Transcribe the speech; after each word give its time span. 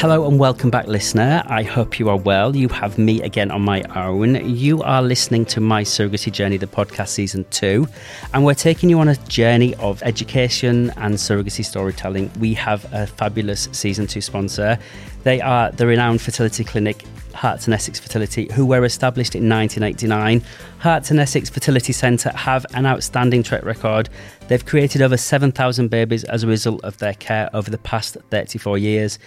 Hello 0.00 0.28
and 0.28 0.38
welcome 0.38 0.70
back, 0.70 0.86
listener. 0.86 1.42
I 1.46 1.64
hope 1.64 1.98
you 1.98 2.08
are 2.08 2.16
well. 2.16 2.54
You 2.54 2.68
have 2.68 2.98
me 2.98 3.20
again 3.22 3.50
on 3.50 3.62
my 3.62 3.82
own. 3.96 4.36
You 4.48 4.80
are 4.84 5.02
listening 5.02 5.44
to 5.46 5.60
My 5.60 5.82
Surrogacy 5.82 6.30
Journey, 6.30 6.56
the 6.56 6.68
podcast 6.68 7.08
season 7.08 7.44
two, 7.50 7.88
and 8.32 8.44
we're 8.44 8.54
taking 8.54 8.90
you 8.90 9.00
on 9.00 9.08
a 9.08 9.16
journey 9.26 9.74
of 9.74 10.00
education 10.04 10.90
and 10.98 11.16
surrogacy 11.16 11.64
storytelling. 11.64 12.30
We 12.38 12.54
have 12.54 12.86
a 12.94 13.08
fabulous 13.08 13.68
season 13.72 14.06
two 14.06 14.20
sponsor. 14.20 14.78
They 15.24 15.40
are 15.40 15.72
the 15.72 15.88
renowned 15.88 16.22
fertility 16.22 16.62
clinic 16.62 17.04
Herts 17.34 17.66
and 17.66 17.74
Essex 17.74 17.98
Fertility, 17.98 18.48
who 18.52 18.66
were 18.66 18.84
established 18.84 19.34
in 19.34 19.48
1989. 19.48 20.42
Herts 20.80 21.10
and 21.10 21.18
Essex 21.20 21.50
Fertility 21.50 21.92
Centre 21.92 22.30
have 22.30 22.64
an 22.74 22.86
outstanding 22.86 23.42
track 23.42 23.64
record. 23.64 24.08
They've 24.46 24.64
created 24.64 25.02
over 25.02 25.16
7,000 25.16 25.88
babies 25.88 26.24
as 26.24 26.42
a 26.42 26.46
result 26.46 26.82
of 26.84 26.98
their 26.98 27.14
care 27.14 27.50
over 27.52 27.70
the 27.70 27.78
past 27.78 28.16
34 28.30 28.78
years. 28.78 29.18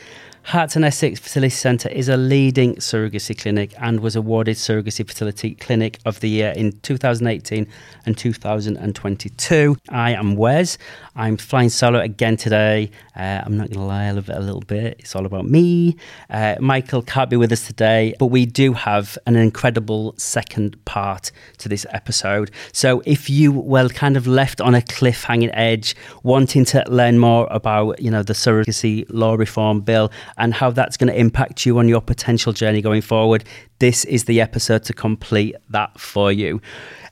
Herts 0.44 0.76
and 0.76 0.84
Essex 0.84 1.20
Fertility 1.20 1.52
Centre 1.52 1.88
is 1.90 2.10
a 2.10 2.18
leading 2.18 2.76
surrogacy 2.78 3.40
clinic 3.40 3.74
and 3.80 4.00
was 4.00 4.16
awarded 4.16 4.58
Surrogacy 4.58 5.08
Fertility 5.08 5.54
Clinic 5.54 6.00
of 6.04 6.20
the 6.20 6.30
Year 6.30 6.52
in 6.58 6.72
2018 6.82 7.68
and 8.06 8.18
2022. 8.18 9.78
I 9.90 10.12
am 10.14 10.36
Wes. 10.36 10.80
I'm 11.16 11.38
flying 11.38 11.70
solo 11.70 12.00
again 12.00 12.38
today. 12.38 12.90
Uh, 13.16 13.44
I'm 13.46 13.56
not 13.56 13.70
going 13.70 13.80
to 13.80 13.86
lie, 13.86 14.06
I 14.06 14.12
love 14.12 14.30
it 14.30 14.36
a 14.36 14.40
little 14.40 14.62
bit. 14.62 14.98
It's 15.00 15.16
all 15.16 15.26
about 15.28 15.46
me. 15.46 15.96
Uh, 16.30 16.56
Michael 16.60 17.04
can't 17.04 17.30
be 17.30 17.38
with 17.38 17.52
us 17.52 17.68
today, 17.68 18.16
but 18.18 18.28
we 18.28 18.46
do 18.48 18.74
have 18.74 19.18
an 19.28 19.36
incredible 19.36 20.16
second 20.18 20.84
part 20.86 21.32
to 21.60 21.70
this 21.70 21.86
episode. 21.92 22.50
So 22.74 23.04
if 23.06 23.30
you 23.30 23.52
were 23.52 23.90
kind 23.90 24.18
of 24.18 24.26
left 24.26 24.60
on 24.60 24.74
a 24.74 24.82
cliffhanging 24.82 25.52
edge, 25.54 25.96
wanting 26.24 26.66
to 26.66 26.84
learn 26.88 27.20
more 27.20 27.48
about, 27.52 28.02
you 28.02 28.10
know, 28.10 28.24
the 28.24 28.34
surrogacy 28.34 29.06
law 29.10 29.36
reform 29.36 29.82
bill 29.82 30.12
and 30.42 30.56
how 30.56 30.72
that's 30.72 30.98
going 30.98 31.08
to 31.08 31.18
impact 31.18 31.66
you 31.66 31.78
on 31.78 31.88
your 31.88 32.02
potential 32.02 32.52
journey 32.52 32.82
going 32.82 33.02
forward, 33.02 33.46
this 33.78 34.04
is 34.06 34.26
the 34.26 34.42
episode 34.42 34.84
to 34.84 34.92
complete 34.92 35.56
that 35.70 35.98
for 36.00 36.32
you. 36.32 36.60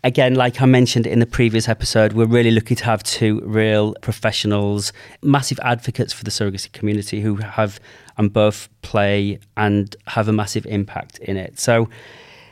Again, 0.04 0.34
like 0.34 0.62
I 0.62 0.66
mentioned 0.66 1.06
in 1.06 1.20
the 1.20 1.28
previous 1.28 1.70
episode, 1.70 2.14
we're 2.14 2.26
really 2.26 2.50
lucky 2.50 2.74
to 2.74 2.86
have 2.86 3.04
two 3.04 3.42
real 3.42 3.94
professionals, 4.02 4.92
massive 5.22 5.60
advocates 5.62 6.12
for 6.12 6.24
the 6.24 6.32
surrogacy 6.32 6.72
community 6.72 7.22
who 7.22 7.36
have 7.36 7.80
and 8.18 8.34
both 8.34 8.68
play 8.82 9.40
and 9.56 9.96
have 10.08 10.28
a 10.28 10.34
massive 10.34 10.66
impact 10.66 11.20
in 11.20 11.38
it. 11.38 11.60
So, 11.60 11.88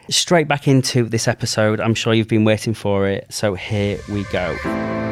straight 0.10 0.48
back 0.48 0.68
into 0.68 1.04
this 1.04 1.28
episode. 1.28 1.82
I'm 1.82 1.96
sure 1.96 2.14
you've 2.14 2.30
been 2.30 2.46
waiting 2.46 2.74
for 2.74 3.08
it. 3.08 3.26
So, 3.30 3.56
here 3.56 4.00
we 4.10 4.24
go. 4.26 5.07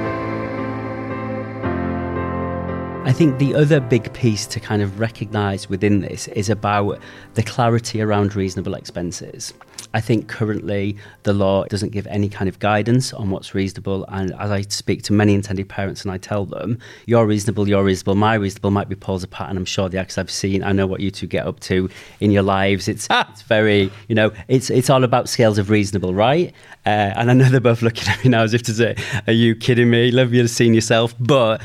I 3.06 3.14
think 3.14 3.38
the 3.38 3.54
other 3.54 3.80
big 3.80 4.12
piece 4.14 4.48
to 4.48 4.60
kind 4.60 4.82
of 4.82 5.00
recognize 5.00 5.70
within 5.70 6.02
this 6.02 6.28
is 6.30 6.50
about 6.50 7.00
the 7.36 7.44
clarity 7.44 8.02
around 8.02 8.36
reasonable 8.36 8.74
expenses. 8.74 9.54
I 9.94 10.02
think 10.02 10.28
currently 10.28 10.98
the 11.22 11.32
law 11.32 11.66
doesn't 11.66 11.92
give 11.92 12.08
any 12.08 12.30
kind 12.30 12.50
of 12.50 12.58
guidance 12.58 13.14
on 13.14 13.30
what's 13.30 13.54
reasonable. 13.54 14.06
And 14.10 14.34
as 14.40 14.50
I 14.50 14.62
speak 14.64 15.04
to 15.04 15.14
many 15.14 15.36
intended 15.36 15.70
parents 15.70 16.02
and 16.02 16.12
I 16.12 16.18
tell 16.18 16.48
them, 16.48 16.80
you're 17.06 17.28
reasonable, 17.28 17.70
you're 17.70 17.84
reasonable, 17.84 18.16
my 18.16 18.34
reasonable 18.34 18.72
might 18.72 18.90
be 18.90 18.96
poles 18.96 19.24
apart. 19.24 19.52
And 19.52 19.60
I'm 19.60 19.66
sure 19.66 19.88
the 19.88 20.00
acts 20.00 20.18
I've 20.18 20.32
seen, 20.32 20.64
I 20.64 20.72
know 20.72 20.88
what 20.88 21.00
you 21.00 21.12
two 21.12 21.28
get 21.28 21.46
up 21.46 21.60
to 21.62 21.88
in 22.22 22.32
your 22.32 22.44
lives. 22.44 22.88
It's, 22.88 23.08
it's 23.12 23.44
very, 23.44 23.92
you 24.08 24.16
know, 24.16 24.32
it's, 24.48 24.72
it's 24.72 24.90
all 24.90 25.04
about 25.04 25.30
scales 25.30 25.60
of 25.60 25.70
reasonable, 25.70 26.16
right? 26.16 26.56
Uh, 26.88 27.14
and 27.16 27.30
I 27.30 27.34
know 27.36 27.50
they're 27.50 27.62
both 27.62 27.84
looking 27.84 28.08
at 28.10 28.24
me 28.24 28.32
now 28.32 28.42
as 28.42 28.56
if 28.56 28.64
to 28.64 28.74
say, 28.74 28.96
are 29.28 29.34
you 29.34 29.56
kidding 29.56 29.92
me? 29.92 30.10
Love 30.10 30.34
you 30.34 30.42
to 30.42 30.48
see 30.48 30.68
yourself. 30.74 31.14
But 31.20 31.62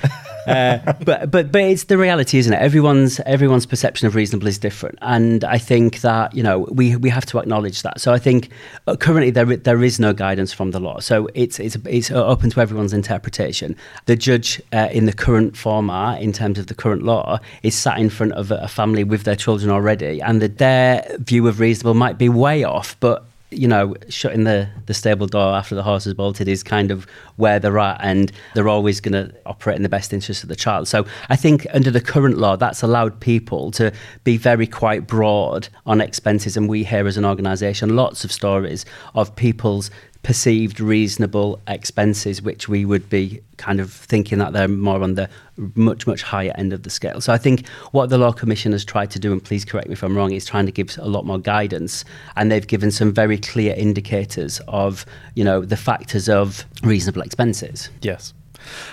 uh, 0.47 0.79
but 1.05 1.31
but 1.31 1.53
but 1.53 1.63
it's 1.63 1.85
the 1.85 1.99
reality, 1.99 2.39
isn't 2.39 2.53
it? 2.53 2.61
Everyone's 2.61 3.21
everyone's 3.21 3.67
perception 3.67 4.07
of 4.07 4.15
reasonable 4.15 4.47
is 4.47 4.59
different, 4.59 4.99
and 5.03 5.45
I 5.45 5.59
think 5.59 6.01
that 6.01 6.35
you 6.35 6.43
know 6.43 6.61
we 6.71 6.97
we 6.97 7.11
have 7.11 7.27
to 7.27 7.39
acknowledge 7.39 7.83
that. 7.83 8.01
So 8.01 8.13
I 8.13 8.19
think 8.19 8.51
uh, 8.87 8.97
currently 8.97 9.31
there 9.31 9.57
there 9.57 9.83
is 9.83 9.99
no 10.01 10.13
guidance 10.13 10.53
from 10.53 10.71
the 10.71 10.81
law, 10.81 11.01
so 11.01 11.29
it's 11.35 11.59
it's 11.59 11.77
it's 11.87 12.11
open 12.11 12.51
to 12.51 12.61
everyone's 12.61 12.93
interpretation. 12.93 13.77
The 14.07 14.17
judge 14.17 14.61
uh, 14.73 14.89
in 14.93 15.07
the 15.07 15.13
current 15.13 15.57
format, 15.57 16.23
in 16.23 16.33
terms 16.33 16.59
of 16.59 16.67
the 16.67 16.75
current 16.75 17.03
law, 17.03 17.39
is 17.63 17.75
sat 17.75 17.99
in 17.99 18.11
front 18.11 18.33
of 18.33 18.51
a 18.51 18.69
family 18.69 19.05
with 19.05 19.25
their 19.25 19.37
children 19.37 19.71
already, 19.71 20.21
and 20.21 20.43
the, 20.43 20.49
their 20.49 21.17
view 21.19 21.47
of 21.47 21.61
reasonable 21.61 21.95
might 21.95 22.19
be 22.19 22.29
way 22.29 22.65
off, 22.65 22.97
but 23.01 23.30
you 23.51 23.67
know, 23.67 23.95
shutting 24.09 24.45
the, 24.45 24.69
the 24.87 24.95
stable 24.95 25.27
door 25.27 25.55
after 25.55 25.75
the 25.75 25.83
horse 25.83 26.05
has 26.05 26.15
bolted 26.15 26.47
is 26.47 26.63
kind 26.63 26.91
of 26.91 27.07
where 27.37 27.59
they're 27.59 27.79
at, 27.79 28.01
and 28.03 28.31
they're 28.55 28.69
always 28.69 29.01
going 29.01 29.13
to 29.13 29.35
operate 29.47 29.77
in 29.77 29.83
the 29.83 29.89
best 29.89 30.13
interest 30.13 30.43
of 30.43 30.49
the 30.49 30.57
child. 30.57 30.87
So 30.87 31.07
I 31.29 31.37
think 31.37 31.67
under 31.73 31.91
the 31.91 32.01
current 32.01 32.39
law, 32.39 32.57
that's 32.57 32.83
allowed 32.83 33.19
people 33.21 33.71
to 33.73 33.93
be 34.25 34.37
very 34.37 34.67
quite 34.67 35.07
broad 35.07 35.69
on 35.87 36.01
expenses. 36.01 36.57
And 36.57 36.69
we 36.69 36.85
hear 36.85 37.07
as 37.07 37.17
an 37.17 37.25
organisation 37.25 37.97
lots 37.97 38.25
of 38.25 38.31
stories 38.31 38.85
of 39.15 39.35
people's 39.35 39.91
perceived 40.23 40.81
reasonable 40.81 41.61
expenses, 41.67 42.43
which 42.43 42.69
we 42.69 42.85
would 42.85 43.09
be 43.09 43.41
kind 43.57 43.81
of 43.81 43.93
thinking 43.93 44.39
that 44.39 44.53
they're 44.53 44.69
more 44.69 45.03
on 45.03 45.15
the 45.15 45.29
much, 45.75 46.07
much 46.07 46.23
higher 46.23 46.53
end 46.57 46.73
of 46.73 46.83
the 46.83 46.91
scale. 46.91 47.21
So 47.21 47.33
I 47.33 47.39
think 47.39 47.67
what 47.93 48.11
the 48.11 48.19
Law 48.19 48.33
Commission 48.33 48.73
has 48.73 48.85
tried 48.85 49.11
to 49.13 49.19
do, 49.19 49.33
and 49.33 49.43
please 49.43 49.65
correct 49.65 49.89
me 49.89 49.95
if 49.95 50.03
I'm 50.03 50.17
wrong, 50.17 50.33
is 50.33 50.45
trying 50.45 50.67
to 50.67 50.73
give 50.73 50.97
a 50.99 51.09
lot 51.09 51.25
more 51.25 51.39
guidance. 51.39 52.05
And 52.37 52.51
they've 52.51 52.67
given 52.67 52.91
some 52.91 53.13
very 53.13 53.39
clear 53.39 53.75
indicators 53.75 54.61
of, 54.69 55.07
you 55.35 55.45
know, 55.45 55.63
the 55.65 55.77
factors 55.77 56.29
of 56.29 56.65
reasonable 56.83 57.23
expenses. 57.23 57.89
Yes. 58.03 58.35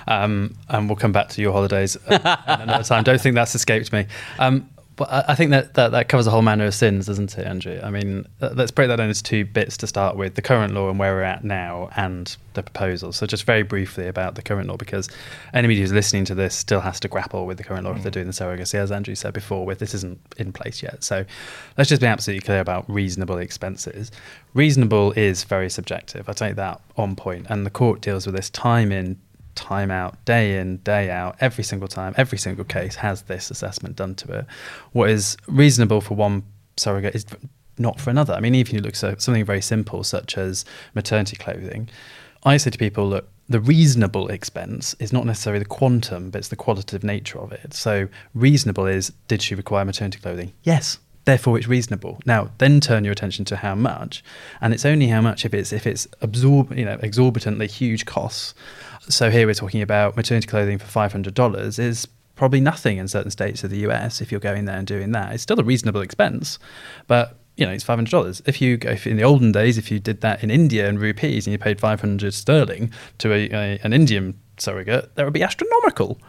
Um, 0.08 0.56
and 0.70 0.88
we'll 0.88 0.96
come 0.96 1.12
back 1.12 1.28
to 1.30 1.42
your 1.42 1.52
holidays 1.52 1.98
another 2.08 2.84
time. 2.84 3.04
Don't 3.04 3.20
think 3.20 3.36
that's 3.36 3.54
escaped 3.54 3.92
me. 3.92 4.08
Um, 4.40 4.70
but 4.98 5.30
I 5.30 5.36
think 5.36 5.52
that, 5.52 5.76
that, 5.76 5.92
that 5.92 6.10
covers 6.10 6.26
a 6.26 6.32
whole 6.32 6.42
manner 6.42 6.66
of 6.66 6.74
sins, 6.74 7.06
doesn't 7.06 7.38
it, 7.38 7.46
Andrew? 7.46 7.80
I 7.84 7.92
mean, 7.92 8.26
let's 8.42 8.72
break 8.72 8.88
that 8.88 8.96
down 8.96 9.10
into 9.10 9.22
two 9.22 9.46
bits 9.46 9.78
to 9.78 9.88
start 9.88 10.18
with 10.18 10.34
the 10.34 10.42
current 10.42 10.74
law 10.74 10.90
and 10.90 10.98
where 10.98 11.14
we're 11.14 11.22
at 11.22 11.44
now, 11.44 11.90
and 11.96 12.36
the 12.56 12.64
proposal. 12.64 13.14
So, 13.14 13.28
just 13.28 13.44
very 13.44 13.62
briefly 13.62 14.08
about 14.08 14.34
the 14.34 14.42
current 14.42 14.68
law, 14.68 14.76
because 14.76 15.08
anybody 15.54 15.80
who's 15.80 15.94
listening 15.94 16.26
to 16.26 16.36
this 16.36 16.56
still 16.56 16.82
has 16.82 17.00
to 17.02 17.08
grapple 17.08 17.46
with 17.46 17.60
the 17.60 17.64
current 17.64 17.86
law 17.86 17.94
mm. 17.94 17.98
if 17.98 18.04
they're 18.04 18.10
mm. 18.10 18.16
doing 18.16 18.28
the 18.28 18.34
surrogacy, 18.34 18.74
as 18.74 18.92
Andrew 18.92 19.14
said 19.14 19.34
before, 19.34 19.68
with 19.68 19.78
this 19.78 19.94
isn't 19.94 20.20
in 20.38 20.52
place 20.52 20.82
yet. 20.82 21.04
So, 21.04 21.24
let's 21.78 21.90
just 21.90 22.02
be 22.02 22.08
absolutely 22.08 22.44
clear 22.44 22.60
about 22.60 22.90
reasonable 22.90 23.38
expenses. 23.38 24.12
Reasonable 24.56 25.12
is 25.12 25.44
very 25.44 25.70
subjective. 25.70 26.28
I 26.28 26.34
take 26.34 26.56
that 26.56 26.82
on 26.98 27.16
point, 27.16 27.46
and 27.50 27.68
the 27.68 27.70
court 27.70 28.02
deals 28.02 28.26
with 28.26 28.36
this 28.36 28.50
time 28.50 28.92
in, 28.92 29.20
time 29.58 29.92
out, 29.92 30.24
day 30.24 30.60
in, 30.60 30.78
day 30.78 31.10
out, 31.10 31.36
every 31.42 31.64
single 31.64 31.90
time, 31.90 32.14
every 32.16 32.38
single 32.38 32.64
case 32.64 32.96
has 32.96 33.24
this 33.24 33.52
assessment 33.52 33.98
done 33.98 34.16
to 34.16 34.40
it. 34.40 34.46
What 34.94 35.10
is 35.10 35.36
reasonable 35.48 36.00
for 36.00 36.14
one 36.16 36.44
surrogate 36.78 37.16
is 37.16 37.26
not 37.78 38.00
for 38.00 38.10
another. 38.10 38.34
I 38.34 38.40
mean, 38.40 38.56
even 38.56 38.70
if 38.70 38.74
you 38.74 38.82
look 38.82 39.04
at 39.04 39.22
something 39.22 39.44
very 39.44 39.62
simple, 39.62 40.04
such 40.04 40.38
as 40.38 40.64
maternity 40.96 41.36
clothing, 41.36 41.90
I 42.44 42.58
say 42.58 42.70
to 42.70 42.78
people, 42.78 43.10
look, 43.10 43.28
the 43.50 43.60
reasonable 43.60 44.28
expense 44.28 44.96
is 45.00 45.12
not 45.12 45.26
necessarily 45.26 45.60
the 45.60 45.70
quantum, 45.70 46.30
but 46.30 46.40
it's 46.40 46.50
the 46.50 46.56
qualitative 46.56 47.04
nature 47.04 47.40
of 47.40 47.52
it. 47.52 47.74
So, 47.74 48.08
reasonable 48.34 48.86
is 48.86 49.12
did 49.28 49.42
she 49.42 49.56
require 49.56 49.86
maternity 49.86 50.20
clothing? 50.20 50.54
Yes 50.64 51.00
therefore 51.28 51.58
it's 51.58 51.68
reasonable. 51.68 52.20
Now, 52.26 52.50
then 52.58 52.80
turn 52.80 53.04
your 53.04 53.12
attention 53.12 53.44
to 53.46 53.58
how 53.58 53.76
much, 53.76 54.24
and 54.62 54.74
it's 54.74 54.86
only 54.86 55.08
how 55.08 55.22
much 55.22 55.46
if 55.46 55.54
it's 55.54 55.74
if 55.74 55.86
it's 55.86 56.08
absorb 56.22 56.76
you 56.76 56.86
know 56.86 56.98
exorbitantly 57.02 57.68
huge 57.68 58.06
costs. 58.06 58.56
So 59.10 59.30
here 59.30 59.46
we're 59.46 59.54
talking 59.54 59.82
about 59.82 60.16
maternity 60.16 60.48
clothing 60.48 60.78
for 60.78 60.86
five 60.86 61.12
hundred 61.12 61.34
dollars 61.34 61.78
is 61.78 62.08
probably 62.36 62.62
nothing 62.62 62.98
in 62.98 63.08
certain 63.08 63.32
states 63.32 63.64
of 63.64 63.70
the 63.72 63.80
US 63.80 64.22
if 64.22 64.32
you're 64.32 64.40
going 64.40 64.66
there 64.66 64.78
and 64.78 64.88
doing 64.88 65.12
that. 65.12 65.34
It's 65.34 65.44
still 65.44 65.60
a 65.60 65.64
reasonable 65.64 66.02
expense, 66.02 66.60
but 67.08 67.38
you 67.58 67.66
know, 67.66 67.74
it's 67.74 67.84
five 67.84 67.98
hundred 67.98 68.12
dollars. 68.12 68.42
If 68.46 68.62
you 68.62 68.78
go 68.78 68.92
if 68.92 69.06
in 69.06 69.18
the 69.18 69.24
olden 69.24 69.52
days, 69.52 69.78
if 69.78 69.92
you 69.92 70.00
did 70.00 70.22
that 70.22 70.42
in 70.44 70.50
India 70.50 70.88
in 70.88 70.98
rupees 70.98 71.46
and 71.46 71.52
you 71.52 71.58
paid 71.58 71.82
five 71.82 72.00
hundred 72.00 72.34
sterling 72.34 72.92
to 73.18 73.34
a, 73.34 73.50
a, 73.50 73.80
an 73.84 73.92
Indian 73.92 74.40
surrogate, 74.58 75.14
that 75.16 75.26
would 75.26 75.34
be 75.34 75.44
astronomical. 75.44 76.20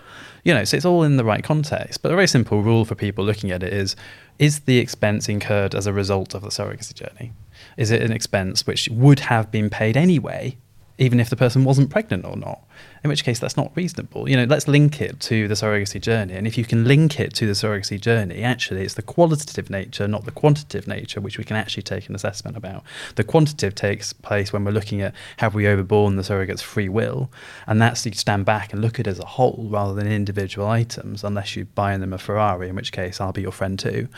You 0.48 0.54
know, 0.54 0.64
so 0.64 0.78
it's 0.78 0.86
all 0.86 1.02
in 1.02 1.18
the 1.18 1.26
right 1.26 1.44
context. 1.44 2.00
But 2.00 2.10
a 2.10 2.14
very 2.14 2.26
simple 2.26 2.62
rule 2.62 2.86
for 2.86 2.94
people 2.94 3.22
looking 3.22 3.50
at 3.50 3.62
it 3.62 3.70
is 3.70 3.94
is 4.38 4.60
the 4.60 4.78
expense 4.78 5.28
incurred 5.28 5.74
as 5.74 5.86
a 5.86 5.92
result 5.92 6.32
of 6.34 6.40
the 6.40 6.48
surrogacy 6.48 6.94
journey? 6.94 7.32
Is 7.76 7.90
it 7.90 8.00
an 8.00 8.12
expense 8.12 8.66
which 8.66 8.88
would 8.88 9.20
have 9.20 9.50
been 9.50 9.68
paid 9.68 9.94
anyway, 9.94 10.56
even 10.96 11.20
if 11.20 11.28
the 11.28 11.36
person 11.36 11.64
wasn't 11.64 11.90
pregnant 11.90 12.24
or 12.24 12.34
not? 12.34 12.62
In 13.04 13.08
which 13.08 13.24
case 13.24 13.38
that's 13.38 13.56
not 13.56 13.72
reasonable. 13.74 14.28
You 14.28 14.36
know, 14.36 14.44
let's 14.44 14.68
link 14.68 15.00
it 15.00 15.20
to 15.20 15.48
the 15.48 15.54
surrogacy 15.54 16.00
journey. 16.00 16.34
And 16.34 16.46
if 16.46 16.58
you 16.58 16.64
can 16.64 16.84
link 16.84 17.20
it 17.20 17.34
to 17.34 17.46
the 17.46 17.52
surrogacy 17.52 18.00
journey, 18.00 18.42
actually 18.42 18.82
it's 18.82 18.94
the 18.94 19.02
qualitative 19.02 19.70
nature, 19.70 20.08
not 20.08 20.24
the 20.24 20.30
quantitative 20.30 20.86
nature, 20.86 21.20
which 21.20 21.38
we 21.38 21.44
can 21.44 21.56
actually 21.56 21.82
take 21.82 22.08
an 22.08 22.14
assessment 22.14 22.56
about. 22.56 22.82
The 23.14 23.24
quantitative 23.24 23.74
takes 23.74 24.12
place 24.12 24.52
when 24.52 24.64
we're 24.64 24.72
looking 24.72 25.00
at 25.00 25.14
have 25.38 25.54
we 25.54 25.66
overborne 25.66 26.16
the 26.16 26.24
surrogate's 26.24 26.62
free 26.62 26.88
will, 26.88 27.30
and 27.66 27.80
that's 27.80 28.04
you 28.06 28.12
stand 28.12 28.44
back 28.44 28.72
and 28.72 28.82
look 28.82 28.98
at 28.98 29.06
it 29.06 29.10
as 29.10 29.18
a 29.18 29.26
whole 29.26 29.68
rather 29.70 29.94
than 29.94 30.06
individual 30.06 30.66
items, 30.66 31.24
unless 31.24 31.56
you're 31.56 31.66
buying 31.66 32.00
them 32.00 32.12
a 32.12 32.18
Ferrari, 32.18 32.68
in 32.68 32.74
which 32.74 32.92
case 32.92 33.20
I'll 33.20 33.32
be 33.32 33.42
your 33.42 33.52
friend 33.52 33.78
too. 33.78 34.08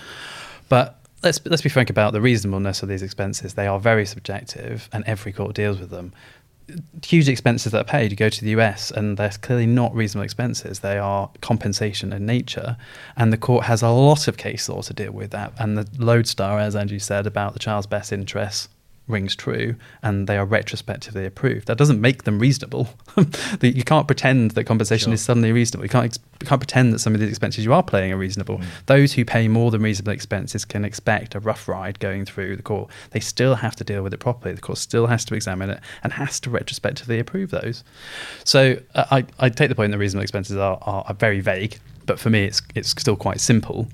But 0.69 1.01
let's 1.23 1.41
let's 1.45 1.63
be 1.63 1.69
frank 1.69 1.91
about 1.91 2.13
the 2.13 2.21
reasonableness 2.21 2.83
of 2.83 2.89
these 2.89 3.03
expenses. 3.03 3.55
They 3.55 3.67
are 3.67 3.79
very 3.79 4.07
subjective, 4.07 4.89
and 4.93 5.05
every 5.07 5.33
court 5.33 5.55
deals 5.55 5.79
with 5.81 5.91
them 5.91 6.13
huge 7.05 7.29
expenses 7.29 7.73
that 7.73 7.81
are 7.81 7.85
paid. 7.85 8.17
Go 8.17 8.29
to 8.29 8.45
the 8.45 8.51
US, 8.51 8.91
and 8.91 9.17
they're 9.17 9.31
clearly 9.31 9.67
not 9.67 9.95
reasonable 9.95 10.25
expenses. 10.25 10.81
They 10.81 10.99
are 10.99 11.31
compensation 11.41 12.13
in 12.13 12.27
nature, 12.27 12.77
and 13.17 13.33
the 13.33 13.39
court 13.39 13.65
has 13.65 13.83
a 13.83 13.91
lot 13.91 14.29
of 14.29 14.37
case 14.37 14.69
law 14.69 14.83
to 14.83 14.95
deal 14.95 15.13
with 15.13 15.31
that. 15.31 15.53
And 15.59 15.79
the 15.79 15.87
lodestar, 16.03 16.59
as 16.59 16.77
Andrew 16.77 16.99
said, 16.99 17.27
about 17.27 17.53
the 17.53 17.59
child's 17.59 17.87
best 17.87 18.13
interests 18.13 18.69
rings 19.11 19.37
true 19.37 19.77
and 20.03 20.27
they 20.27 20.37
are 20.37 20.45
retrospectively 20.45 21.27
approved. 21.27 21.67
That 21.67 21.79
doesn't 21.79 22.01
make 22.01 22.25
them 22.25 22.39
reasonable. 22.39 22.89
you 23.61 23.85
can't 23.85 24.07
pretend 24.07 24.53
that 24.53 24.65
compensation 24.65 25.11
sure. 25.11 25.15
is 25.15 25.21
suddenly 25.21 25.53
reasonable. 25.53 25.85
You 25.85 25.91
can't, 25.91 26.19
you 26.41 26.47
can't 26.47 26.61
pretend 26.61 26.93
that 26.93 27.01
some 27.01 27.15
of 27.15 27.21
these 27.21 27.29
expenses 27.29 27.65
you 27.65 27.73
are 27.73 27.83
paying 27.83 28.13
are 28.13 28.17
reasonable. 28.17 28.59
Mm. 28.59 28.65
Those 28.87 29.13
who 29.13 29.25
pay 29.25 29.49
more 29.49 29.71
than 29.71 29.83
reasonable 29.83 30.13
expenses 30.13 30.65
can 30.65 30.85
expect 30.85 31.35
a 31.35 31.41
rough 31.41 31.69
ride 31.69 31.99
going 31.99 32.25
through 32.25 32.57
the 32.57 32.63
court. 32.63 32.91
They 33.11 33.21
still 33.21 33.57
have 33.57 33.77
to 33.77 33.85
deal 33.85 34.03
with 34.03 34.15
it 34.15 34.21
properly. 34.21 34.55
The 34.55 34.61
court 34.61 34.79
still 34.79 35.07
has 35.07 35.25
to 35.27 35.35
examine 35.35 35.71
it 35.71 35.81
and 36.03 36.13
has 36.15 36.41
to 36.41 36.51
retrospectively 36.51 37.19
approve 37.19 37.51
those. 37.51 37.85
So 38.45 38.79
uh, 38.95 39.05
I, 39.11 39.27
I 39.39 39.49
take 39.49 39.69
the 39.69 39.75
point 39.75 39.93
that 39.93 39.99
reasonable 39.99 40.23
expenses 40.23 40.57
are, 40.57 40.79
are, 40.83 41.05
are 41.07 41.15
very 41.15 41.41
vague, 41.41 41.79
but 42.07 42.19
for 42.19 42.31
me 42.31 42.45
it's, 42.45 42.63
it's 42.75 42.91
still 42.91 43.17
quite 43.17 43.41
simple. 43.41 43.89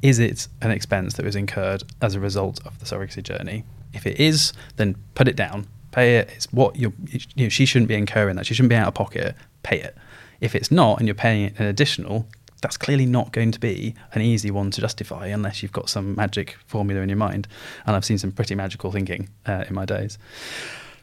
Is 0.00 0.20
it 0.20 0.46
an 0.62 0.70
expense 0.70 1.14
that 1.14 1.24
was 1.24 1.34
incurred 1.34 1.82
as 2.00 2.14
a 2.14 2.20
result 2.20 2.64
of 2.64 2.78
the 2.78 2.86
surrogacy 2.86 3.22
journey? 3.22 3.64
If 3.92 4.06
it 4.06 4.20
is, 4.20 4.52
then 4.76 4.96
put 5.14 5.28
it 5.28 5.36
down. 5.36 5.66
Pay 5.90 6.18
it. 6.18 6.30
It's 6.34 6.52
what 6.52 6.76
you're, 6.76 6.92
you 7.34 7.46
know, 7.46 7.48
she 7.48 7.66
shouldn't 7.66 7.88
be 7.88 7.94
incurring 7.94 8.36
that. 8.36 8.46
She 8.46 8.54
shouldn't 8.54 8.70
be 8.70 8.76
out 8.76 8.88
of 8.88 8.94
pocket. 8.94 9.34
Pay 9.62 9.80
it. 9.80 9.96
If 10.40 10.54
it's 10.54 10.70
not, 10.70 10.98
and 10.98 11.08
you're 11.08 11.14
paying 11.14 11.46
it 11.46 11.58
an 11.58 11.66
additional, 11.66 12.26
that's 12.60 12.76
clearly 12.76 13.06
not 13.06 13.32
going 13.32 13.52
to 13.52 13.60
be 13.60 13.94
an 14.12 14.22
easy 14.22 14.50
one 14.50 14.70
to 14.72 14.80
justify 14.80 15.26
unless 15.26 15.62
you've 15.62 15.72
got 15.72 15.88
some 15.88 16.14
magic 16.14 16.56
formula 16.66 17.00
in 17.00 17.08
your 17.08 17.16
mind. 17.16 17.48
And 17.86 17.96
I've 17.96 18.04
seen 18.04 18.18
some 18.18 18.32
pretty 18.32 18.54
magical 18.54 18.92
thinking 18.92 19.28
uh, 19.46 19.64
in 19.68 19.74
my 19.74 19.84
days. 19.84 20.18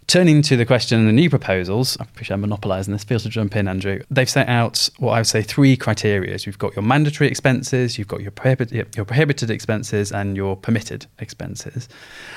Turning 0.07 0.43
to 0.43 0.55
the 0.55 0.65
question 0.67 0.99
and 0.99 1.07
the 1.07 1.13
new 1.13 1.31
proposals, 1.31 1.97
I 1.99 2.03
appreciate 2.03 2.35
I'm 2.35 2.41
monopolising 2.41 2.93
this. 2.93 3.03
Feel 3.03 3.19
to 3.19 3.27
jump 3.29 3.55
in, 3.55 3.67
Andrew. 3.67 4.01
They've 4.11 4.29
set 4.29 4.47
out 4.47 4.87
what 4.99 5.13
I 5.13 5.19
would 5.19 5.27
say 5.27 5.41
three 5.41 5.75
criteria. 5.75 6.37
You've 6.39 6.59
got 6.59 6.75
your 6.75 6.83
mandatory 6.83 7.27
expenses, 7.27 7.97
you've 7.97 8.07
got 8.07 8.21
your, 8.21 8.29
prohibit- 8.29 8.95
your 8.95 9.05
prohibited 9.05 9.49
expenses, 9.49 10.11
and 10.11 10.37
your 10.37 10.55
permitted 10.55 11.07
expenses. 11.17 11.89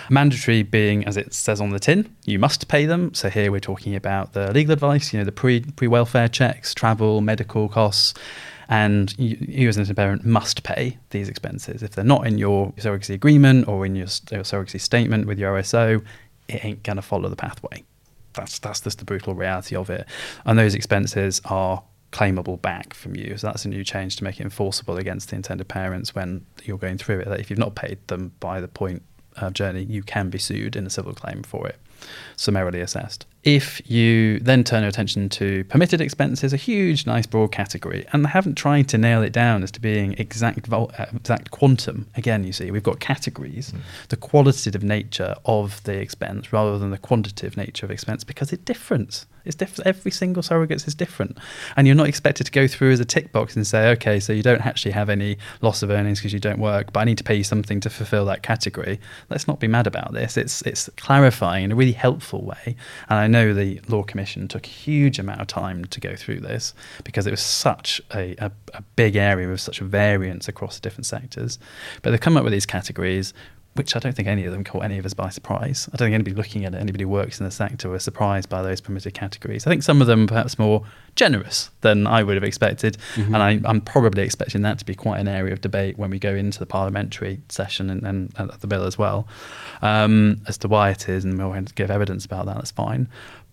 Mandatory 0.09 0.63
being, 0.63 1.05
as 1.05 1.19
it 1.19 1.35
says 1.35 1.61
on 1.61 1.69
the 1.69 1.79
tin, 1.79 2.09
you 2.25 2.39
must 2.39 2.69
pay 2.69 2.87
them. 2.87 3.13
So 3.13 3.29
here 3.29 3.53
we're 3.53 3.61
talking 3.61 3.95
about 3.95 4.33
the 4.33 4.51
legal 4.53 4.73
advice, 4.73 5.13
you 5.13 5.19
know, 5.19 5.27
the 5.27 5.33
pre 5.33 5.61
pre 5.61 5.89
welfare 5.89 6.29
checks, 6.29 6.73
travel, 6.73 7.21
medical 7.21 7.69
costs 7.69 8.15
and 8.71 9.19
you, 9.19 9.37
you, 9.41 9.69
as 9.69 9.79
an 9.79 9.95
parent 9.95 10.27
must 10.27 10.63
pay 10.63 10.99
these 11.11 11.29
expenses. 11.29 11.83
If 11.83 11.93
they're 11.93 12.05
not 12.05 12.27
in 12.27 12.37
your 12.37 12.73
surrogacy 12.73 13.15
agreement 13.15 13.67
or 13.67 13.87
in 13.87 13.97
your, 13.97 14.09
your 14.31 14.43
surrogacy 14.43 14.79
statement 14.79 15.27
with 15.27 15.39
your 15.39 15.55
RSO, 15.55 16.05
it 16.49 16.65
ain't 16.65 16.83
going 16.83 16.97
to 16.97 17.03
follow 17.03 17.29
the 17.29 17.37
pathway. 17.37 17.85
That's 18.35 18.59
that's 18.59 18.81
just 18.81 18.99
the 18.99 19.05
brutal 19.05 19.35
reality 19.35 19.77
of 19.77 19.91
it. 19.91 20.07
And 20.45 20.59
those 20.59 20.75
expenses 20.75 21.41
are 21.45 21.83
claimable 22.13 22.61
back 22.61 22.95
from 22.95 23.17
you. 23.17 23.37
So 23.37 23.49
that's 23.49 23.65
a 23.65 23.69
new 23.69 23.85
change 23.85 24.17
to 24.17 24.25
make 24.25 24.41
it 24.41 24.45
enforceable 24.45 24.97
against 24.97 25.31
the 25.31 25.37
intended 25.37 25.69
parents 25.69 26.15
when 26.15 26.47
you're 26.65 26.79
going 26.79 26.99
through 26.99 27.21
it. 27.21 27.29
That 27.29 27.41
if 27.41 27.51
you've 27.51 27.59
not 27.59 27.75
paid 27.75 27.99
them 28.09 28.33
by 28.41 28.61
the 28.61 28.69
point 28.69 29.03
of 29.37 29.53
journey, 29.53 29.85
you 29.85 30.03
can 30.03 30.31
be 30.31 30.39
sued 30.39 30.77
in 30.77 30.87
a 30.87 30.91
civil 30.91 31.13
claim 31.13 31.43
for 31.43 31.69
it 31.69 31.77
summarily 32.37 32.81
assessed. 32.81 33.27
If 33.49 33.81
you 33.91 34.41
then 34.41 34.63
turn 34.63 34.83
your 34.83 34.91
attention 34.91 35.31
to 35.31 35.65
permitted 35.65 36.03
expenses, 36.03 36.53
a 36.53 36.59
huge, 36.59 37.07
nice, 37.07 37.25
broad 37.25 37.51
category, 37.51 38.05
and 38.13 38.23
they 38.23 38.29
haven't 38.29 38.57
tried 38.57 38.91
to 38.91 38.99
nail 38.99 39.23
it 39.23 39.33
down 39.33 39.63
as 39.63 39.71
to 39.71 39.81
being 39.81 40.13
exact 40.19 40.67
vol- 40.67 40.91
uh, 40.99 41.07
exact 41.17 41.51
quantum. 41.51 42.07
Again, 42.15 42.45
you 42.45 42.53
see, 42.53 42.71
we've 42.71 42.83
got 42.83 43.01
categories, 43.01 43.73
mm. 43.73 43.81
the 44.11 44.17
qualitative 44.17 44.83
nature 44.83 45.35
of 45.47 45.83
the 45.85 45.95
expense 45.95 46.53
rather 46.53 46.79
than 46.79 46.91
the 46.91 46.99
quantitative 46.99 47.57
nature 47.57 47.87
of 47.87 47.91
expense 47.91 48.23
because 48.23 48.53
it 48.53 48.67
differs. 48.67 49.25
It's 49.49 49.57
different. 49.57 49.87
Every 49.87 50.11
single 50.11 50.43
surrogate 50.43 50.87
is 50.87 50.95
different, 50.95 51.39
and 51.75 51.87
you're 51.87 51.97
not 51.97 52.07
expected 52.07 52.45
to 52.45 52.53
go 52.53 52.69
through 52.69 52.93
as 52.93 53.01
a 53.01 53.05
tick 53.07 53.33
box 53.33 53.57
and 53.57 53.67
say, 53.67 53.89
okay, 53.93 54.21
so 54.21 54.35
you 54.35 54.43
don't 54.43 54.65
actually 54.65 54.93
have 54.93 55.09
any 55.09 55.39
loss 55.63 55.83
of 55.83 55.91
earnings 55.91 56.19
because 56.19 56.35
you 56.35 56.39
don't 56.39 56.59
work, 56.59 56.93
but 56.93 57.01
I 57.01 57.05
need 57.05 57.17
to 57.17 57.25
pay 57.25 57.37
you 57.37 57.45
something 57.45 57.81
to 57.81 57.89
fulfil 57.89 58.27
that 58.27 58.43
category. 58.43 59.01
Let's 59.31 59.49
not 59.49 59.59
be 59.59 59.67
mad 59.67 59.87
about 59.87 60.13
this. 60.13 60.37
It's 60.37 60.61
it's 60.63 60.91
clarifying 60.99 61.65
in 61.65 61.73
a 61.73 61.77
really 61.77 61.93
helpful 61.93 62.45
way, 62.45 62.77
and 63.09 63.19
I 63.19 63.27
know 63.27 63.38
the 63.53 63.81
Law 63.89 64.03
Commission 64.03 64.49
took 64.49 64.67
a 64.67 64.71
huge 64.71 65.19
amount 65.19 65.41
of 65.41 65.47
time 65.47 65.85
to 65.87 66.01
go 66.01 66.17
through 66.17 66.41
this 66.41 66.75
because 67.05 67.27
it 67.27 67.31
was 67.31 67.41
such 67.41 68.01
a, 68.15 68.35
a, 68.39 68.51
a 68.75 68.83
big 68.97 69.17
area 69.17 69.49
with 69.49 69.61
such 69.61 69.81
a 69.81 69.85
variance 69.85 70.49
across 70.49 70.77
the 70.77 70.83
different 70.83 71.07
sectors. 71.07 71.59
But 72.03 72.11
they've 72.11 72.21
come 72.21 72.37
up 72.37 72.45
with 72.45 72.53
these 72.53 72.67
categories 72.67 73.35
which 73.75 73.95
I 73.95 74.01
don't 74.01 74.15
think 74.15 74.27
any 74.27 74.45
of 74.45 74.53
them 74.53 74.65
caught 74.65 74.83
any 74.83 74.99
of 74.99 75.07
us 75.07 75.15
by 75.15 75.29
surprise. 75.29 75.89
I 75.93 75.97
don't 75.97 76.07
think 76.07 76.15
anybody 76.15 76.35
looking 76.35 76.65
at 76.65 76.75
it, 76.75 76.79
anybody 76.79 77.05
who 77.05 77.11
works 77.11 77.39
in 77.39 77.45
the 77.45 77.53
sector, 77.53 77.89
were 77.89 78.01
surprised 78.01 78.49
by 78.49 78.61
those 78.61 78.81
permitted 78.81 79.15
categories. 79.15 79.67
I 79.67 79.71
think 79.71 79.85
some 79.85 80.01
of 80.01 80.09
them 80.09 80.27
perhaps 80.27 80.59
more 80.59 80.85
generous 81.15 81.71
than 81.83 82.07
I 82.07 82.23
would 82.23 82.35
have 82.35 82.45
expected, 82.45 82.97
mm-hmm. 83.15 83.35
and 83.35 83.43
I, 83.43 83.71
am 83.71 83.81
probably 83.81 84.23
expecting 84.23 84.63
that 84.63 84.79
to 84.81 84.85
be 84.85 84.95
quite 84.95 85.21
an 85.21 85.29
area 85.29 85.53
of 85.53 85.61
debate 85.61 85.97
when 85.99 86.11
we 86.11 86.19
go 86.19 86.35
into 86.35 86.59
the 86.59 86.67
parliamentary 86.67 87.41
session 87.49 87.91
and, 87.91 88.03
and, 88.05 88.33
and 88.37 88.51
the 88.51 88.67
bill 88.67 88.85
as 88.85 88.99
well, 88.99 89.29
um, 89.83 90.41
as 90.49 90.59
to 90.59 90.69
why 90.69 90.91
it 90.91 91.09
is, 91.09 91.25
and 91.25 91.39
we'll 91.39 91.61
give 91.75 91.91
evidence 91.91 92.25
about 92.25 92.47
that. 92.47 92.57
That's 92.57 92.71
fine. 92.73 93.09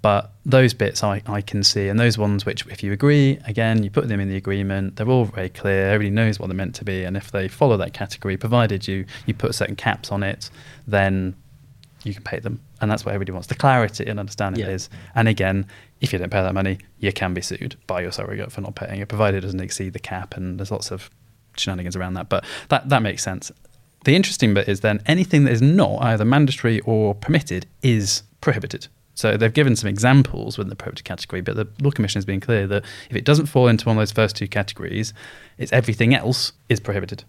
But 0.05 0.33
those 0.45 0.75
bits 0.75 1.03
I, 1.03 1.23
I 1.25 1.41
can 1.41 1.63
see, 1.63 1.87
and 1.87 1.99
those 1.99 2.15
ones 2.15 2.45
which, 2.45 2.63
if 2.67 2.83
you 2.83 2.91
agree, 2.91 3.39
again, 3.47 3.81
you 3.81 3.89
put 3.89 4.07
them 4.07 4.19
in 4.19 4.29
the 4.29 4.35
agreement, 4.35 4.97
they're 4.97 5.09
all 5.09 5.25
very 5.25 5.49
clear, 5.49 5.87
everybody 5.87 6.11
knows 6.11 6.39
what 6.39 6.45
they're 6.45 6.55
meant 6.55 6.75
to 6.75 6.85
be. 6.85 7.03
And 7.03 7.17
if 7.17 7.31
they 7.31 7.47
follow 7.47 7.75
that 7.77 7.93
category, 7.93 8.37
provided 8.37 8.87
you, 8.87 9.05
you 9.25 9.33
put 9.33 9.55
certain 9.55 9.75
caps 9.75 10.11
on 10.11 10.21
it, 10.21 10.51
then 10.85 11.35
you 12.03 12.13
can 12.13 12.21
pay 12.21 12.37
them. 12.37 12.61
And 12.81 12.91
that's 12.91 13.03
what 13.03 13.15
everybody 13.15 13.31
wants. 13.31 13.47
The 13.47 13.55
clarity 13.55 14.05
and 14.05 14.19
understanding 14.19 14.63
yeah. 14.63 14.73
is. 14.73 14.91
And 15.15 15.27
again, 15.27 15.65
if 16.01 16.13
you 16.13 16.19
don't 16.19 16.29
pay 16.29 16.43
that 16.43 16.53
money, 16.53 16.77
you 16.99 17.11
can 17.11 17.33
be 17.33 17.41
sued 17.41 17.75
by 17.87 18.01
your 18.01 18.11
surrogate 18.11 18.51
for 18.51 18.61
not 18.61 18.75
paying 18.75 19.01
it, 19.01 19.07
provided 19.07 19.37
it 19.37 19.41
doesn't 19.41 19.59
exceed 19.59 19.93
the 19.93 19.99
cap. 19.99 20.37
And 20.37 20.59
there's 20.59 20.69
lots 20.69 20.91
of 20.91 21.09
shenanigans 21.57 21.95
around 21.95 22.13
that. 22.13 22.29
But 22.29 22.45
that, 22.69 22.89
that 22.89 23.01
makes 23.01 23.23
sense. 23.23 23.51
The 24.03 24.15
interesting 24.15 24.53
bit 24.53 24.69
is 24.69 24.81
then 24.81 25.01
anything 25.07 25.45
that 25.45 25.51
is 25.53 25.63
not 25.63 26.03
either 26.03 26.25
mandatory 26.25 26.79
or 26.81 27.15
permitted 27.15 27.65
is 27.81 28.21
prohibited. 28.39 28.87
So 29.15 29.37
they've 29.37 29.53
given 29.53 29.75
some 29.75 29.89
examples 29.89 30.57
within 30.57 30.69
the 30.69 30.75
property 30.75 31.03
category, 31.03 31.41
but 31.41 31.55
the 31.55 31.67
Law 31.81 31.91
Commission 31.91 32.19
has 32.19 32.25
been 32.25 32.41
clear 32.41 32.67
that 32.67 32.83
if 33.09 33.15
it 33.15 33.23
doesn't 33.23 33.47
fall 33.47 33.67
into 33.67 33.85
one 33.85 33.97
of 33.97 34.01
those 34.01 34.11
first 34.11 34.35
two 34.35 34.47
categories, 34.47 35.13
it's 35.57 35.73
everything 35.73 36.13
else 36.13 36.51
is 36.69 36.79
prohibited. 36.79 37.23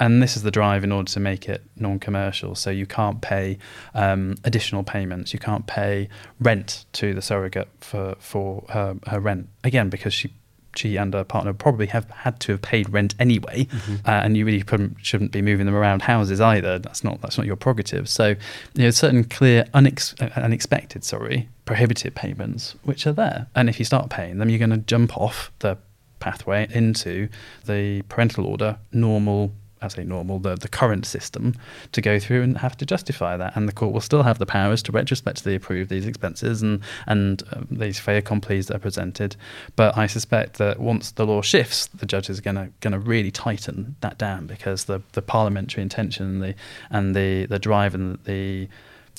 And 0.00 0.22
this 0.22 0.36
is 0.36 0.42
the 0.42 0.50
drive 0.50 0.84
in 0.84 0.92
order 0.92 1.10
to 1.10 1.20
make 1.20 1.48
it 1.48 1.62
non-commercial. 1.76 2.54
So 2.54 2.70
you 2.70 2.86
can't 2.86 3.20
pay 3.20 3.58
um, 3.94 4.36
additional 4.44 4.84
payments. 4.84 5.32
You 5.32 5.40
can't 5.40 5.66
pay 5.66 6.08
rent 6.40 6.84
to 6.92 7.14
the 7.14 7.22
surrogate 7.22 7.68
for 7.80 8.14
for 8.20 8.64
her, 8.68 8.96
her 9.08 9.18
rent 9.18 9.48
again 9.64 9.88
because 9.88 10.14
she 10.14 10.32
she 10.78 10.96
and 10.96 11.12
her 11.14 11.24
partner 11.24 11.52
probably 11.52 11.86
have 11.86 12.08
had 12.10 12.38
to 12.40 12.52
have 12.52 12.62
paid 12.62 12.90
rent 12.90 13.14
anyway, 13.18 13.64
mm-hmm. 13.64 13.94
uh, 14.04 14.10
and 14.10 14.36
you 14.36 14.44
really 14.44 14.64
shouldn't 15.02 15.32
be 15.32 15.42
moving 15.42 15.66
them 15.66 15.74
around 15.74 16.02
houses 16.02 16.40
either. 16.40 16.78
That's 16.78 17.04
not 17.04 17.20
that's 17.20 17.36
not 17.36 17.46
your 17.46 17.56
prerogative. 17.56 18.08
So, 18.08 18.28
you 18.74 18.84
know, 18.84 18.90
certain 18.90 19.24
clear, 19.24 19.64
unex- 19.74 20.20
uh, 20.20 20.40
unexpected, 20.40 21.04
sorry, 21.04 21.48
prohibitive 21.64 22.14
payments 22.14 22.74
which 22.82 23.06
are 23.06 23.12
there, 23.12 23.48
and 23.54 23.68
if 23.68 23.78
you 23.78 23.84
start 23.84 24.10
paying 24.10 24.38
them, 24.38 24.48
you're 24.48 24.58
going 24.58 24.70
to 24.70 24.78
jump 24.78 25.16
off 25.16 25.50
the 25.58 25.76
pathway 26.20 26.66
into 26.70 27.28
the 27.66 28.02
parental 28.02 28.46
order 28.46 28.78
normal 28.92 29.52
I 29.80 29.88
say 29.88 30.04
normal, 30.04 30.38
the, 30.38 30.56
the 30.56 30.68
current 30.68 31.06
system 31.06 31.54
to 31.92 32.00
go 32.00 32.18
through 32.18 32.42
and 32.42 32.58
have 32.58 32.76
to 32.78 32.86
justify 32.86 33.36
that. 33.36 33.56
And 33.56 33.68
the 33.68 33.72
court 33.72 33.92
will 33.92 34.00
still 34.00 34.22
have 34.22 34.38
the 34.38 34.46
powers 34.46 34.82
to 34.84 34.92
retrospectively 34.92 35.54
approve 35.54 35.88
these 35.88 36.06
expenses 36.06 36.62
and, 36.62 36.80
and 37.06 37.42
um, 37.52 37.68
these 37.70 37.98
fait 37.98 38.22
accomplis 38.22 38.66
that 38.66 38.76
are 38.76 38.80
presented. 38.80 39.36
But 39.76 39.96
I 39.96 40.06
suspect 40.06 40.58
that 40.58 40.80
once 40.80 41.12
the 41.12 41.26
law 41.26 41.42
shifts, 41.42 41.86
the 41.86 42.06
judges 42.06 42.38
are 42.38 42.42
going 42.42 42.72
to 42.82 42.98
really 42.98 43.30
tighten 43.30 43.96
that 44.00 44.18
down 44.18 44.46
because 44.46 44.84
the, 44.84 45.02
the 45.12 45.22
parliamentary 45.22 45.82
intention 45.82 46.26
and 46.26 46.42
the, 46.42 46.54
and 46.90 47.14
the, 47.14 47.46
the 47.46 47.58
drive 47.58 47.94
and 47.94 48.18
the 48.24 48.68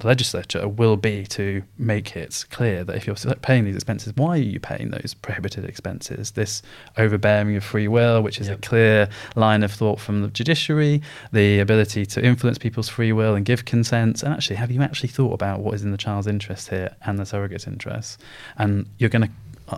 legislature 0.04 0.68
will 0.68 0.98
be 0.98 1.26
to 1.28 1.64
make 1.78 2.16
it 2.16 2.46
clear 2.50 2.84
that 2.84 2.96
if 2.96 3.08
you're 3.08 3.16
paying 3.42 3.66
these 3.66 3.76
expenses, 3.76 4.14
why 4.16 4.32
are 4.32 4.42
you 4.42 4.60
paying 4.60 4.92
those 4.92 5.16
prohibited 5.22 5.66
expenses? 5.66 6.32
This 6.32 6.62
overbearing 6.98 7.56
of 7.56 7.64
free 7.64 7.88
will, 7.88 8.22
which 8.22 8.40
is 8.40 8.48
yep. 8.48 8.58
a 8.58 8.62
clear 8.62 9.10
line 9.36 9.64
of 9.64 9.72
thought 9.72 10.00
from 10.00 10.22
the 10.22 10.28
judiciary, 10.30 11.02
the 11.32 11.60
ability 11.60 12.06
to 12.08 12.24
influence 12.24 12.58
people's 12.58 12.90
free 12.90 13.12
will 13.12 13.36
and 13.36 13.46
give 13.46 13.66
consent. 13.66 14.24
And 14.24 14.34
actually, 14.34 14.58
have 14.58 14.72
you 14.72 14.82
actually 14.82 15.10
thought 15.10 15.34
about 15.34 15.60
what 15.62 15.74
is 15.76 15.84
in 15.84 15.92
the 15.92 15.98
child's 15.98 16.28
interest 16.28 16.70
here 16.70 16.96
and 17.06 17.18
the 17.18 17.26
surrogate's 17.26 17.68
interest? 17.68 18.22
And 18.58 18.88
you're 18.98 19.10
going 19.10 19.24
to 19.24 19.32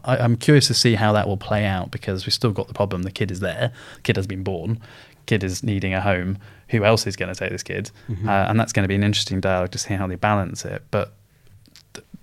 I, 0.03 0.23
am 0.23 0.37
curious 0.37 0.67
to 0.67 0.73
see 0.73 0.95
how 0.95 1.13
that 1.13 1.27
will 1.27 1.37
play 1.37 1.65
out 1.65 1.91
because 1.91 2.25
we've 2.25 2.33
still 2.33 2.51
got 2.51 2.67
the 2.67 2.73
problem 2.73 3.03
the 3.03 3.11
kid 3.11 3.31
is 3.31 3.39
there, 3.39 3.71
the 3.95 4.01
kid 4.01 4.15
has 4.15 4.27
been 4.27 4.43
born, 4.43 4.79
kid 5.25 5.43
is 5.43 5.63
needing 5.63 5.93
a 5.93 6.01
home 6.01 6.37
who 6.69 6.83
else 6.83 7.05
is 7.07 7.15
going 7.15 7.33
to 7.33 7.37
take 7.37 7.51
this 7.51 7.63
kid? 7.63 7.91
Mm-hmm. 8.09 8.27
Uh, 8.27 8.45
and 8.47 8.59
that's 8.59 8.73
going 8.73 8.83
to 8.83 8.87
be 8.87 8.95
an 8.95 9.03
interesting 9.03 9.41
dialogue 9.41 9.71
to 9.71 9.77
see 9.77 9.93
how 9.93 10.07
they 10.07 10.15
balance 10.15 10.65
it. 10.65 10.83
But 10.91 11.13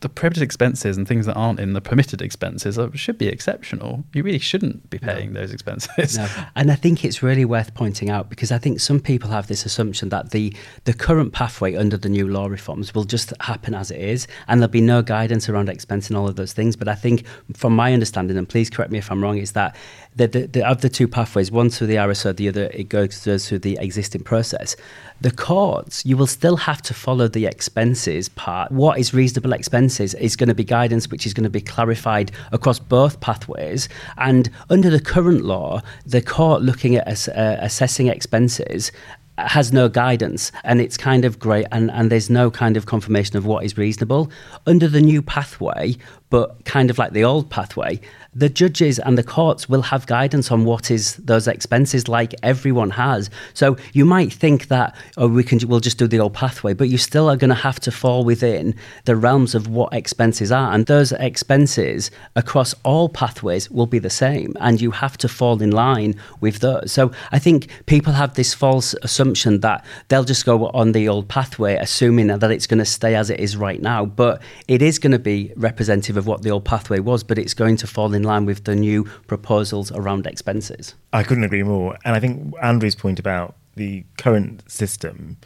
the 0.00 0.08
prohibited 0.08 0.42
expenses 0.42 0.96
and 0.96 1.08
things 1.08 1.26
that 1.26 1.34
aren't 1.34 1.58
in 1.58 1.72
the 1.72 1.80
permitted 1.80 2.22
expenses 2.22 2.78
are, 2.78 2.94
should 2.96 3.18
be 3.18 3.26
exceptional. 3.26 4.04
You 4.12 4.22
really 4.22 4.38
shouldn't 4.38 4.88
be 4.90 4.98
paying 4.98 5.32
no. 5.32 5.40
those 5.40 5.52
expenses. 5.52 6.16
No. 6.16 6.28
And 6.56 6.70
I 6.70 6.74
think 6.74 7.04
it's 7.04 7.22
really 7.22 7.44
worth 7.44 7.74
pointing 7.74 8.10
out 8.10 8.28
because 8.28 8.50
I 8.50 8.58
think 8.58 8.80
some 8.80 9.00
people 9.00 9.30
have 9.30 9.46
this 9.46 9.64
assumption 9.64 10.08
that 10.08 10.30
the 10.30 10.54
the 10.84 10.92
current 10.92 11.32
pathway 11.32 11.76
under 11.76 11.96
the 11.96 12.08
new 12.08 12.28
law 12.28 12.46
reforms 12.46 12.94
will 12.94 13.04
just 13.04 13.32
happen 13.40 13.74
as 13.74 13.90
it 13.90 14.00
is, 14.00 14.26
and 14.46 14.60
there'll 14.60 14.70
be 14.70 14.80
no 14.80 15.02
guidance 15.02 15.48
around 15.48 15.68
expense 15.68 16.08
and 16.08 16.16
all 16.16 16.28
of 16.28 16.36
those 16.36 16.52
things. 16.52 16.76
But 16.76 16.88
I 16.88 16.94
think, 16.94 17.24
from 17.54 17.74
my 17.74 17.92
understanding, 17.92 18.36
and 18.36 18.48
please 18.48 18.70
correct 18.70 18.90
me 18.90 18.98
if 18.98 19.10
I'm 19.10 19.22
wrong, 19.22 19.38
is 19.38 19.52
that 19.52 19.76
the, 20.16 20.26
the, 20.26 20.46
the 20.46 20.68
of 20.68 20.80
the 20.80 20.88
two 20.88 21.08
pathways, 21.08 21.50
one 21.50 21.70
through 21.70 21.86
the 21.86 21.96
RSO, 21.96 22.34
the 22.34 22.48
other 22.48 22.64
it 22.74 22.88
goes 22.88 23.22
through 23.22 23.58
the 23.60 23.78
existing 23.80 24.22
process. 24.22 24.76
The 25.20 25.30
courts, 25.30 26.04
you 26.06 26.16
will 26.16 26.26
still 26.26 26.56
have 26.56 26.82
to 26.82 26.94
follow 26.94 27.28
the 27.28 27.46
expenses 27.46 28.28
part. 28.28 28.70
What 28.70 28.98
is 28.98 29.14
reasonable 29.14 29.52
is 29.88 30.36
going 30.36 30.48
to 30.48 30.54
be 30.54 30.64
guidance 30.64 31.10
which 31.10 31.26
is 31.26 31.34
going 31.34 31.44
to 31.44 31.50
be 31.50 31.60
clarified 31.60 32.32
across 32.52 32.78
both 32.78 33.20
pathways. 33.20 33.88
And 34.16 34.50
under 34.70 34.90
the 34.90 35.00
current 35.00 35.44
law, 35.44 35.80
the 36.04 36.22
court 36.22 36.62
looking 36.62 36.96
at 36.96 37.28
uh, 37.28 37.56
assessing 37.60 38.08
expenses 38.08 38.92
has 39.38 39.72
no 39.72 39.88
guidance 39.88 40.50
and 40.64 40.80
it's 40.80 40.96
kind 40.96 41.24
of 41.24 41.38
great 41.38 41.66
and, 41.70 41.90
and 41.92 42.10
there's 42.10 42.28
no 42.28 42.50
kind 42.50 42.76
of 42.76 42.86
confirmation 42.86 43.36
of 43.36 43.46
what 43.46 43.64
is 43.64 43.78
reasonable. 43.78 44.30
Under 44.66 44.88
the 44.88 45.00
new 45.00 45.22
pathway, 45.22 45.96
but 46.30 46.64
kind 46.64 46.90
of 46.90 46.98
like 46.98 47.12
the 47.12 47.24
old 47.24 47.48
pathway, 47.50 48.00
the 48.34 48.48
judges 48.48 48.98
and 48.98 49.16
the 49.16 49.22
courts 49.22 49.68
will 49.68 49.82
have 49.82 50.06
guidance 50.06 50.50
on 50.50 50.64
what 50.64 50.90
is 50.90 51.16
those 51.16 51.48
expenses 51.48 52.08
like 52.08 52.34
everyone 52.42 52.90
has. 52.90 53.30
So 53.54 53.76
you 53.92 54.04
might 54.04 54.32
think 54.32 54.68
that 54.68 54.94
oh 55.16 55.28
we 55.28 55.42
can 55.42 55.58
we'll 55.66 55.80
just 55.80 55.98
do 55.98 56.06
the 56.06 56.20
old 56.20 56.34
pathway, 56.34 56.74
but 56.74 56.88
you 56.88 56.98
still 56.98 57.28
are 57.28 57.36
going 57.36 57.48
to 57.48 57.54
have 57.54 57.80
to 57.80 57.90
fall 57.90 58.24
within 58.24 58.74
the 59.04 59.16
realms 59.16 59.54
of 59.54 59.66
what 59.66 59.92
expenses 59.92 60.52
are, 60.52 60.72
and 60.72 60.86
those 60.86 61.12
expenses 61.12 62.10
across 62.36 62.74
all 62.84 63.08
pathways 63.08 63.70
will 63.70 63.86
be 63.86 63.98
the 63.98 64.10
same, 64.10 64.54
and 64.60 64.80
you 64.80 64.90
have 64.90 65.16
to 65.18 65.28
fall 65.28 65.60
in 65.62 65.70
line 65.70 66.14
with 66.40 66.60
those. 66.60 66.92
So 66.92 67.10
I 67.32 67.38
think 67.38 67.68
people 67.86 68.12
have 68.12 68.34
this 68.34 68.54
false 68.54 68.94
assumption 69.02 69.60
that 69.60 69.84
they'll 70.08 70.24
just 70.24 70.44
go 70.44 70.68
on 70.68 70.92
the 70.92 71.08
old 71.08 71.28
pathway, 71.28 71.76
assuming 71.76 72.26
that 72.26 72.50
it's 72.50 72.66
going 72.66 72.78
to 72.78 72.84
stay 72.84 73.14
as 73.14 73.30
it 73.30 73.40
is 73.40 73.56
right 73.56 73.80
now, 73.80 74.04
but 74.04 74.42
it 74.68 74.82
is 74.82 74.98
going 74.98 75.12
to 75.12 75.18
be 75.18 75.52
representative 75.56 76.16
of 76.16 76.26
what 76.26 76.42
the 76.42 76.50
old 76.50 76.64
pathway 76.64 76.98
was, 76.98 77.24
but 77.24 77.38
it's 77.38 77.54
going 77.54 77.76
to 77.76 77.86
fall 77.86 78.14
in 78.14 78.17
line 78.22 78.44
with 78.44 78.64
the 78.64 78.74
new 78.74 79.04
proposals 79.26 79.90
around 79.92 80.26
expenses. 80.26 80.94
I 81.12 81.22
couldn't 81.22 81.44
agree 81.44 81.62
more. 81.62 81.96
And 82.04 82.14
I 82.14 82.20
think 82.20 82.54
Andrew's 82.62 82.94
point 82.94 83.18
about 83.18 83.56
the 83.76 84.04
current 84.16 84.68
system, 84.70 85.36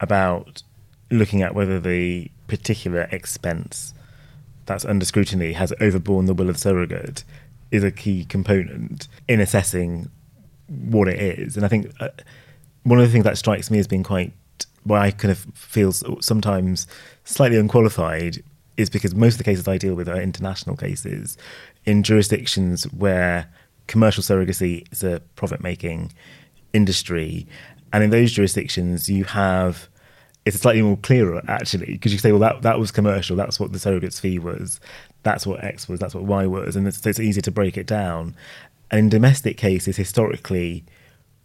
about 0.00 0.62
looking 1.10 1.42
at 1.42 1.54
whether 1.54 1.78
the 1.78 2.30
particular 2.46 3.08
expense 3.12 3.94
that's 4.66 4.84
under 4.84 5.04
scrutiny 5.04 5.52
has 5.52 5.72
overborne 5.80 6.26
the 6.26 6.34
will 6.34 6.48
of 6.48 6.58
surrogate, 6.58 7.24
is 7.70 7.82
a 7.82 7.90
key 7.90 8.24
component 8.24 9.08
in 9.28 9.40
assessing 9.40 10.10
what 10.68 11.08
it 11.08 11.18
is. 11.18 11.56
And 11.56 11.64
I 11.64 11.68
think 11.68 11.92
uh, 12.00 12.08
one 12.84 12.98
of 12.98 13.06
the 13.06 13.12
things 13.12 13.24
that 13.24 13.38
strikes 13.38 13.70
me 13.70 13.78
as 13.78 13.86
being 13.86 14.02
quite, 14.02 14.32
why 14.84 15.06
I 15.06 15.10
kind 15.10 15.32
of 15.32 15.38
feel 15.54 15.92
sometimes 15.92 16.86
slightly 17.24 17.58
unqualified 17.58 18.42
is 18.76 18.90
because 18.90 19.14
most 19.14 19.34
of 19.34 19.38
the 19.38 19.44
cases 19.44 19.68
I 19.68 19.78
deal 19.78 19.94
with 19.94 20.08
are 20.08 20.20
international 20.20 20.76
cases 20.76 21.36
in 21.84 22.02
jurisdictions 22.02 22.84
where 22.92 23.48
commercial 23.86 24.22
surrogacy 24.22 24.90
is 24.92 25.02
a 25.02 25.20
profit 25.36 25.62
making 25.62 26.12
industry. 26.72 27.46
And 27.92 28.02
in 28.02 28.10
those 28.10 28.32
jurisdictions, 28.32 29.08
you 29.08 29.24
have 29.24 29.88
it's 30.44 30.58
slightly 30.58 30.82
more 30.82 30.96
clearer 30.96 31.40
actually 31.46 31.86
because 31.86 32.12
you 32.12 32.18
say, 32.18 32.32
well, 32.32 32.40
that 32.40 32.62
that 32.62 32.78
was 32.78 32.90
commercial. 32.90 33.36
That's 33.36 33.60
what 33.60 33.72
the 33.72 33.78
surrogate's 33.78 34.18
fee 34.18 34.38
was. 34.38 34.80
That's 35.22 35.46
what 35.46 35.62
X 35.62 35.88
was. 35.88 36.00
That's 36.00 36.14
what 36.14 36.24
Y 36.24 36.46
was, 36.46 36.74
and 36.74 36.88
it's, 36.88 37.04
it's 37.06 37.20
easier 37.20 37.42
to 37.42 37.50
break 37.50 37.76
it 37.76 37.86
down. 37.86 38.34
And 38.90 38.98
in 38.98 39.08
domestic 39.08 39.56
cases, 39.56 39.96
historically, 39.96 40.84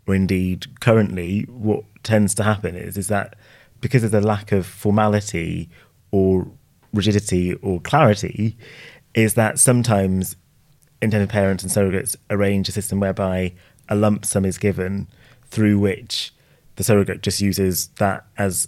or 0.07 0.15
indeed 0.15 0.79
currently, 0.79 1.41
what 1.43 1.83
tends 2.03 2.33
to 2.35 2.43
happen 2.43 2.75
is 2.75 2.97
is 2.97 3.07
that 3.07 3.35
because 3.81 4.03
of 4.03 4.11
the 4.11 4.21
lack 4.21 4.51
of 4.51 4.65
formality 4.65 5.69
or 6.11 6.47
rigidity 6.93 7.53
or 7.55 7.79
clarity 7.81 8.57
is 9.13 9.33
that 9.33 9.59
sometimes 9.59 10.35
intended 11.01 11.29
parents 11.29 11.63
and 11.63 11.71
surrogates 11.71 12.15
arrange 12.29 12.69
a 12.69 12.71
system 12.71 12.99
whereby 12.99 13.53
a 13.89 13.95
lump 13.95 14.25
sum 14.25 14.45
is 14.45 14.57
given 14.57 15.07
through 15.49 15.79
which 15.79 16.33
the 16.75 16.83
surrogate 16.83 17.21
just 17.21 17.41
uses 17.41 17.87
that 17.99 18.25
as 18.37 18.67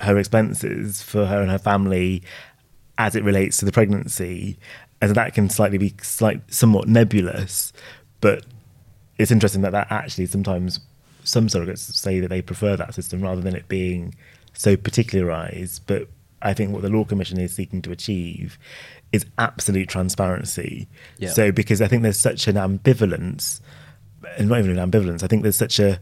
her 0.00 0.18
expenses 0.18 1.02
for 1.02 1.26
her 1.26 1.40
and 1.40 1.50
her 1.50 1.58
family 1.58 2.22
as 2.98 3.14
it 3.14 3.24
relates 3.24 3.56
to 3.58 3.64
the 3.64 3.72
pregnancy. 3.72 4.58
And 5.00 5.14
that 5.14 5.34
can 5.34 5.48
slightly 5.48 5.78
be 5.78 5.94
slight, 6.02 6.42
somewhat 6.52 6.88
nebulous, 6.88 7.72
but 8.20 8.44
it's 9.16 9.30
interesting 9.30 9.62
that 9.62 9.72
that 9.72 9.88
actually 9.90 10.26
sometimes 10.26 10.80
some 11.24 11.46
surrogates 11.46 11.92
say 11.92 12.20
that 12.20 12.28
they 12.28 12.42
prefer 12.42 12.76
that 12.76 12.94
system 12.94 13.20
rather 13.20 13.40
than 13.40 13.54
it 13.54 13.68
being 13.68 14.14
so 14.54 14.76
particularized. 14.76 15.82
But 15.86 16.08
I 16.42 16.54
think 16.54 16.72
what 16.72 16.82
the 16.82 16.88
Law 16.88 17.04
Commission 17.04 17.40
is 17.40 17.54
seeking 17.54 17.82
to 17.82 17.90
achieve 17.90 18.58
is 19.12 19.26
absolute 19.38 19.88
transparency. 19.88 20.88
Yeah. 21.18 21.30
So 21.30 21.52
because 21.52 21.80
I 21.80 21.88
think 21.88 22.02
there's 22.02 22.18
such 22.18 22.46
an 22.46 22.56
ambivalence, 22.56 23.60
and 24.36 24.48
not 24.48 24.58
even 24.58 24.78
an 24.78 24.90
ambivalence, 24.90 25.22
I 25.22 25.26
think 25.26 25.42
there's 25.42 25.56
such 25.56 25.78
a 25.78 26.00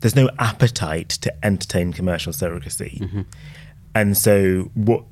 there's 0.00 0.16
no 0.16 0.30
appetite 0.38 1.10
to 1.10 1.44
entertain 1.44 1.92
commercial 1.92 2.32
surrogacy. 2.32 3.00
Mm-hmm. 3.00 3.20
And 3.94 4.16
so 4.16 4.70
what 4.74 5.04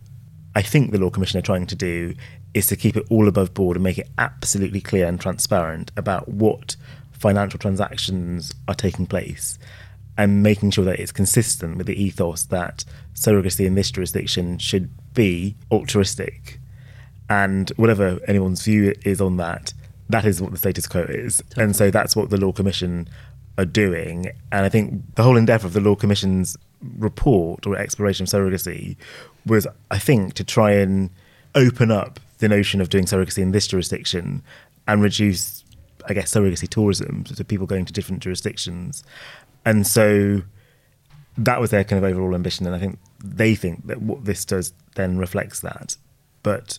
I 0.54 0.62
think 0.62 0.92
the 0.92 0.98
Law 0.98 1.10
Commission 1.10 1.38
are 1.38 1.42
trying 1.42 1.66
to 1.66 1.76
do 1.76 2.14
is 2.54 2.66
to 2.68 2.76
keep 2.76 2.96
it 2.96 3.06
all 3.10 3.28
above 3.28 3.52
board 3.52 3.76
and 3.76 3.84
make 3.84 3.98
it 3.98 4.08
absolutely 4.16 4.80
clear 4.80 5.06
and 5.06 5.20
transparent 5.20 5.92
about 5.96 6.28
what 6.28 6.76
financial 7.12 7.58
transactions 7.58 8.54
are 8.66 8.74
taking 8.74 9.06
place 9.06 9.58
and 10.18 10.42
making 10.42 10.72
sure 10.72 10.84
that 10.84 10.98
it's 10.98 11.12
consistent 11.12 11.78
with 11.78 11.86
the 11.86 12.02
ethos 12.02 12.42
that 12.46 12.84
surrogacy 13.14 13.64
in 13.64 13.76
this 13.76 13.90
jurisdiction 13.90 14.58
should 14.58 14.90
be 15.14 15.56
altruistic. 15.70 16.58
And 17.30 17.70
whatever 17.76 18.18
anyone's 18.26 18.64
view 18.64 18.94
is 19.04 19.20
on 19.20 19.36
that, 19.36 19.72
that 20.08 20.24
is 20.24 20.42
what 20.42 20.50
the 20.50 20.58
status 20.58 20.88
quo 20.88 21.02
is. 21.02 21.38
Totally. 21.50 21.64
And 21.64 21.76
so 21.76 21.90
that's 21.90 22.16
what 22.16 22.30
the 22.30 22.36
Law 22.36 22.52
Commission 22.52 23.08
are 23.58 23.64
doing. 23.64 24.32
And 24.50 24.66
I 24.66 24.68
think 24.68 25.14
the 25.14 25.22
whole 25.22 25.36
endeavour 25.36 25.68
of 25.68 25.72
the 25.72 25.80
Law 25.80 25.94
Commission's 25.94 26.56
report 26.98 27.66
or 27.66 27.76
exploration 27.76 28.24
of 28.24 28.28
surrogacy 28.28 28.96
was, 29.46 29.68
I 29.90 29.98
think, 29.98 30.34
to 30.34 30.44
try 30.44 30.72
and 30.72 31.10
open 31.54 31.92
up 31.92 32.18
the 32.38 32.48
notion 32.48 32.80
of 32.80 32.88
doing 32.88 33.04
surrogacy 33.04 33.38
in 33.38 33.52
this 33.52 33.66
jurisdiction 33.68 34.42
and 34.88 35.02
reduce, 35.02 35.64
I 36.08 36.14
guess, 36.14 36.32
surrogacy 36.32 36.68
tourism, 36.68 37.24
so 37.26 37.44
people 37.44 37.66
going 37.66 37.84
to 37.84 37.92
different 37.92 38.22
jurisdictions. 38.22 39.04
And 39.68 39.86
so 39.86 40.40
that 41.36 41.60
was 41.60 41.70
their 41.70 41.84
kind 41.84 42.02
of 42.02 42.10
overall 42.10 42.34
ambition. 42.34 42.64
And 42.64 42.74
I 42.74 42.78
think 42.78 42.98
they 43.22 43.54
think 43.54 43.86
that 43.86 44.00
what 44.00 44.24
this 44.24 44.46
does 44.46 44.72
then 44.94 45.18
reflects 45.18 45.60
that. 45.60 45.98
But 46.42 46.78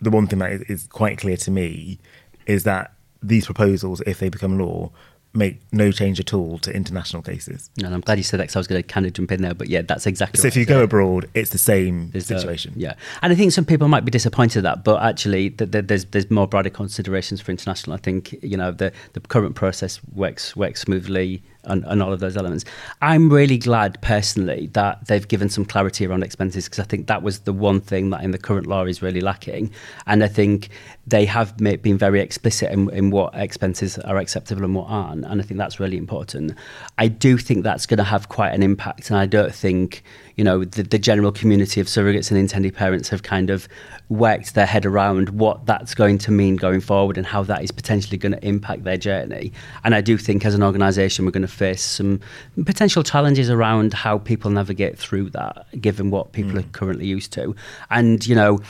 the 0.00 0.10
one 0.10 0.28
thing 0.28 0.38
that 0.38 0.70
is 0.70 0.86
quite 0.86 1.18
clear 1.18 1.36
to 1.38 1.50
me 1.50 1.98
is 2.46 2.62
that 2.62 2.92
these 3.20 3.46
proposals, 3.46 4.00
if 4.06 4.20
they 4.20 4.28
become 4.28 4.60
law, 4.60 4.92
make 5.34 5.60
no 5.72 5.90
change 5.90 6.20
at 6.20 6.32
all 6.32 6.58
to 6.58 6.74
international 6.74 7.20
cases. 7.20 7.68
And 7.82 7.92
I'm 7.92 8.00
glad 8.00 8.18
you 8.18 8.24
said 8.24 8.38
that 8.38 8.44
because 8.44 8.56
I 8.56 8.60
was 8.60 8.66
going 8.66 8.82
to 8.82 8.86
kind 8.86 9.04
of 9.06 9.12
jump 9.12 9.32
in 9.32 9.42
there. 9.42 9.54
But 9.54 9.68
yeah, 9.68 9.82
that's 9.82 10.06
exactly. 10.06 10.40
So 10.40 10.46
if 10.46 10.56
you 10.56 10.64
go 10.64 10.82
abroad, 10.82 11.28
it's 11.34 11.50
the 11.50 11.58
same 11.58 12.10
there's 12.10 12.30
uh, 12.30 12.38
situation. 12.38 12.74
yeah, 12.76 12.94
and 13.22 13.32
I 13.32 13.36
think 13.36 13.52
some 13.52 13.64
people 13.64 13.88
might 13.88 14.04
be 14.04 14.10
disappointed 14.10 14.58
at 14.58 14.62
that, 14.62 14.84
but 14.84 15.02
actually, 15.02 15.50
the, 15.50 15.66
the, 15.66 15.82
there's 15.82 16.04
there's 16.06 16.30
more 16.30 16.46
broader 16.46 16.70
considerations 16.70 17.40
for 17.40 17.50
international. 17.50 17.94
I 17.94 18.00
think 18.00 18.36
you 18.42 18.56
know 18.56 18.70
the 18.70 18.92
the 19.12 19.20
current 19.20 19.54
process 19.54 20.00
works 20.14 20.56
works 20.56 20.80
smoothly 20.82 21.42
and, 21.68 21.84
and 21.84 22.02
all 22.02 22.12
of 22.12 22.20
those 22.20 22.36
elements. 22.36 22.64
I'm 23.02 23.30
really 23.30 23.58
glad 23.58 24.00
personally 24.02 24.68
that 24.72 25.06
they've 25.06 25.26
given 25.26 25.48
some 25.48 25.64
clarity 25.64 26.06
around 26.06 26.22
expenses 26.22 26.64
because 26.64 26.80
I 26.80 26.84
think 26.84 27.06
that 27.06 27.22
was 27.22 27.40
the 27.40 27.52
one 27.52 27.80
thing 27.80 28.10
that 28.10 28.22
in 28.22 28.30
the 28.30 28.38
current 28.38 28.66
law 28.66 28.84
is 28.84 29.02
really 29.02 29.20
lacking. 29.20 29.70
And 30.06 30.24
I 30.24 30.28
think 30.28 30.68
they 31.06 31.24
have 31.26 31.60
made, 31.60 31.82
been 31.82 31.98
very 31.98 32.20
explicit 32.20 32.70
in, 32.70 32.90
in 32.90 33.10
what 33.10 33.34
expenses 33.34 33.98
are 33.98 34.16
acceptable 34.16 34.64
and 34.64 34.74
what 34.74 34.86
aren't. 34.88 35.24
And 35.24 35.40
I 35.40 35.44
think 35.44 35.58
that's 35.58 35.80
really 35.80 35.96
important. 35.96 36.54
I 36.98 37.08
do 37.08 37.38
think 37.38 37.64
that's 37.64 37.86
going 37.86 37.98
to 37.98 38.04
have 38.04 38.28
quite 38.28 38.50
an 38.50 38.62
impact. 38.62 39.10
And 39.10 39.18
I 39.18 39.26
don't 39.26 39.54
think 39.54 40.02
you 40.38 40.44
know, 40.44 40.64
the, 40.64 40.84
the 40.84 41.00
general 41.00 41.32
community 41.32 41.80
of 41.80 41.88
surrogates 41.88 42.30
and 42.30 42.38
intended 42.38 42.72
parents 42.72 43.08
have 43.08 43.24
kind 43.24 43.50
of 43.50 43.68
worked 44.08 44.54
their 44.54 44.66
head 44.66 44.86
around 44.86 45.30
what 45.30 45.66
that's 45.66 45.96
going 45.96 46.16
to 46.16 46.30
mean 46.30 46.54
going 46.54 46.80
forward 46.80 47.18
and 47.18 47.26
how 47.26 47.42
that 47.42 47.64
is 47.64 47.72
potentially 47.72 48.16
going 48.16 48.30
to 48.32 48.46
impact 48.46 48.84
their 48.84 48.96
journey. 48.96 49.52
And 49.82 49.96
I 49.96 50.00
do 50.00 50.16
think 50.16 50.46
as 50.46 50.54
an 50.54 50.62
organisation, 50.62 51.24
we're 51.24 51.32
going 51.32 51.42
to 51.42 51.48
face 51.48 51.82
some 51.82 52.20
potential 52.64 53.02
challenges 53.02 53.50
around 53.50 53.92
how 53.92 54.18
people 54.18 54.52
navigate 54.52 54.96
through 54.96 55.30
that, 55.30 55.66
given 55.80 56.10
what 56.10 56.30
people 56.30 56.52
mm. 56.52 56.60
are 56.60 56.68
currently 56.70 57.06
used 57.06 57.32
to. 57.32 57.56
And, 57.90 58.24
you 58.24 58.36
know, 58.36 58.60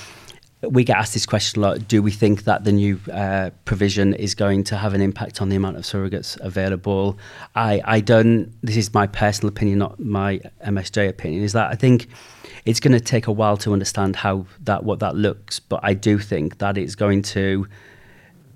we 0.63 0.83
get 0.83 0.97
asked 0.97 1.15
this 1.15 1.27
question 1.27 1.63
a 1.63 1.67
lot. 1.67 1.87
Do 1.87 2.03
we 2.03 2.11
think 2.11 2.45
that 2.45 2.65
the 2.65 2.73
new 2.73 2.99
uh, 3.13 3.51
provision 3.65 4.15
is 4.15 4.35
going 4.35 4.65
to 4.65 4.77
have 4.77 4.93
an 4.93 5.01
impact 5.01 5.41
on 5.41 5.49
the 5.49 5.57
amount 5.57 5.77
of 5.77 5.85
surrogates 5.85 6.39
available? 6.41 7.19
I, 7.55 7.81
I 7.85 8.01
don't. 8.01 8.53
This 8.63 8.77
is 8.77 8.93
my 8.93 9.07
personal 9.07 9.49
opinion, 9.49 9.79
not 9.79 10.01
my 10.01 10.41
MSJ 10.67 11.09
opinion. 11.09 11.45
Is 11.45 11.53
that 11.53 11.71
I 11.71 11.77
think 11.77 12.09
it's 12.65 12.81
going 12.81 12.93
to 12.93 13.01
take 13.01 13.29
a 13.29 13.33
while 13.33 13.57
to 13.59 13.73
understand 13.73 14.17
how 14.17 14.47
that 14.61 14.83
what 14.83 14.99
that 14.99 15.15
looks, 15.15 15.61
but 15.61 15.81
I 15.83 15.95
do 15.95 16.19
think 16.19 16.59
that 16.59 16.77
it's 16.77 16.97
going 16.97 17.23
to 17.23 17.69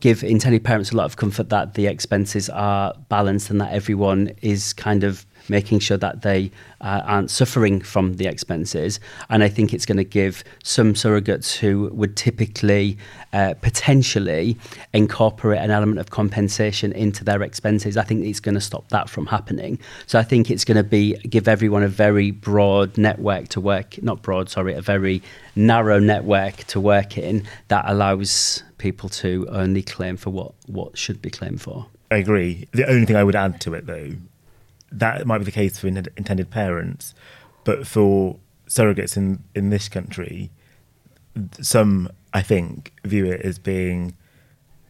give 0.02 0.24
intended 0.24 0.64
parents 0.64 0.90
a 0.90 0.96
lot 0.96 1.04
of 1.04 1.16
comfort 1.16 1.48
that 1.48 1.74
the 1.74 1.86
expenses 1.86 2.50
are 2.50 2.92
balanced 3.08 3.50
and 3.50 3.60
that 3.60 3.72
everyone 3.72 4.32
is 4.42 4.72
kind 4.72 5.04
of 5.04 5.24
making 5.48 5.78
sure 5.78 5.96
that 5.96 6.22
they 6.22 6.50
uh, 6.80 7.02
aren't 7.04 7.30
suffering 7.30 7.80
from 7.80 8.14
the 8.14 8.26
expenses. 8.26 8.98
And 9.30 9.42
I 9.42 9.48
think 9.48 9.72
it's 9.72 9.86
going 9.86 9.98
to 9.98 10.04
give 10.04 10.42
some 10.64 10.94
surrogates 10.94 11.56
who 11.56 11.88
would 11.92 12.16
typically 12.16 12.98
uh, 13.32 13.54
potentially 13.60 14.56
incorporate 14.92 15.60
an 15.60 15.70
element 15.70 15.98
of 15.98 16.10
compensation 16.10 16.92
into 16.92 17.24
their 17.24 17.42
expenses. 17.42 17.96
I 17.96 18.02
think 18.02 18.24
it's 18.24 18.40
going 18.40 18.54
to 18.56 18.60
stop 18.60 18.88
that 18.88 19.08
from 19.08 19.26
happening. 19.26 19.78
So 20.06 20.18
I 20.18 20.22
think 20.22 20.50
it's 20.50 20.64
going 20.64 20.76
to 20.76 20.84
be 20.84 21.14
give 21.28 21.46
everyone 21.48 21.82
a 21.82 21.88
very 21.88 22.30
broad 22.32 22.98
network 22.98 23.48
to 23.48 23.60
work, 23.60 24.02
not 24.02 24.22
broad, 24.22 24.48
sorry, 24.48 24.74
a 24.74 24.82
very 24.82 25.22
narrow 25.54 25.98
network 25.98 26.56
to 26.64 26.80
work 26.80 27.18
in 27.18 27.46
that 27.68 27.84
allows 27.86 28.62
people 28.82 29.08
to 29.08 29.46
only 29.48 29.80
claim 29.80 30.16
for 30.16 30.30
what, 30.30 30.52
what 30.66 30.98
should 30.98 31.22
be 31.22 31.30
claimed 31.30 31.62
for. 31.62 31.86
I 32.10 32.16
agree. 32.16 32.68
The 32.72 32.86
only 32.90 33.06
thing 33.06 33.16
I 33.16 33.24
would 33.24 33.36
add 33.36 33.60
to 33.62 33.74
it, 33.74 33.86
though, 33.86 34.10
that 34.90 35.24
might 35.26 35.38
be 35.38 35.44
the 35.44 35.52
case 35.52 35.78
for 35.78 35.86
intended 35.86 36.50
parents, 36.50 37.14
but 37.64 37.86
for 37.86 38.36
surrogates 38.68 39.16
in, 39.16 39.44
in 39.54 39.70
this 39.70 39.88
country, 39.88 40.50
some 41.60 42.10
I 42.34 42.42
think 42.42 42.92
view 43.04 43.24
it 43.26 43.40
as 43.42 43.58
being 43.58 44.14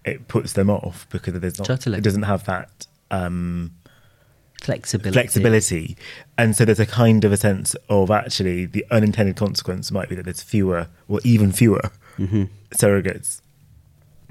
it 0.05 0.27
puts 0.27 0.55
them 0.55 0.69
off 0.69 1.07
because 1.11 1.39
there's 1.39 1.59
not 1.59 1.67
totally. 1.67 1.99
it 1.99 2.05
doesn't 2.05 2.25
have 2.25 2.45
that 2.47 2.87
um, 3.13 3.73
flexibility. 4.61 5.13
flexibility, 5.13 5.97
and 6.37 6.57
so 6.57 6.65
there's 6.65 6.81
a 6.81 6.87
kind 6.87 7.25
of 7.25 7.31
a 7.31 7.37
sense 7.37 7.77
of 7.89 8.11
actually 8.11 8.67
the 8.67 8.85
unintended 8.91 9.37
consequence 9.37 9.93
might 9.93 10.09
be 10.09 10.17
that 10.17 10.25
there's 10.25 10.43
fewer 10.43 10.89
or 11.07 11.21
even 11.23 11.53
fewer 11.53 11.93
mm-hmm. 12.19 12.45
surrogates 12.75 13.43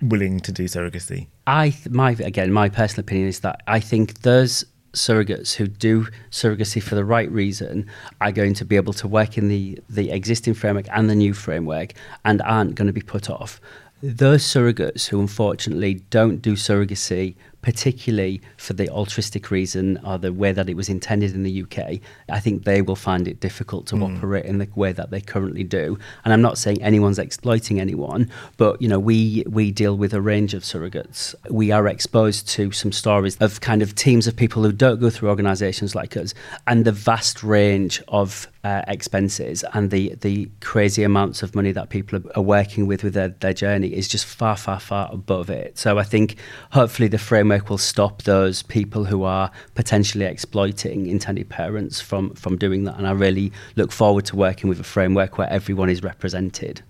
willing 0.02 0.40
to 0.42 0.52
do 0.52 0.66
surrogacy. 0.66 1.28
I 1.48 1.76
my 1.90 2.12
again 2.12 2.52
my 2.52 2.70
personal 2.70 3.02
opinion 3.02 3.28
is 3.28 3.42
that 3.42 3.62
I 3.68 3.80
think 3.80 4.22
those 4.22 4.66
surrogates 4.94 5.56
who 5.56 5.68
do 5.68 6.08
surrogacy 6.32 6.82
for 6.82 6.96
the 6.96 7.06
right 7.06 7.32
reason 7.32 7.90
are 8.20 8.32
going 8.32 8.54
to 8.56 8.66
be 8.66 8.76
able 8.76 8.94
to 8.94 9.08
work 9.08 9.38
in 9.38 9.48
the, 9.48 9.80
the 9.90 10.12
existing 10.12 10.54
framework 10.54 10.88
and 10.92 11.10
the 11.10 11.16
new 11.16 11.34
framework 11.34 11.94
and 12.26 12.42
aren't 12.42 12.76
going 12.76 12.88
to 12.88 12.94
be 12.94 13.02
put 13.02 13.30
off. 13.30 13.62
Those 14.04 14.44
surrogates 14.44 15.08
who 15.08 15.20
unfortunately 15.20 15.96
don't 16.10 16.42
do 16.42 16.54
surrogacy 16.54 17.36
particularly 17.62 18.42
for 18.58 18.74
the 18.74 18.90
altruistic 18.90 19.52
reason 19.52 20.00
or 20.06 20.18
the 20.18 20.34
way 20.34 20.52
that 20.52 20.70
it 20.70 20.76
was 20.76 20.90
intended 20.90 21.34
in 21.34 21.44
the 21.44 21.64
UK, 21.64 22.00
I 22.30 22.40
think 22.40 22.64
they 22.64 22.82
will 22.82 22.96
find 22.96 23.28
it 23.28 23.40
difficult 23.40 23.88
to 23.88 23.96
mm. 23.96 24.18
operate 24.18 24.46
in 24.46 24.58
the 24.58 24.68
way 24.76 24.92
that 24.92 25.12
they 25.12 25.22
currently 25.22 25.64
do. 25.64 25.98
And 26.24 26.34
I'm 26.34 26.42
not 26.42 26.58
saying 26.58 26.82
anyone's 26.82 27.20
exploiting 27.20 27.80
anyone, 27.80 28.30
but 28.58 28.82
you 28.82 28.88
know, 28.88 29.00
we 29.00 29.44
we 29.48 29.72
deal 29.72 29.98
with 29.98 30.14
a 30.14 30.22
range 30.22 30.54
of 30.54 30.64
surrogates. 30.64 31.36
We 31.50 31.72
are 31.72 31.88
exposed 31.88 32.48
to 32.50 32.72
some 32.72 32.92
stories 32.92 33.38
of 33.38 33.62
kind 33.62 33.82
of 33.82 33.96
teams 33.96 34.28
of 34.28 34.36
people 34.36 34.64
who 34.64 34.72
don't 34.72 35.00
go 35.00 35.10
through 35.10 35.30
organisations 35.30 35.96
like 35.96 36.18
us, 36.18 36.34
and 36.68 36.86
the 36.86 36.92
vast 36.92 37.44
range 37.44 38.02
of 38.08 38.48
uh, 38.64 38.84
expenses 38.88 39.64
and 39.74 39.90
the 39.90 40.14
the 40.22 40.50
crazy 40.60 41.04
amounts 41.04 41.42
of 41.42 41.56
money 41.56 41.72
that 41.72 41.90
people 41.90 42.20
are, 42.36 42.42
working 42.42 42.86
with 42.86 43.04
with 43.04 43.14
their, 43.14 43.30
their 43.30 43.54
journey 43.54 43.88
is 43.88 44.08
just 44.08 44.26
far 44.26 44.56
far 44.56 44.80
far 44.80 45.10
above 45.12 45.50
it. 45.50 45.78
So 45.78 45.98
I 45.98 46.04
think 46.04 46.36
hopefully 46.72 47.08
the 47.08 47.18
framework 47.18 47.51
framework 47.52 47.70
will 47.70 47.78
stop 47.78 48.22
those 48.22 48.64
people 48.64 49.04
who 49.04 49.24
are 49.24 49.52
potentially 49.76 50.24
exploiting 50.24 51.08
intended 51.08 51.50
parents 51.50 52.00
from, 52.00 52.34
from 52.34 52.58
doing 52.58 52.86
that. 52.86 52.98
And 52.98 53.06
I 53.06 53.12
really 53.12 53.52
look 53.76 53.92
forward 53.92 54.26
to 54.28 54.38
working 54.38 54.70
with 54.70 54.80
a 54.80 54.86
framework 54.86 55.38
where 55.38 55.50
everyone 55.50 55.90
is 55.90 56.02
represented. 56.02 56.82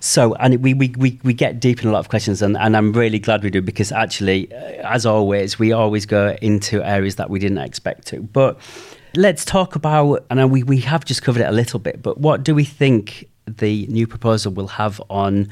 So, 0.00 0.34
and 0.36 0.62
we, 0.62 0.72
we, 0.72 0.94
we, 0.96 1.20
we 1.22 1.34
get 1.34 1.60
deep 1.60 1.82
in 1.82 1.90
a 1.90 1.92
lot 1.92 1.98
of 1.98 2.08
questions, 2.08 2.40
and, 2.40 2.56
and 2.56 2.74
I'm 2.74 2.94
really 2.94 3.18
glad 3.18 3.42
we 3.42 3.50
do 3.50 3.60
because 3.60 3.92
actually, 3.92 4.50
uh, 4.50 4.94
as 4.94 5.04
always, 5.04 5.58
we 5.58 5.72
always 5.72 6.06
go 6.06 6.34
into 6.40 6.82
areas 6.82 7.16
that 7.16 7.28
we 7.28 7.38
didn't 7.38 7.58
expect 7.58 8.06
to. 8.08 8.22
But 8.22 8.58
let's 9.14 9.44
talk 9.44 9.76
about, 9.76 10.24
and 10.30 10.50
we, 10.50 10.62
we 10.62 10.80
have 10.80 11.04
just 11.04 11.22
covered 11.22 11.42
it 11.42 11.48
a 11.48 11.52
little 11.52 11.78
bit, 11.78 12.02
but 12.02 12.16
what 12.16 12.44
do 12.44 12.54
we 12.54 12.64
think 12.64 13.28
the 13.46 13.86
new 13.88 14.06
proposal 14.06 14.52
will 14.52 14.68
have 14.68 15.02
on 15.10 15.48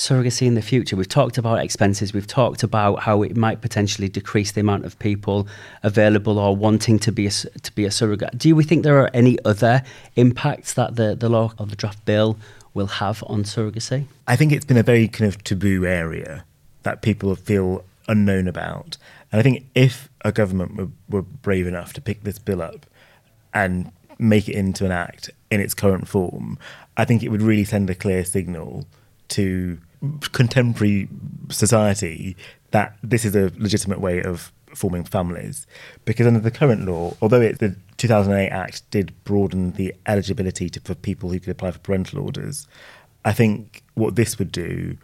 surrogacy 0.00 0.46
in 0.46 0.54
the 0.54 0.62
future. 0.62 0.96
We've 0.96 1.06
talked 1.06 1.36
about 1.36 1.62
expenses, 1.62 2.14
we've 2.14 2.26
talked 2.26 2.62
about 2.62 3.00
how 3.00 3.22
it 3.22 3.36
might 3.36 3.60
potentially 3.60 4.08
decrease 4.08 4.52
the 4.52 4.62
amount 4.62 4.86
of 4.86 4.98
people 4.98 5.46
available 5.82 6.38
or 6.38 6.56
wanting 6.56 6.98
to 7.00 7.12
be 7.12 7.26
a, 7.26 7.30
to 7.30 7.72
be 7.74 7.84
a 7.84 7.90
surrogate. 7.90 8.38
Do 8.38 8.56
we 8.56 8.64
think 8.64 8.82
there 8.82 8.98
are 8.98 9.10
any 9.12 9.38
other 9.44 9.82
impacts 10.16 10.72
that 10.74 10.96
the, 10.96 11.14
the 11.14 11.28
law 11.28 11.52
or 11.58 11.66
the 11.66 11.76
draft 11.76 12.02
bill 12.06 12.38
will 12.72 12.86
have 12.86 13.22
on 13.26 13.44
surrogacy? 13.44 14.06
I 14.26 14.36
think 14.36 14.52
it's 14.52 14.64
been 14.64 14.78
a 14.78 14.82
very 14.82 15.06
kind 15.06 15.28
of 15.28 15.44
taboo 15.44 15.84
area 15.84 16.44
that 16.82 17.02
people 17.02 17.34
feel 17.34 17.84
unknown 18.08 18.48
about. 18.48 18.96
And 19.30 19.38
I 19.38 19.42
think 19.42 19.66
if 19.74 20.08
a 20.24 20.32
government 20.32 20.76
were, 20.76 20.88
were 21.10 21.22
brave 21.22 21.66
enough 21.66 21.92
to 21.92 22.00
pick 22.00 22.22
this 22.22 22.38
bill 22.38 22.62
up 22.62 22.86
and 23.52 23.92
make 24.18 24.48
it 24.48 24.54
into 24.54 24.86
an 24.86 24.92
act 24.92 25.30
in 25.50 25.60
its 25.60 25.74
current 25.74 26.08
form, 26.08 26.58
I 26.96 27.04
think 27.04 27.22
it 27.22 27.28
would 27.28 27.42
really 27.42 27.64
send 27.64 27.90
a 27.90 27.94
clear 27.94 28.24
signal 28.24 28.86
to 29.28 29.78
contemporary 30.32 31.08
society 31.50 32.36
that 32.70 32.96
this 33.02 33.24
is 33.24 33.34
a 33.34 33.52
legitimate 33.56 34.00
way 34.00 34.22
of 34.22 34.52
forming 34.74 35.04
families. 35.04 35.66
Because 36.04 36.26
under 36.26 36.40
the 36.40 36.50
current 36.50 36.86
law, 36.86 37.16
although 37.20 37.40
it, 37.40 37.58
the 37.58 37.76
2008 37.96 38.48
Act 38.48 38.88
did 38.90 39.12
broaden 39.24 39.72
the 39.72 39.94
eligibility 40.06 40.68
to, 40.70 40.80
for 40.80 40.94
people 40.94 41.30
who 41.30 41.40
could 41.40 41.50
apply 41.50 41.72
for 41.72 41.78
parental 41.80 42.20
orders, 42.20 42.66
I 43.24 43.32
think 43.32 43.82
what 43.94 44.16
this 44.16 44.38
would 44.38 44.52
do 44.52 44.96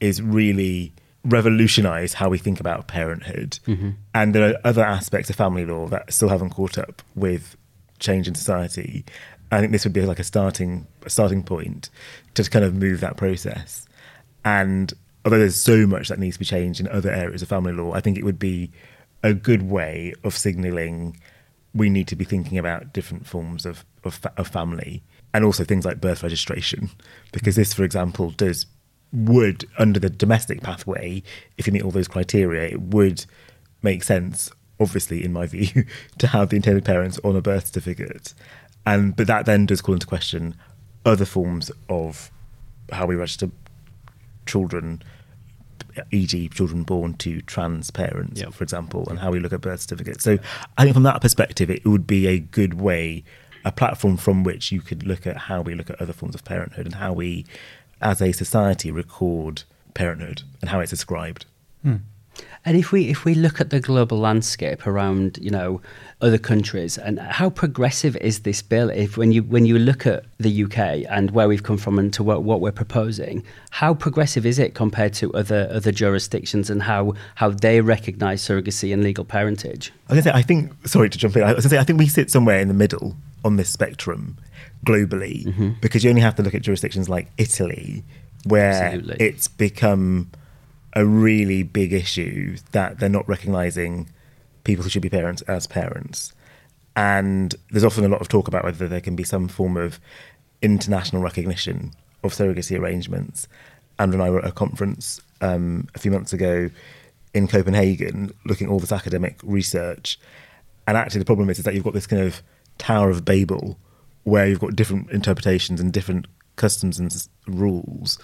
is 0.00 0.22
really 0.22 0.92
revolutionize 1.24 2.14
how 2.14 2.28
we 2.28 2.38
think 2.38 2.60
about 2.60 2.86
parenthood. 2.86 3.58
Mm-hmm. 3.66 3.90
And 4.14 4.34
there 4.34 4.50
are 4.50 4.58
other 4.64 4.84
aspects 4.84 5.30
of 5.30 5.36
family 5.36 5.64
law 5.64 5.88
that 5.88 6.12
still 6.12 6.28
haven't 6.28 6.50
caught 6.50 6.76
up 6.76 7.02
with 7.14 7.56
change 7.98 8.28
in 8.28 8.34
society. 8.34 9.04
I 9.50 9.60
think 9.60 9.72
this 9.72 9.84
would 9.84 9.92
be 9.92 10.02
like 10.02 10.18
a 10.18 10.24
starting 10.24 10.86
a 11.04 11.10
starting 11.10 11.42
point 11.42 11.88
to 12.34 12.48
kind 12.48 12.64
of 12.64 12.74
move 12.74 13.00
that 13.00 13.16
process. 13.16 13.86
And 14.44 14.92
although 15.24 15.38
there's 15.38 15.56
so 15.56 15.86
much 15.86 16.08
that 16.08 16.18
needs 16.18 16.36
to 16.36 16.40
be 16.40 16.44
changed 16.44 16.80
in 16.80 16.88
other 16.88 17.10
areas 17.10 17.42
of 17.42 17.48
family 17.48 17.72
law, 17.72 17.92
I 17.92 18.00
think 18.00 18.18
it 18.18 18.24
would 18.24 18.38
be 18.38 18.70
a 19.22 19.32
good 19.32 19.62
way 19.62 20.12
of 20.22 20.36
signalling 20.36 21.18
we 21.74 21.90
need 21.90 22.06
to 22.08 22.16
be 22.16 22.24
thinking 22.24 22.56
about 22.56 22.92
different 22.92 23.26
forms 23.26 23.66
of, 23.66 23.84
of, 24.04 24.20
of 24.36 24.46
family 24.46 25.02
and 25.32 25.44
also 25.44 25.64
things 25.64 25.84
like 25.84 26.00
birth 26.00 26.22
registration, 26.22 26.90
because 27.32 27.56
this, 27.56 27.74
for 27.74 27.82
example, 27.82 28.30
does 28.30 28.66
would 29.12 29.64
under 29.78 29.98
the 29.98 30.10
domestic 30.10 30.60
pathway, 30.60 31.22
if 31.56 31.66
you 31.66 31.72
meet 31.72 31.82
all 31.82 31.90
those 31.90 32.08
criteria, 32.08 32.68
it 32.68 32.80
would 32.80 33.24
make 33.82 34.02
sense, 34.02 34.50
obviously, 34.78 35.24
in 35.24 35.32
my 35.32 35.46
view, 35.46 35.84
to 36.18 36.28
have 36.28 36.50
the 36.50 36.56
intended 36.56 36.84
parents 36.84 37.18
on 37.24 37.36
a 37.36 37.40
birth 37.40 37.66
certificate. 37.66 38.34
And 38.86 39.16
but 39.16 39.26
that 39.26 39.46
then 39.46 39.66
does 39.66 39.80
call 39.80 39.94
into 39.94 40.06
question 40.06 40.54
other 41.04 41.24
forms 41.24 41.70
of 41.88 42.30
how 42.92 43.06
we 43.06 43.14
register 43.14 43.50
children, 44.46 45.02
e.g., 46.10 46.48
children 46.48 46.82
born 46.82 47.14
to 47.14 47.40
trans 47.42 47.90
parents, 47.90 48.40
yep. 48.40 48.52
for 48.52 48.64
example, 48.64 49.06
and 49.08 49.18
how 49.18 49.30
we 49.30 49.40
look 49.40 49.52
at 49.52 49.60
birth 49.60 49.80
certificates. 49.80 50.24
So 50.24 50.38
I 50.76 50.84
think 50.84 50.94
from 50.94 51.02
that 51.04 51.20
perspective, 51.20 51.70
it 51.70 51.84
would 51.86 52.06
be 52.06 52.26
a 52.26 52.38
good 52.38 52.74
way, 52.80 53.24
a 53.64 53.72
platform 53.72 54.16
from 54.16 54.44
which 54.44 54.72
you 54.72 54.80
could 54.80 55.06
look 55.06 55.26
at 55.26 55.36
how 55.36 55.62
we 55.62 55.74
look 55.74 55.90
at 55.90 56.00
other 56.00 56.12
forms 56.12 56.34
of 56.34 56.44
parenthood 56.44 56.86
and 56.86 56.96
how 56.96 57.12
we, 57.12 57.44
as 58.00 58.20
a 58.20 58.32
society, 58.32 58.90
record 58.90 59.62
parenthood 59.94 60.42
and 60.60 60.70
how 60.70 60.80
it's 60.80 60.90
described. 60.90 61.46
Hmm. 61.82 61.96
And 62.66 62.76
if 62.78 62.92
we 62.92 63.08
if 63.10 63.24
we 63.24 63.34
look 63.34 63.60
at 63.60 63.70
the 63.70 63.78
global 63.80 64.18
landscape 64.18 64.86
around, 64.86 65.38
you 65.40 65.50
know, 65.50 65.82
other 66.22 66.38
countries 66.38 66.96
and 66.96 67.18
how 67.20 67.50
progressive 67.50 68.16
is 68.16 68.40
this 68.40 68.62
bill 68.62 68.88
if 68.88 69.18
when 69.18 69.32
you 69.32 69.42
when 69.42 69.66
you 69.66 69.78
look 69.78 70.06
at 70.06 70.24
the 70.38 70.64
UK 70.64 71.04
and 71.10 71.32
where 71.32 71.46
we've 71.46 71.62
come 71.62 71.76
from 71.76 71.98
and 71.98 72.12
to 72.14 72.22
what, 72.22 72.42
what 72.42 72.62
we're 72.62 72.72
proposing, 72.72 73.44
how 73.70 73.92
progressive 73.92 74.46
is 74.46 74.58
it 74.58 74.74
compared 74.74 75.12
to 75.14 75.32
other 75.34 75.68
other 75.70 75.92
jurisdictions 75.92 76.70
and 76.70 76.82
how 76.82 77.12
how 77.34 77.50
they 77.50 77.82
recognise 77.82 78.42
surrogacy 78.42 78.94
and 78.94 79.04
legal 79.04 79.24
parentage? 79.24 79.92
I, 80.08 80.20
say, 80.20 80.30
I 80.32 80.40
think 80.40 80.72
sorry 80.88 81.10
to 81.10 81.18
jump 81.18 81.36
in. 81.36 81.42
I 81.42 81.52
was 81.52 81.54
going 81.54 81.62
to 81.62 81.68
say 81.70 81.78
I 81.78 81.84
think 81.84 81.98
we 81.98 82.08
sit 82.08 82.30
somewhere 82.30 82.60
in 82.60 82.68
the 82.68 82.74
middle 82.74 83.14
on 83.44 83.56
this 83.56 83.68
spectrum 83.68 84.38
globally 84.86 85.44
mm-hmm. 85.44 85.70
because 85.82 86.02
you 86.02 86.08
only 86.08 86.22
have 86.22 86.34
to 86.36 86.42
look 86.42 86.54
at 86.54 86.62
jurisdictions 86.62 87.10
like 87.10 87.30
Italy 87.36 88.04
where 88.44 88.84
Absolutely. 88.84 89.26
it's 89.26 89.48
become 89.48 90.30
a 90.94 91.04
really 91.04 91.62
big 91.62 91.92
issue 91.92 92.56
that 92.72 92.98
they're 92.98 93.08
not 93.08 93.28
recognizing 93.28 94.08
people 94.62 94.84
who 94.84 94.88
should 94.90 95.02
be 95.02 95.10
parents 95.10 95.42
as 95.42 95.66
parents. 95.66 96.32
And 96.96 97.54
there's 97.70 97.84
often 97.84 98.04
a 98.04 98.08
lot 98.08 98.20
of 98.20 98.28
talk 98.28 98.48
about 98.48 98.64
whether 98.64 98.86
there 98.86 99.00
can 99.00 99.16
be 99.16 99.24
some 99.24 99.48
form 99.48 99.76
of 99.76 99.98
international 100.62 101.22
recognition 101.22 101.92
of 102.22 102.32
surrogacy 102.32 102.78
arrangements. 102.78 103.48
And 103.98 104.20
I 104.22 104.30
were 104.30 104.38
at 104.38 104.46
a 104.46 104.52
conference 104.52 105.20
um, 105.40 105.88
a 105.94 105.98
few 105.98 106.10
months 106.10 106.32
ago 106.32 106.70
in 107.34 107.48
Copenhagen 107.48 108.32
looking 108.46 108.68
at 108.68 108.70
all 108.70 108.78
this 108.78 108.92
academic 108.92 109.40
research. 109.42 110.18
And 110.86 110.96
actually, 110.96 111.20
the 111.20 111.24
problem 111.26 111.50
is, 111.50 111.58
is 111.58 111.64
that 111.64 111.74
you've 111.74 111.84
got 111.84 111.94
this 111.94 112.06
kind 112.06 112.22
of 112.22 112.42
Tower 112.78 113.10
of 113.10 113.24
Babel 113.24 113.78
where 114.22 114.46
you've 114.46 114.60
got 114.60 114.76
different 114.76 115.10
interpretations 115.10 115.80
and 115.80 115.92
different 115.92 116.26
customs 116.56 116.98
and 116.98 117.28
rules 117.46 118.18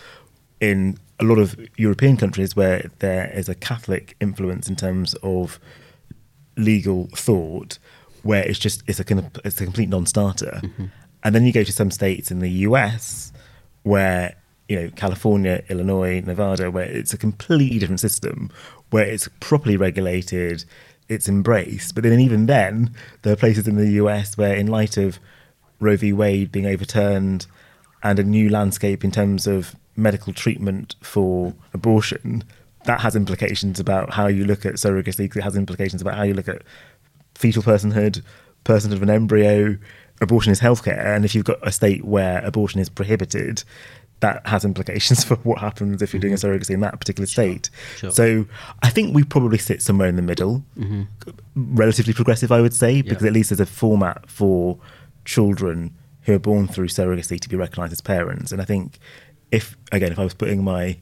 in 0.61 0.99
a 1.19 1.25
lot 1.25 1.39
of 1.39 1.59
European 1.77 2.17
countries 2.17 2.57
where 2.57 2.91
there 2.99 3.31
is 3.35 3.49
a 3.49 3.55
Catholic 3.55 4.17
influence 4.21 4.69
in 4.69 4.77
terms 4.77 5.15
of 5.23 5.59
legal 6.57 7.09
thought, 7.15 7.79
where 8.23 8.43
it's 8.43 8.59
just 8.59 8.83
it's 8.87 9.01
a 9.01 9.31
it's 9.45 9.61
a 9.61 9.65
complete 9.65 9.89
non-starter, 9.89 10.61
mm-hmm. 10.63 10.87
and 11.25 11.35
then 11.35 11.45
you 11.45 11.53
go 11.53 11.65
to 11.65 11.73
some 11.73 11.91
states 11.91 12.31
in 12.31 12.41
the 12.41 12.51
U.S. 12.69 13.33
where 13.83 14.35
you 14.69 14.77
know 14.81 14.91
California, 14.97 15.63
Illinois, 15.69 16.23
Nevada, 16.25 16.71
where 16.71 16.85
it's 16.85 17.13
a 17.13 17.19
completely 17.19 17.79
different 17.79 18.01
system, 18.01 18.51
where 18.91 19.05
it's 19.05 19.29
properly 19.41 19.77
regulated, 19.77 20.65
it's 21.09 21.29
embraced. 21.29 21.95
But 21.95 22.05
then 22.05 22.21
even 22.21 22.47
then, 22.47 22.95
there 23.23 23.33
are 23.33 23.37
places 23.37 23.67
in 23.67 23.77
the 23.77 23.93
U.S. 23.93 24.37
where, 24.37 24.55
in 24.55 24.67
light 24.67 24.97
of 24.97 25.19
Roe 25.81 25.97
v. 25.97 26.13
Wade 26.13 26.53
being 26.53 26.67
overturned 26.67 27.47
and 28.03 28.19
a 28.19 28.23
new 28.23 28.49
landscape 28.49 29.05
in 29.05 29.11
terms 29.11 29.47
of 29.47 29.75
medical 30.01 30.33
treatment 30.33 30.97
for 31.03 31.55
abortion, 31.73 32.45
that 32.85 33.01
has 33.01 33.15
implications 33.15 33.79
about 33.79 34.15
how 34.15 34.27
you 34.27 34.45
look 34.45 34.65
at 34.65 34.75
surrogacy. 34.75 35.29
'cause 35.29 35.39
It 35.39 35.45
has 35.45 35.57
implications 35.57 36.01
about 36.03 36.17
how 36.17 36.23
you 36.23 36.35
look 36.35 36.49
at 36.49 36.63
fetal 37.35 37.63
personhood, 37.63 38.23
personhood 38.65 38.93
of 38.95 39.03
an 39.03 39.11
embryo. 39.11 39.77
Abortion 40.21 40.53
is 40.53 40.61
healthcare, 40.61 41.05
and 41.15 41.25
if 41.25 41.35
you've 41.35 41.45
got 41.45 41.59
a 41.67 41.73
state 41.73 42.05
where 42.05 42.45
abortion 42.45 42.81
is 42.81 42.89
prohibited, 42.91 43.65
that 44.21 44.47
has 44.47 44.65
implications 44.65 45.25
for 45.29 45.37
what 45.37 45.59
happens 45.59 46.03
if 46.03 46.13
you're 46.13 46.21
doing 46.21 46.35
a 46.35 46.37
mm-hmm. 46.37 46.47
surrogacy 46.47 46.71
in 46.71 46.81
that 46.81 46.99
particular 46.99 47.27
state. 47.27 47.71
Sure. 47.97 48.11
So 48.11 48.47
I 48.83 48.91
think 48.91 49.15
we 49.15 49.25
probably 49.25 49.59
sit 49.59 49.83
somewhere 49.83 50.09
in 50.09 50.17
the 50.17 50.23
middle, 50.23 50.63
mm-hmm. 50.79 51.03
relatively 51.57 52.13
progressive, 52.13 52.53
I 52.53 52.61
would 52.61 52.75
say, 52.75 53.03
because 53.03 53.23
Yeah. 53.23 53.29
at 53.29 53.33
least 53.35 53.51
there's 53.51 53.61
a 53.61 53.67
format 53.67 54.29
for 54.29 54.79
children 55.25 55.93
who 56.23 56.35
are 56.35 56.39
born 56.39 56.69
through 56.69 56.89
surrogacy 56.89 57.41
to 57.41 57.49
be 57.49 57.57
recognised 57.57 57.93
as 57.93 58.01
parents. 58.01 58.53
And 58.53 58.61
I 58.61 58.65
think 58.65 58.99
if, 59.51 59.77
again, 59.93 60.13
if 60.13 60.19
I 60.19 60.25
was 60.25 60.35
putting 60.35 60.63
my 60.63 60.99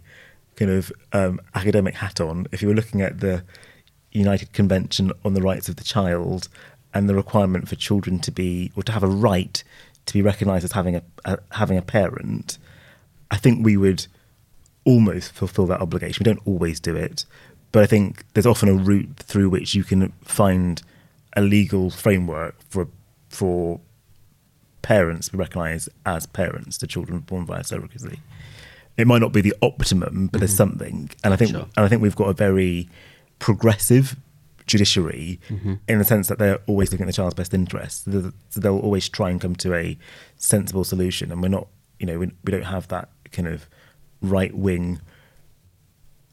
kind 0.57 0.71
of 0.71 0.93
um, 1.13 1.41
academic 1.55 1.95
hat 1.95 2.21
on, 2.21 2.47
if 2.53 2.63
you 2.63 2.69
were 2.69 2.75
looking 2.75 3.01
at 3.01 3.21
the 3.21 3.45
United 4.13 4.53
Convention 4.53 5.13
on 5.25 5.35
the 5.35 5.43
Rights 5.43 5.69
of 5.69 5.77
the 5.77 5.85
Child 5.85 6.49
and 6.95 7.09
the 7.09 7.15
requirement 7.15 7.69
for 7.69 7.77
children 7.77 8.19
to 8.21 8.31
be, 8.31 8.73
or 8.77 8.83
to 8.83 8.93
have 8.93 9.03
a 9.03 9.09
right 9.09 9.63
to 10.07 10.15
be 10.15 10.23
recognised 10.23 10.65
as 10.65 10.73
having 10.73 10.97
a, 10.97 11.03
a 11.25 11.39
having 11.53 11.77
a 11.77 11.83
parent, 11.83 12.59
I 13.31 13.37
think 13.37 13.65
we 13.65 13.77
would 13.77 14.07
almost 14.85 15.33
fulfill 15.33 15.67
that 15.67 15.81
obligation. 15.81 16.25
We 16.25 16.33
don't 16.33 16.47
always 16.47 16.81
do 16.81 16.97
it, 16.97 17.27
but 17.73 17.83
I 17.83 17.87
think 17.87 18.25
there's 18.33 18.47
often 18.47 18.69
a 18.69 18.75
route 18.75 19.17
through 19.17 19.51
which 19.51 19.75
you 19.75 19.85
can 19.85 20.13
find 20.23 20.83
a 21.37 21.43
legal 21.43 21.91
framework 21.91 22.57
for 22.71 22.89
for 23.29 23.81
parents 24.81 25.27
to 25.27 25.33
be 25.33 25.39
recognised 25.39 25.91
as 26.07 26.25
parents 26.27 26.79
to 26.79 26.87
children 26.87 27.19
born 27.21 27.45
via 27.45 27.63
surrogacy. 27.63 28.21
It 28.99 29.07
might 29.07 29.21
not 29.21 29.33
be 29.33 29.41
the 29.41 29.55
optimum, 29.63 30.27
but 30.27 30.41
there's 30.41 30.51
mm-hmm. 30.51 30.57
something, 30.57 31.11
and 31.25 31.33
I 31.33 31.37
think 31.37 31.53
Sure. 31.53 31.67
and 31.77 31.87
I 31.87 31.89
think 31.89 32.03
we've 32.03 32.17
got 32.17 32.29
a 32.29 32.35
very 32.35 32.89
progressive 33.39 34.17
judiciary 34.67 35.41
mm-hmm. 35.49 35.75
in 35.89 35.99
the 35.99 36.05
sense 36.05 36.29
that 36.29 36.39
they're 36.39 36.59
always 36.67 36.91
looking 36.93 37.05
at 37.05 37.07
the 37.07 37.13
child's 37.13 37.35
best 37.35 37.55
interests. 37.55 38.05
So 38.51 38.61
they'll 38.61 38.79
always 38.79 39.09
try 39.09 39.31
and 39.31 39.41
come 39.41 39.55
to 39.57 39.73
a 39.75 39.97
sensible 40.37 40.85
solution, 40.85 41.33
and 41.33 41.41
we're 41.41 41.49
not, 41.49 41.69
you 41.99 42.07
know, 42.07 42.19
we, 42.19 42.27
we 42.45 42.51
don't 42.51 42.65
have 42.65 42.89
that 42.89 43.09
kind 43.33 43.49
of 43.49 43.69
right 44.21 44.55
wing 44.55 45.01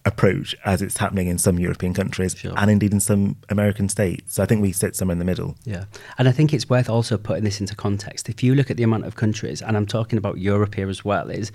approach 0.05 0.55
as 0.65 0.81
it's 0.81 0.97
happening 0.97 1.27
in 1.27 1.37
some 1.37 1.57
European 1.57 1.93
countries 1.93 2.35
Sure. 2.37 2.53
and 2.57 2.69
indeed 2.69 2.93
in 2.93 2.99
some 2.99 3.37
American 3.49 3.89
states. 3.89 4.35
So 4.35 4.43
I 4.43 4.45
think 4.45 4.61
we 4.61 4.71
sit 4.71 4.95
somewhere 4.95 5.13
in 5.13 5.19
the 5.19 5.25
middle. 5.25 5.55
Yeah. 5.65 5.85
And 6.17 6.27
I 6.27 6.31
think 6.31 6.53
it's 6.53 6.69
worth 6.69 6.89
also 6.89 7.17
putting 7.17 7.43
this 7.43 7.59
into 7.59 7.75
context. 7.75 8.29
If 8.29 8.43
you 8.43 8.53
look 8.53 8.69
at 8.69 8.77
the 8.77 8.83
amount 8.83 9.05
of 9.05 9.15
countries, 9.15 9.61
and 9.61 9.75
I'm 9.75 9.87
talking 9.87 10.17
about 10.17 10.37
Europe 10.37 10.75
here 10.75 10.89
as 10.89 11.03
well, 11.03 11.29
is 11.31 11.51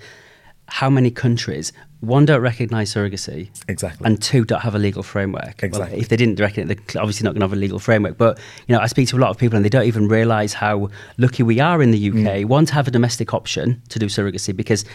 how 0.71 0.89
many 0.89 1.11
countries, 1.11 1.73
one, 1.99 2.25
don't 2.25 2.39
recognise 2.39 2.93
surrogacy, 2.93 3.49
Exactly. 3.67 4.05
and 4.05 4.21
two, 4.21 4.45
don't 4.45 4.61
have 4.61 4.73
a 4.73 4.79
legal 4.79 5.03
framework. 5.03 5.59
Well, 5.61 5.67
Exactly. 5.67 5.99
if 5.99 6.07
they 6.07 6.15
didn't 6.15 6.39
reckon 6.39 6.71
it, 6.71 6.87
they're 6.87 7.01
obviously 7.01 7.25
not 7.25 7.31
going 7.31 7.41
to 7.41 7.47
have 7.47 7.53
a 7.53 7.57
legal 7.59 7.77
framework. 7.77 8.17
But, 8.17 8.39
you 8.67 8.73
know, 8.73 8.81
I 8.81 8.87
speak 8.87 9.09
to 9.09 9.17
a 9.17 9.19
lot 9.19 9.31
of 9.31 9.37
people 9.37 9.57
and 9.57 9.65
they 9.65 9.69
don't 9.69 9.85
even 9.85 10.07
realise 10.07 10.53
how 10.53 10.89
lucky 11.17 11.43
we 11.43 11.59
are 11.59 11.81
in 11.81 11.91
the 11.91 12.09
UK, 12.09 12.15
mm. 12.15 12.45
one, 12.45 12.65
to 12.67 12.73
have 12.73 12.87
a 12.87 12.91
domestic 12.91 13.33
option 13.33 13.81
to 13.89 13.99
do 13.99 14.05
surrogacy 14.05 14.55
because 14.55 14.85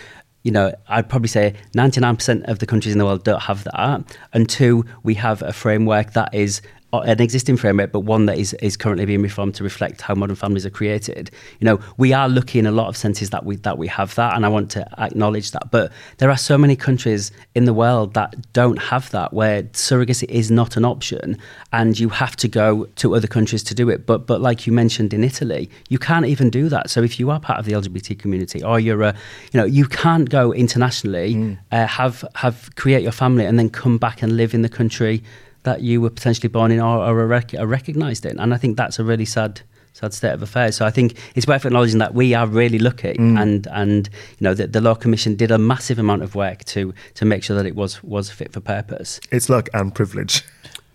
you 0.42 0.52
know, 0.52 0.72
I'd 0.86 1.08
probably 1.08 1.26
say 1.26 1.54
99% 1.74 2.44
of 2.44 2.60
the 2.60 2.66
countries 2.66 2.94
in 2.94 3.00
the 3.00 3.04
world 3.04 3.24
don't 3.24 3.42
have 3.42 3.64
that. 3.64 4.16
And 4.32 4.48
two, 4.48 4.84
we 5.02 5.14
have 5.14 5.42
a 5.42 5.52
framework 5.52 6.12
that 6.12 6.32
is 6.32 6.62
an 6.92 7.20
existing 7.20 7.56
framework, 7.56 7.92
but 7.92 8.00
one 8.00 8.26
that 8.26 8.38
is, 8.38 8.54
is 8.54 8.76
currently 8.76 9.04
being 9.04 9.22
reformed 9.22 9.54
to 9.56 9.64
reflect 9.64 10.00
how 10.00 10.14
modern 10.14 10.36
families 10.36 10.64
are 10.64 10.70
created. 10.70 11.30
You 11.60 11.64
know, 11.64 11.80
we 11.96 12.12
are 12.12 12.28
lucky 12.28 12.58
in 12.58 12.66
a 12.66 12.70
lot 12.70 12.88
of 12.88 12.96
senses 12.96 13.30
that 13.30 13.44
we 13.44 13.56
that 13.56 13.76
we 13.76 13.86
have 13.88 14.14
that, 14.14 14.36
and 14.36 14.46
I 14.46 14.48
want 14.48 14.70
to 14.72 14.86
acknowledge 15.00 15.50
that. 15.50 15.70
But 15.70 15.92
there 16.18 16.30
are 16.30 16.36
so 16.36 16.56
many 16.56 16.76
countries 16.76 17.32
in 17.54 17.64
the 17.64 17.74
world 17.74 18.14
that 18.14 18.52
don't 18.52 18.78
have 18.78 19.10
that, 19.10 19.32
where 19.32 19.64
surrogacy 19.64 20.28
is 20.28 20.50
not 20.50 20.76
an 20.76 20.84
option, 20.84 21.38
and 21.72 21.98
you 21.98 22.08
have 22.08 22.36
to 22.36 22.48
go 22.48 22.84
to 22.96 23.14
other 23.14 23.28
countries 23.28 23.62
to 23.64 23.74
do 23.74 23.90
it. 23.90 24.06
But 24.06 24.26
but 24.26 24.40
like 24.40 24.66
you 24.66 24.72
mentioned 24.72 25.12
in 25.12 25.24
Italy, 25.24 25.68
you 25.88 25.98
can't 25.98 26.26
even 26.26 26.50
do 26.50 26.68
that. 26.68 26.90
So 26.90 27.02
if 27.02 27.18
you 27.18 27.30
are 27.30 27.40
part 27.40 27.58
of 27.58 27.66
the 27.66 27.72
LGBT 27.72 28.18
community, 28.18 28.62
or 28.62 28.78
you're 28.78 29.02
a, 29.02 29.14
you 29.52 29.60
know, 29.60 29.66
you 29.66 29.86
can't 29.86 30.30
go 30.30 30.52
internationally, 30.52 31.58
uh, 31.72 31.86
have 31.86 32.24
have 32.36 32.70
create 32.76 33.02
your 33.02 33.12
family, 33.12 33.44
and 33.44 33.58
then 33.58 33.70
come 33.70 33.98
back 33.98 34.22
and 34.22 34.36
live 34.36 34.54
in 34.54 34.62
the 34.62 34.68
country 34.68 35.22
that 35.66 35.82
you 35.82 36.00
were 36.00 36.10
potentially 36.10 36.48
born 36.48 36.72
in 36.72 36.80
or, 36.80 36.98
or 36.98 37.20
are, 37.20 37.26
rec- 37.26 37.54
are 37.54 37.66
recognised 37.66 38.24
in. 38.24 38.40
And 38.40 38.54
I 38.54 38.56
think 38.56 38.76
that's 38.76 38.98
a 38.98 39.04
really 39.04 39.26
sad 39.26 39.60
sad 39.92 40.12
state 40.12 40.32
of 40.32 40.42
affairs. 40.42 40.76
So 40.76 40.84
I 40.84 40.90
think 40.90 41.16
it's 41.34 41.46
worth 41.46 41.64
acknowledging 41.64 42.00
that 42.00 42.12
we 42.12 42.34
are 42.34 42.46
really 42.46 42.78
lucky, 42.78 43.14
mm. 43.14 43.40
and 43.40 43.66
and 43.68 44.08
you 44.38 44.44
know 44.44 44.54
the, 44.54 44.66
the 44.66 44.80
law 44.80 44.94
commission 44.94 45.36
did 45.36 45.50
a 45.50 45.58
massive 45.58 45.98
amount 45.98 46.22
of 46.22 46.34
work 46.34 46.64
to 46.64 46.92
to 47.14 47.24
make 47.24 47.44
sure 47.44 47.56
that 47.56 47.66
it 47.66 47.76
was 47.76 48.02
was 48.02 48.30
fit 48.30 48.52
for 48.52 48.60
purpose. 48.60 49.20
It's 49.30 49.48
luck 49.48 49.68
and 49.72 49.94
privilege. 49.94 50.42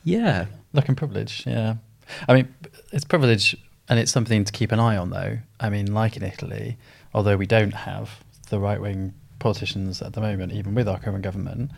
Yeah, 0.04 0.46
Luck 0.74 0.88
and 0.88 0.98
privilege, 0.98 1.44
yeah. 1.46 1.76
I 2.28 2.34
mean, 2.34 2.54
it's 2.92 3.04
privilege 3.04 3.58
and 3.90 4.00
it's 4.00 4.12
something 4.12 4.46
to 4.46 4.52
keep 4.52 4.72
an 4.72 4.80
eye 4.80 4.96
on, 4.96 5.10
though. 5.10 5.40
I 5.60 5.70
mean, 5.70 5.94
like 5.94 6.16
in 6.16 6.24
Italy, 6.24 6.78
although 7.14 7.36
we 7.36 7.46
don't 7.46 7.74
have 7.74 8.24
the 8.50 8.60
right 8.60 8.80
wing 8.80 9.14
politicians 9.40 10.02
at 10.02 10.14
the 10.14 10.22
moment, 10.22 10.54
even 10.54 10.74
with 10.74 10.88
our 10.88 11.00
current 11.00 11.24
government, 11.24 11.72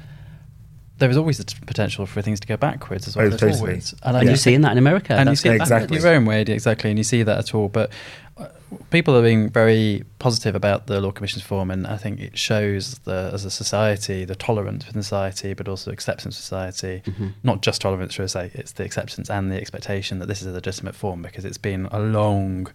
there 0.99 1.09
is 1.09 1.17
always 1.17 1.37
the 1.39 1.45
potential 1.65 2.05
for 2.05 2.21
things 2.21 2.39
to 2.39 2.47
go 2.47 2.55
backwards 2.55 3.07
as 3.07 3.15
well. 3.15 3.25
Oh, 3.25 3.29
There's 3.29 3.41
totally. 3.41 3.59
always. 3.71 3.93
And, 4.03 4.15
and 4.17 4.25
do 4.25 4.27
you're 4.31 4.37
seeing 4.37 4.61
that 4.61 4.71
in 4.73 4.77
America. 4.77 5.13
and 5.15 5.29
you 5.29 5.35
see 5.35 5.49
going 5.49 5.59
it 5.59 5.61
Exactly. 5.63 5.97
your 5.97 6.07
own 6.09 6.25
way, 6.25 6.41
exactly, 6.41 6.89
and 6.91 6.97
you 6.99 7.03
see 7.03 7.23
that 7.23 7.37
at 7.39 7.55
all. 7.55 7.67
But 7.67 7.91
uh, 8.37 8.47
people 8.91 9.15
are 9.15 9.21
being 9.21 9.49
very 9.49 10.03
positive 10.19 10.55
about 10.55 10.87
the 10.87 11.01
Law 11.01 11.11
Commission's 11.11 11.43
form, 11.43 11.71
and 11.71 11.85
I 11.87 11.97
think 11.97 12.19
it 12.19 12.37
shows 12.37 12.99
the 12.99 13.31
as 13.33 13.43
a 13.43 13.51
society 13.51 14.23
the 14.23 14.35
tolerance 14.35 14.85
within 14.85 15.01
society, 15.03 15.53
but 15.53 15.67
also 15.67 15.91
acceptance 15.91 16.37
of 16.37 16.43
society. 16.43 17.01
Mm-hmm. 17.05 17.27
Not 17.43 17.61
just 17.61 17.81
tolerance, 17.81 18.13
should 18.13 18.23
I 18.23 18.27
say? 18.27 18.51
It's 18.53 18.73
the 18.73 18.83
acceptance 18.85 19.29
and 19.29 19.51
the 19.51 19.57
expectation 19.59 20.19
that 20.19 20.27
this 20.27 20.41
is 20.41 20.47
a 20.47 20.51
legitimate 20.51 20.95
form 20.95 21.21
because 21.23 21.43
it's 21.43 21.57
been 21.57 21.87
a 21.91 21.99
long, 21.99 22.67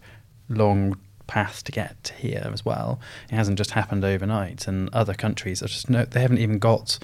long 0.49 0.99
path 1.29 1.63
to 1.65 1.73
get 1.73 2.03
to 2.05 2.15
here 2.15 2.51
as 2.53 2.65
well. 2.65 2.99
It 3.31 3.35
hasn't 3.37 3.59
just 3.59 3.73
happened 3.73 4.05
overnight, 4.05 4.67
and 4.67 4.89
other 4.93 5.15
countries 5.15 5.63
are 5.63 5.69
just 5.69 5.89
no, 5.89 6.05
they 6.05 6.21
haven't 6.21 6.39
even 6.39 6.59
got 6.59 6.99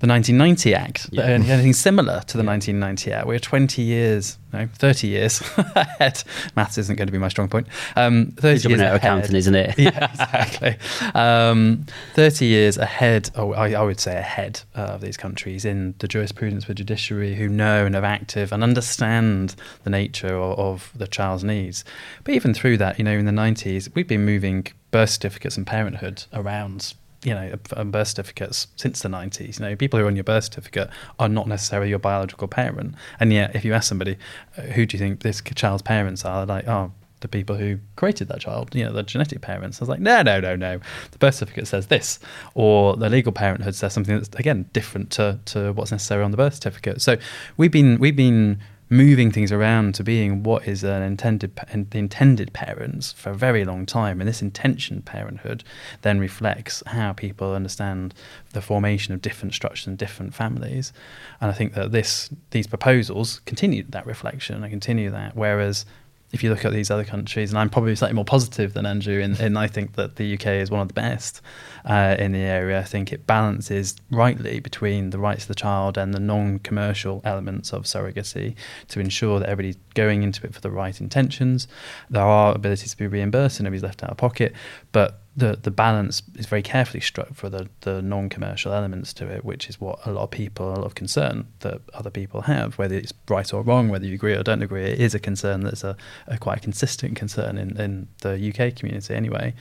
the 0.00 0.06
1990 0.06 0.74
Act, 0.74 1.08
Yeah. 1.10 1.24
anything 1.24 1.72
similar 1.72 2.20
to 2.26 2.36
the 2.36 2.44
1990 2.44 3.12
Act. 3.12 3.26
We're 3.26 3.38
20 3.40 3.82
years, 3.82 4.38
no, 4.52 4.68
30 4.76 5.08
years 5.08 5.40
ahead. 5.56 6.22
Maths 6.54 6.78
isn't 6.78 6.94
going 6.96 7.08
to 7.08 7.12
be 7.12 7.18
my 7.18 7.28
strong 7.28 7.48
point. 7.48 7.66
Um, 7.96 8.26
30 8.36 8.42
You're 8.42 8.50
years 8.52 8.62
jumping 8.62 8.80
out 8.80 8.94
of 8.94 9.02
ahead. 9.02 9.12
accounting, 9.18 9.36
isn't 9.36 9.54
it? 9.56 9.74
yeah, 9.78 10.10
exactly. 10.10 10.76
Um, 11.14 11.84
30 12.14 12.46
years 12.46 12.78
ahead, 12.78 13.30
oh, 13.34 13.52
I, 13.54 13.72
I 13.72 13.82
would 13.82 13.98
say 13.98 14.16
ahead 14.16 14.60
uh, 14.76 14.82
of 14.82 15.00
these 15.00 15.16
countries 15.16 15.64
in 15.64 15.94
the 15.98 16.06
jurisprudence 16.06 16.66
the 16.66 16.74
judiciary 16.74 17.34
who 17.34 17.48
know 17.48 17.84
and 17.86 17.96
are 17.96 18.04
active 18.04 18.52
and 18.52 18.62
understand 18.62 19.56
the 19.84 19.90
nature 19.90 20.34
of, 20.36 20.58
of 20.58 20.92
the 20.94 21.06
child's 21.08 21.42
needs. 21.42 21.84
But 22.24 22.34
even 22.34 22.54
through 22.54 22.76
that, 22.78 22.98
you 22.98 23.04
know, 23.04 23.12
in 23.18 23.24
the 23.24 23.32
90s, 23.32 23.88
we've 23.94 24.06
been 24.06 24.24
moving 24.24 24.66
birth 24.90 25.10
certificates 25.10 25.56
and 25.56 25.66
parenthood 25.66 26.24
around 26.32 26.94
you 27.24 27.34
know, 27.34 27.54
um, 27.76 27.90
birth 27.90 28.08
certificates 28.08 28.68
since 28.76 29.02
the 29.02 29.08
90s. 29.08 29.58
You 29.58 29.66
know, 29.66 29.76
people 29.76 29.98
who 29.98 30.04
are 30.04 30.08
on 30.08 30.16
your 30.16 30.24
birth 30.24 30.44
certificate 30.44 30.88
are 31.18 31.28
not 31.28 31.48
necessarily 31.48 31.90
your 31.90 31.98
biological 31.98 32.48
parent. 32.48 32.94
And 33.18 33.32
yet, 33.32 33.54
if 33.56 33.64
you 33.64 33.74
ask 33.74 33.88
somebody, 33.88 34.16
uh, 34.56 34.62
who 34.62 34.86
do 34.86 34.96
you 34.96 34.98
think 35.00 35.20
this 35.20 35.42
child's 35.54 35.82
parents 35.82 36.24
are? 36.24 36.46
They're 36.46 36.56
like, 36.56 36.68
oh, 36.68 36.92
the 37.20 37.28
people 37.28 37.56
who 37.56 37.78
created 37.96 38.28
that 38.28 38.40
child, 38.40 38.74
you 38.74 38.84
know, 38.84 38.92
the 38.92 39.02
genetic 39.02 39.40
parents. 39.40 39.80
I 39.80 39.82
was 39.82 39.88
like, 39.88 40.00
no, 40.00 40.22
no, 40.22 40.40
no, 40.40 40.54
no. 40.54 40.80
The 41.10 41.18
birth 41.18 41.34
certificate 41.34 41.66
says 41.66 41.88
this, 41.88 42.20
or 42.54 42.96
the 42.96 43.10
legal 43.10 43.32
parenthood 43.32 43.74
says 43.74 43.92
something 43.92 44.16
that's 44.16 44.28
again 44.36 44.68
different 44.72 45.10
to, 45.12 45.40
to 45.46 45.72
what's 45.72 45.90
necessary 45.90 46.22
on 46.22 46.30
the 46.30 46.36
birth 46.36 46.54
certificate. 46.54 47.02
So 47.02 47.16
we've 47.56 47.72
been 47.72 47.98
we've 47.98 48.16
been 48.16 48.60
moving 48.90 49.30
things 49.30 49.52
around 49.52 49.94
to 49.94 50.02
being 50.02 50.42
what 50.42 50.66
is 50.66 50.82
an 50.82 51.02
intended 51.02 51.54
the 51.90 51.98
intended 51.98 52.52
parents 52.52 53.12
for 53.12 53.30
a 53.30 53.34
very 53.34 53.64
long 53.64 53.86
time, 53.86 54.20
and 54.20 54.28
this 54.28 54.42
intention 54.42 55.02
parenthood 55.02 55.62
then 56.02 56.18
reflects 56.18 56.82
how 56.86 57.12
people 57.12 57.54
understand 57.54 58.14
the 58.52 58.62
formation 58.62 59.12
of 59.14 59.22
different 59.22 59.54
structures 59.54 59.86
and 59.86 59.98
different 59.98 60.34
families. 60.34 60.92
And 61.40 61.50
I 61.50 61.54
think 61.54 61.74
that 61.74 61.92
this 61.92 62.30
these 62.50 62.66
proposals 62.66 63.40
continue 63.44 63.84
that 63.88 64.06
reflection 64.06 64.62
and 64.62 64.70
continue 64.70 65.10
that, 65.10 65.36
whereas 65.36 65.84
if 66.30 66.42
you 66.42 66.50
look 66.50 66.64
at 66.64 66.72
these 66.72 66.90
other 66.90 67.04
countries, 67.04 67.50
and 67.50 67.58
I'm 67.58 67.70
probably 67.70 67.96
slightly 67.96 68.14
more 68.14 68.24
positive 68.24 68.74
than 68.74 68.84
Andrew, 68.84 69.20
and 69.20 69.58
I 69.58 69.66
think 69.66 69.94
that 69.94 70.16
the 70.16 70.34
UK 70.34 70.46
is 70.46 70.70
one 70.70 70.80
of 70.80 70.88
the 70.88 70.94
best 70.94 71.40
uh, 71.84 72.16
in 72.18 72.32
the 72.32 72.40
area. 72.40 72.78
I 72.78 72.84
think 72.84 73.12
it 73.12 73.26
balances 73.26 73.96
rightly 74.10 74.60
between 74.60 75.10
the 75.10 75.18
rights 75.18 75.44
of 75.44 75.48
the 75.48 75.54
child 75.54 75.96
and 75.96 76.12
the 76.12 76.20
non-commercial 76.20 77.22
elements 77.24 77.72
of 77.72 77.84
surrogacy 77.84 78.56
to 78.88 79.00
ensure 79.00 79.40
that 79.40 79.48
everybody's 79.48 79.78
going 79.94 80.22
into 80.22 80.46
it 80.46 80.54
for 80.54 80.60
the 80.60 80.70
right 80.70 81.00
intentions. 81.00 81.66
There 82.10 82.22
are 82.22 82.54
abilities 82.54 82.90
to 82.90 82.96
be 82.96 83.06
reimbursed 83.06 83.58
and 83.58 83.64
nobody's 83.64 83.82
left 83.82 84.04
out 84.04 84.10
of 84.10 84.16
pocket, 84.18 84.54
but 84.92 85.22
the 85.38 85.56
the 85.62 85.70
balance 85.70 86.22
is 86.34 86.46
very 86.46 86.62
carefully 86.62 87.00
struck 87.00 87.34
for 87.34 87.48
the, 87.48 87.68
the 87.82 88.02
non-commercial 88.02 88.72
elements 88.72 89.12
to 89.14 89.28
it, 89.28 89.44
which 89.44 89.68
is 89.68 89.80
what 89.80 89.98
a 90.04 90.10
lot 90.10 90.24
of 90.24 90.30
people, 90.30 90.68
a 90.68 90.76
lot 90.76 90.84
of 90.84 90.94
concern 90.94 91.46
that 91.60 91.80
other 91.94 92.10
people 92.10 92.42
have, 92.42 92.76
whether 92.76 92.96
it's 92.96 93.12
right 93.28 93.52
or 93.54 93.62
wrong, 93.62 93.88
whether 93.88 94.04
you 94.04 94.14
agree 94.14 94.34
or 94.34 94.42
don't 94.42 94.62
agree, 94.62 94.84
it 94.84 95.00
is 95.00 95.14
a 95.14 95.18
concern 95.18 95.60
that's 95.60 95.84
a, 95.84 95.96
a 96.26 96.38
quite 96.38 96.60
consistent 96.60 97.16
concern 97.16 97.56
in, 97.56 97.80
in 97.80 98.08
the 98.22 98.34
UK 98.34 98.74
community 98.74 99.14
anyway. 99.14 99.54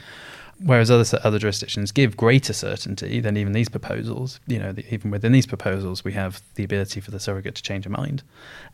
Whereas 0.59 0.89
other 0.89 1.19
other 1.23 1.37
jurisdictions 1.37 1.91
give 1.91 2.17
greater 2.17 2.53
certainty 2.53 3.19
than 3.19 3.37
even 3.37 3.53
these 3.53 3.69
proposals. 3.69 4.39
You 4.47 4.57
know, 4.57 4.71
the, 4.71 4.91
even 4.91 5.11
within 5.11 5.31
these 5.31 5.45
proposals, 5.45 6.03
we 6.03 6.13
have 6.13 6.41
the 6.55 6.63
ability 6.63 6.99
for 7.01 7.11
the 7.11 7.19
surrogate 7.19 7.53
to 7.55 7.61
change 7.61 7.85
a 7.85 7.89
mind, 7.89 8.23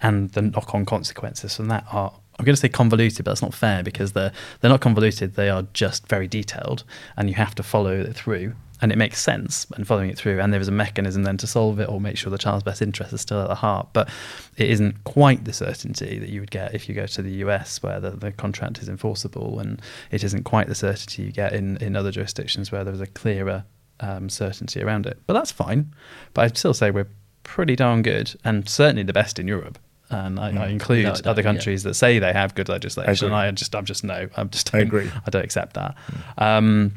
and 0.01 0.31
the 0.31 0.41
knock-on 0.41 0.85
consequences 0.85 1.57
from 1.57 1.67
that 1.67 1.85
are 1.91 2.13
I'm 2.39 2.45
going 2.45 2.55
to 2.55 2.59
say 2.59 2.69
convoluted, 2.69 3.25
but 3.25 3.31
that's 3.31 3.41
not 3.41 3.53
fair 3.53 3.83
because 3.83 4.13
they're 4.13 4.31
they're 4.59 4.71
not 4.71 4.81
convoluted. 4.81 5.35
They 5.35 5.49
are 5.49 5.63
just 5.73 6.07
very 6.07 6.27
detailed, 6.27 6.83
and 7.15 7.29
you 7.29 7.35
have 7.35 7.55
to 7.55 7.63
follow 7.63 8.01
it 8.01 8.13
through. 8.13 8.53
And 8.81 8.91
it 8.91 8.97
makes 8.97 9.21
sense 9.21 9.65
and 9.77 9.87
following 9.87 10.09
it 10.09 10.17
through, 10.17 10.41
and 10.41 10.51
there 10.51 10.59
is 10.59 10.67
a 10.67 10.71
mechanism 10.71 11.23
then 11.23 11.37
to 11.37 11.47
solve 11.47 11.79
it 11.79 11.87
or 11.87 12.01
make 12.01 12.17
sure 12.17 12.29
the 12.29 12.37
child's 12.37 12.63
best 12.63 12.81
interest 12.81 13.13
is 13.13 13.21
still 13.21 13.41
at 13.41 13.47
the 13.47 13.55
heart. 13.55 13.87
But 13.93 14.09
it 14.57 14.69
isn't 14.71 15.05
quite 15.05 15.45
the 15.45 15.53
certainty 15.53 16.19
that 16.19 16.27
you 16.27 16.41
would 16.41 16.51
get 16.51 16.75
if 16.75 16.89
you 16.89 16.95
go 16.95 17.05
to 17.05 17.21
the 17.21 17.31
US, 17.45 17.81
where 17.81 18.01
the, 18.01 18.11
the 18.11 18.33
contract 18.33 18.79
is 18.79 18.89
enforceable, 18.89 19.59
and 19.59 19.81
it 20.11 20.21
isn't 20.21 20.43
quite 20.43 20.67
the 20.67 20.75
certainty 20.75 21.23
you 21.23 21.31
get 21.31 21.53
in, 21.53 21.77
in 21.77 21.95
other 21.95 22.11
jurisdictions 22.11 22.73
where 22.73 22.83
there's 22.83 22.99
a 22.99 23.07
clearer 23.07 23.63
um, 24.01 24.27
certainty 24.27 24.81
around 24.81 25.05
it. 25.05 25.17
But 25.27 25.35
that's 25.35 25.51
fine. 25.51 25.93
But 26.33 26.41
I'd 26.41 26.57
still 26.57 26.73
say 26.73 26.91
we're 26.91 27.07
pretty 27.43 27.77
darn 27.77 28.01
good, 28.01 28.35
and 28.43 28.67
certainly 28.67 29.03
the 29.03 29.13
best 29.13 29.39
in 29.39 29.47
Europe 29.47 29.79
and 30.13 30.39
I, 30.39 30.51
mm. 30.51 30.59
I 30.59 30.67
include 30.67 31.05
no, 31.05 31.15
other 31.25 31.43
countries 31.43 31.83
yeah. 31.83 31.89
that 31.89 31.93
say 31.95 32.19
they 32.19 32.33
have 32.33 32.55
good 32.55 32.69
legislation. 32.69 33.31
I, 33.31 33.47
I 33.47 33.51
just, 33.51 33.75
I'm 33.75 33.85
just 33.85 34.03
no, 34.03 34.27
I'm 34.37 34.49
just, 34.49 34.73
I 34.73 34.79
agree. 34.79 35.09
I 35.25 35.29
don't 35.29 35.43
accept 35.43 35.73
that. 35.73 35.95
Mm. 36.37 36.41
Um, 36.41 36.93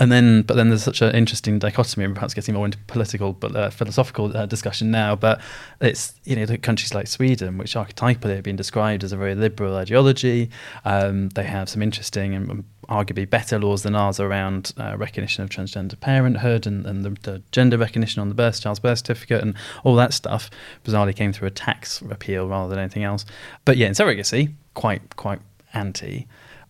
and 0.00 0.10
then, 0.10 0.42
but 0.42 0.56
then 0.56 0.68
there's 0.68 0.82
such 0.82 1.02
an 1.02 1.14
interesting 1.14 1.58
dichotomy, 1.58 2.04
and 2.04 2.14
perhaps 2.14 2.34
getting 2.34 2.54
more 2.54 2.64
into 2.64 2.78
political 2.86 3.34
but 3.34 3.54
uh, 3.54 3.70
philosophical 3.70 4.36
uh, 4.36 4.46
discussion 4.46 4.90
now. 4.90 5.14
But 5.14 5.40
it's 5.80 6.14
you 6.24 6.34
know 6.34 6.46
countries 6.56 6.94
like 6.94 7.06
Sweden, 7.06 7.58
which 7.58 7.74
archetypally 7.74 8.34
have 8.36 8.44
been 8.44 8.56
described 8.56 9.04
as 9.04 9.12
a 9.12 9.16
very 9.16 9.34
liberal 9.34 9.76
ideology. 9.76 10.50
Um, 10.84 11.28
they 11.30 11.44
have 11.44 11.68
some 11.68 11.82
interesting 11.82 12.34
and 12.34 12.64
arguably 12.88 13.28
better 13.28 13.58
laws 13.58 13.82
than 13.82 13.94
ours 13.94 14.18
around 14.18 14.72
uh, 14.78 14.96
recognition 14.96 15.44
of 15.44 15.50
transgender 15.50 15.98
parenthood 15.98 16.66
and, 16.66 16.84
and 16.84 17.04
the, 17.04 17.10
the, 17.30 17.42
gender 17.52 17.78
recognition 17.78 18.20
on 18.20 18.28
the 18.28 18.34
birth 18.34 18.60
child's 18.60 18.80
birth 18.80 18.98
certificate 18.98 19.40
and 19.40 19.54
all 19.84 19.94
that 19.94 20.12
stuff. 20.12 20.50
Bizarrely 20.84 21.14
came 21.14 21.32
through 21.32 21.48
a 21.48 21.52
tax 21.52 22.02
repeal 22.02 22.48
rather 22.48 22.68
than 22.70 22.78
anything 22.78 23.04
else. 23.04 23.24
But 23.64 23.76
yeah, 23.76 23.86
in 23.86 23.92
surrogacy, 23.92 24.52
quite 24.74 25.16
quite 25.16 25.40
anti 25.74 26.26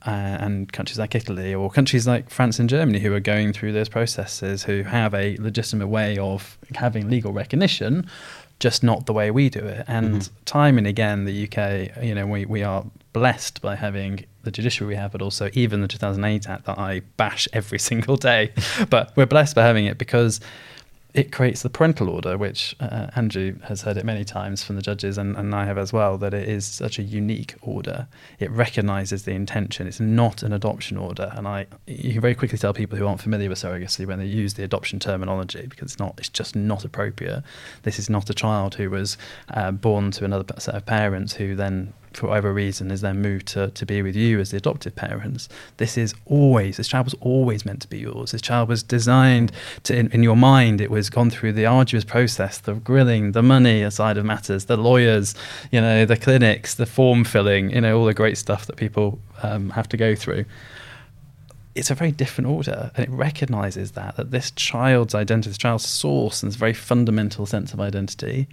uh, 0.06 0.10
and 0.10 0.72
countries 0.72 0.98
like 0.98 1.14
Italy 1.14 1.54
or 1.54 1.70
countries 1.70 2.06
like 2.06 2.30
France 2.30 2.58
and 2.58 2.68
Germany 2.68 2.98
who 2.98 3.14
are 3.14 3.20
going 3.20 3.52
through 3.52 3.72
those 3.72 3.88
processes, 3.88 4.64
who 4.64 4.82
have 4.82 5.14
a 5.14 5.36
legitimate 5.38 5.88
way 5.88 6.18
of 6.18 6.58
having 6.74 7.08
legal 7.08 7.32
recognition, 7.32 8.08
just 8.58 8.82
not 8.82 9.06
the 9.06 9.12
way 9.12 9.30
we 9.30 9.48
do 9.48 9.60
it. 9.60 9.84
And 9.88 10.22
mm-hmm. 10.22 10.44
time 10.44 10.78
and 10.78 10.86
again, 10.86 11.24
the 11.24 11.44
UK, 11.44 12.02
you 12.02 12.14
know, 12.14 12.26
we, 12.26 12.46
we 12.46 12.62
are 12.62 12.84
blessed 13.12 13.60
by 13.60 13.76
having 13.76 14.24
the 14.42 14.50
judiciary 14.50 14.88
we 14.88 14.96
have, 14.96 15.12
but 15.12 15.22
also 15.22 15.50
even 15.52 15.82
the 15.82 15.88
2008 15.88 16.48
Act 16.48 16.64
that 16.64 16.78
I 16.78 17.00
bash 17.16 17.48
every 17.52 17.78
single 17.90 18.16
day. 18.16 18.52
but 18.90 19.12
we're 19.16 19.26
blessed 19.26 19.54
by 19.54 19.62
having 19.62 19.86
it 19.86 19.98
because 19.98 20.40
it 21.14 21.30
creates 21.30 21.62
the 21.62 21.68
parental 21.68 22.08
order, 22.08 22.38
which 22.38 22.74
uh, 22.80 23.08
Andrew 23.14 23.58
has 23.64 23.82
heard 23.82 23.98
it 23.98 24.04
many 24.04 24.24
times 24.24 24.62
from 24.62 24.76
the 24.76 24.82
judges, 24.82 25.18
and, 25.18 25.36
and 25.36 25.54
I 25.54 25.66
have 25.66 25.76
as 25.76 25.92
well, 25.92 26.16
that 26.18 26.32
it 26.32 26.48
is 26.48 26.64
such 26.64 26.98
a 26.98 27.02
unique 27.02 27.54
order. 27.60 28.06
It 28.38 28.50
recognises 28.50 29.24
the 29.24 29.32
intention. 29.32 29.86
It's 29.86 30.00
not 30.00 30.42
an 30.42 30.54
adoption 30.54 30.96
order, 30.96 31.30
and 31.36 31.46
I 31.46 31.66
you 31.86 32.12
can 32.12 32.20
very 32.22 32.34
quickly 32.34 32.56
tell 32.56 32.72
people 32.72 32.96
who 32.96 33.06
aren't 33.06 33.20
familiar 33.20 33.50
with 33.50 33.58
surrogacy 33.58 34.06
when 34.06 34.18
they 34.18 34.26
use 34.26 34.54
the 34.54 34.64
adoption 34.64 34.98
terminology 34.98 35.66
because 35.66 35.92
it's 35.92 35.98
not. 35.98 36.14
It's 36.16 36.30
just 36.30 36.56
not 36.56 36.84
appropriate. 36.84 37.42
This 37.82 37.98
is 37.98 38.08
not 38.08 38.30
a 38.30 38.34
child 38.34 38.76
who 38.76 38.88
was 38.88 39.18
uh, 39.50 39.70
born 39.70 40.12
to 40.12 40.24
another 40.24 40.46
set 40.58 40.74
of 40.74 40.86
parents 40.86 41.34
who 41.34 41.54
then 41.54 41.92
for 42.16 42.28
whatever 42.28 42.52
reason, 42.52 42.90
is 42.90 43.00
then 43.00 43.20
moved 43.20 43.46
to, 43.48 43.70
to 43.70 43.86
be 43.86 44.02
with 44.02 44.16
you 44.16 44.40
as 44.40 44.50
the 44.50 44.56
adoptive 44.56 44.94
parents. 44.94 45.48
This 45.76 45.96
is 45.96 46.14
always, 46.26 46.76
this 46.76 46.88
child 46.88 47.06
was 47.06 47.14
always 47.20 47.64
meant 47.64 47.82
to 47.82 47.88
be 47.88 47.98
yours. 47.98 48.32
This 48.32 48.42
child 48.42 48.68
was 48.68 48.82
designed 48.82 49.52
to, 49.84 49.96
in, 49.96 50.10
in 50.12 50.22
your 50.22 50.36
mind, 50.36 50.80
it 50.80 50.90
was 50.90 51.10
gone 51.10 51.30
through 51.30 51.52
the 51.52 51.66
arduous 51.66 52.04
process, 52.04 52.58
the 52.58 52.74
grilling, 52.74 53.32
the 53.32 53.42
money 53.42 53.88
side 53.90 54.16
of 54.16 54.24
matters, 54.24 54.66
the 54.66 54.76
lawyers, 54.76 55.34
you 55.70 55.80
know, 55.80 56.04
the 56.04 56.16
clinics, 56.16 56.74
the 56.74 56.86
form 56.86 57.24
filling, 57.24 57.70
you 57.70 57.80
know, 57.80 57.98
all 57.98 58.04
the 58.04 58.14
great 58.14 58.38
stuff 58.38 58.66
that 58.66 58.76
people 58.76 59.18
um, 59.42 59.70
have 59.70 59.88
to 59.88 59.96
go 59.96 60.14
through. 60.14 60.44
It's 61.74 61.90
a 61.90 61.94
very 61.94 62.12
different 62.12 62.50
order, 62.50 62.90
and 62.96 63.06
it 63.06 63.10
recognizes 63.10 63.92
that, 63.92 64.16
that 64.16 64.30
this 64.30 64.50
child's 64.50 65.14
identity, 65.14 65.50
this 65.50 65.58
child's 65.58 65.86
source, 65.86 66.42
and 66.42 66.52
this 66.52 66.56
very 66.56 66.74
fundamental 66.74 67.46
sense 67.46 67.72
of 67.72 67.80
identity 67.80 68.46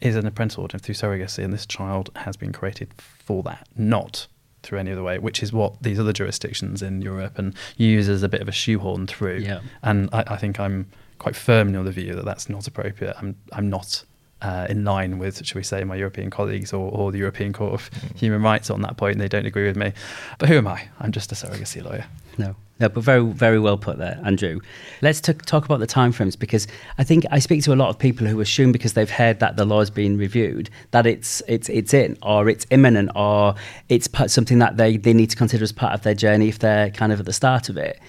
is 0.00 0.16
an 0.16 0.30
parental 0.30 0.62
order 0.62 0.78
through 0.78 0.94
surrogacy, 0.94 1.44
and 1.44 1.52
this 1.52 1.66
child 1.66 2.10
has 2.16 2.36
been 2.36 2.52
created 2.52 2.92
for 2.98 3.42
that, 3.44 3.68
not 3.76 4.26
through 4.62 4.78
any 4.78 4.92
other 4.92 5.02
way, 5.02 5.18
which 5.18 5.42
is 5.42 5.52
what 5.52 5.82
these 5.82 5.98
other 5.98 6.12
jurisdictions 6.12 6.82
in 6.82 7.00
Europe 7.00 7.38
and 7.38 7.54
use 7.76 8.08
as 8.08 8.22
a 8.22 8.28
bit 8.28 8.42
of 8.42 8.48
a 8.48 8.52
shoehorn 8.52 9.06
through. 9.06 9.38
Yeah. 9.38 9.60
And 9.82 10.08
I, 10.12 10.24
I 10.26 10.36
think 10.36 10.60
I'm 10.60 10.90
quite 11.18 11.36
firmly 11.36 11.78
on 11.78 11.84
the 11.84 11.92
view 11.92 12.14
that 12.14 12.24
that's 12.24 12.48
not 12.48 12.66
appropriate. 12.66 13.16
I'm 13.18 13.36
I'm 13.52 13.70
not 13.70 14.04
uh, 14.42 14.66
in 14.68 14.84
line 14.84 15.18
with, 15.18 15.44
shall 15.44 15.58
we 15.58 15.62
say, 15.62 15.84
my 15.84 15.96
European 15.96 16.30
colleagues 16.30 16.72
or, 16.72 16.90
or 16.90 17.12
the 17.12 17.18
European 17.18 17.52
Court 17.52 17.74
of 17.74 17.90
mm. 17.90 18.16
Human 18.16 18.42
Rights 18.42 18.70
on 18.70 18.82
that 18.82 18.96
point. 18.96 19.18
They 19.18 19.28
don't 19.28 19.46
agree 19.46 19.66
with 19.66 19.76
me. 19.76 19.92
But 20.38 20.48
who 20.48 20.56
am 20.56 20.66
I? 20.66 20.88
I'm 20.98 21.12
just 21.12 21.30
a 21.32 21.34
surrogacy 21.34 21.84
lawyer. 21.84 22.06
No. 22.38 22.56
No, 22.80 22.88
but 22.88 23.04
very, 23.04 23.22
very 23.22 23.60
well 23.60 23.76
put 23.76 23.98
there, 23.98 24.18
Andrew. 24.24 24.60
Let's 25.02 25.20
t- 25.20 25.34
talk 25.34 25.66
about 25.66 25.80
the 25.80 25.86
timeframes 25.86 26.38
because 26.38 26.66
I 26.96 27.04
think 27.04 27.26
I 27.30 27.38
speak 27.38 27.62
to 27.64 27.74
a 27.74 27.76
lot 27.76 27.90
of 27.90 27.98
people 27.98 28.26
who 28.26 28.40
assume 28.40 28.72
because 28.72 28.94
they've 28.94 29.10
heard 29.10 29.38
that 29.40 29.56
the 29.56 29.66
law 29.66 29.80
has 29.80 29.90
been 29.90 30.16
reviewed 30.16 30.70
that 30.92 31.06
it's 31.06 31.42
it's 31.46 31.68
it's 31.68 31.92
in 31.92 32.16
or 32.22 32.48
it's 32.48 32.66
imminent 32.70 33.10
or 33.14 33.54
it's 33.90 34.08
something 34.28 34.60
that 34.60 34.78
they, 34.78 34.96
they 34.96 35.12
need 35.12 35.28
to 35.28 35.36
consider 35.36 35.62
as 35.62 35.72
part 35.72 35.92
of 35.92 36.02
their 36.02 36.14
journey 36.14 36.48
if 36.48 36.58
they're 36.58 36.90
kind 36.90 37.12
of 37.12 37.20
at 37.20 37.26
the 37.26 37.32
start 37.34 37.68
of 37.68 37.76
it 37.76 38.00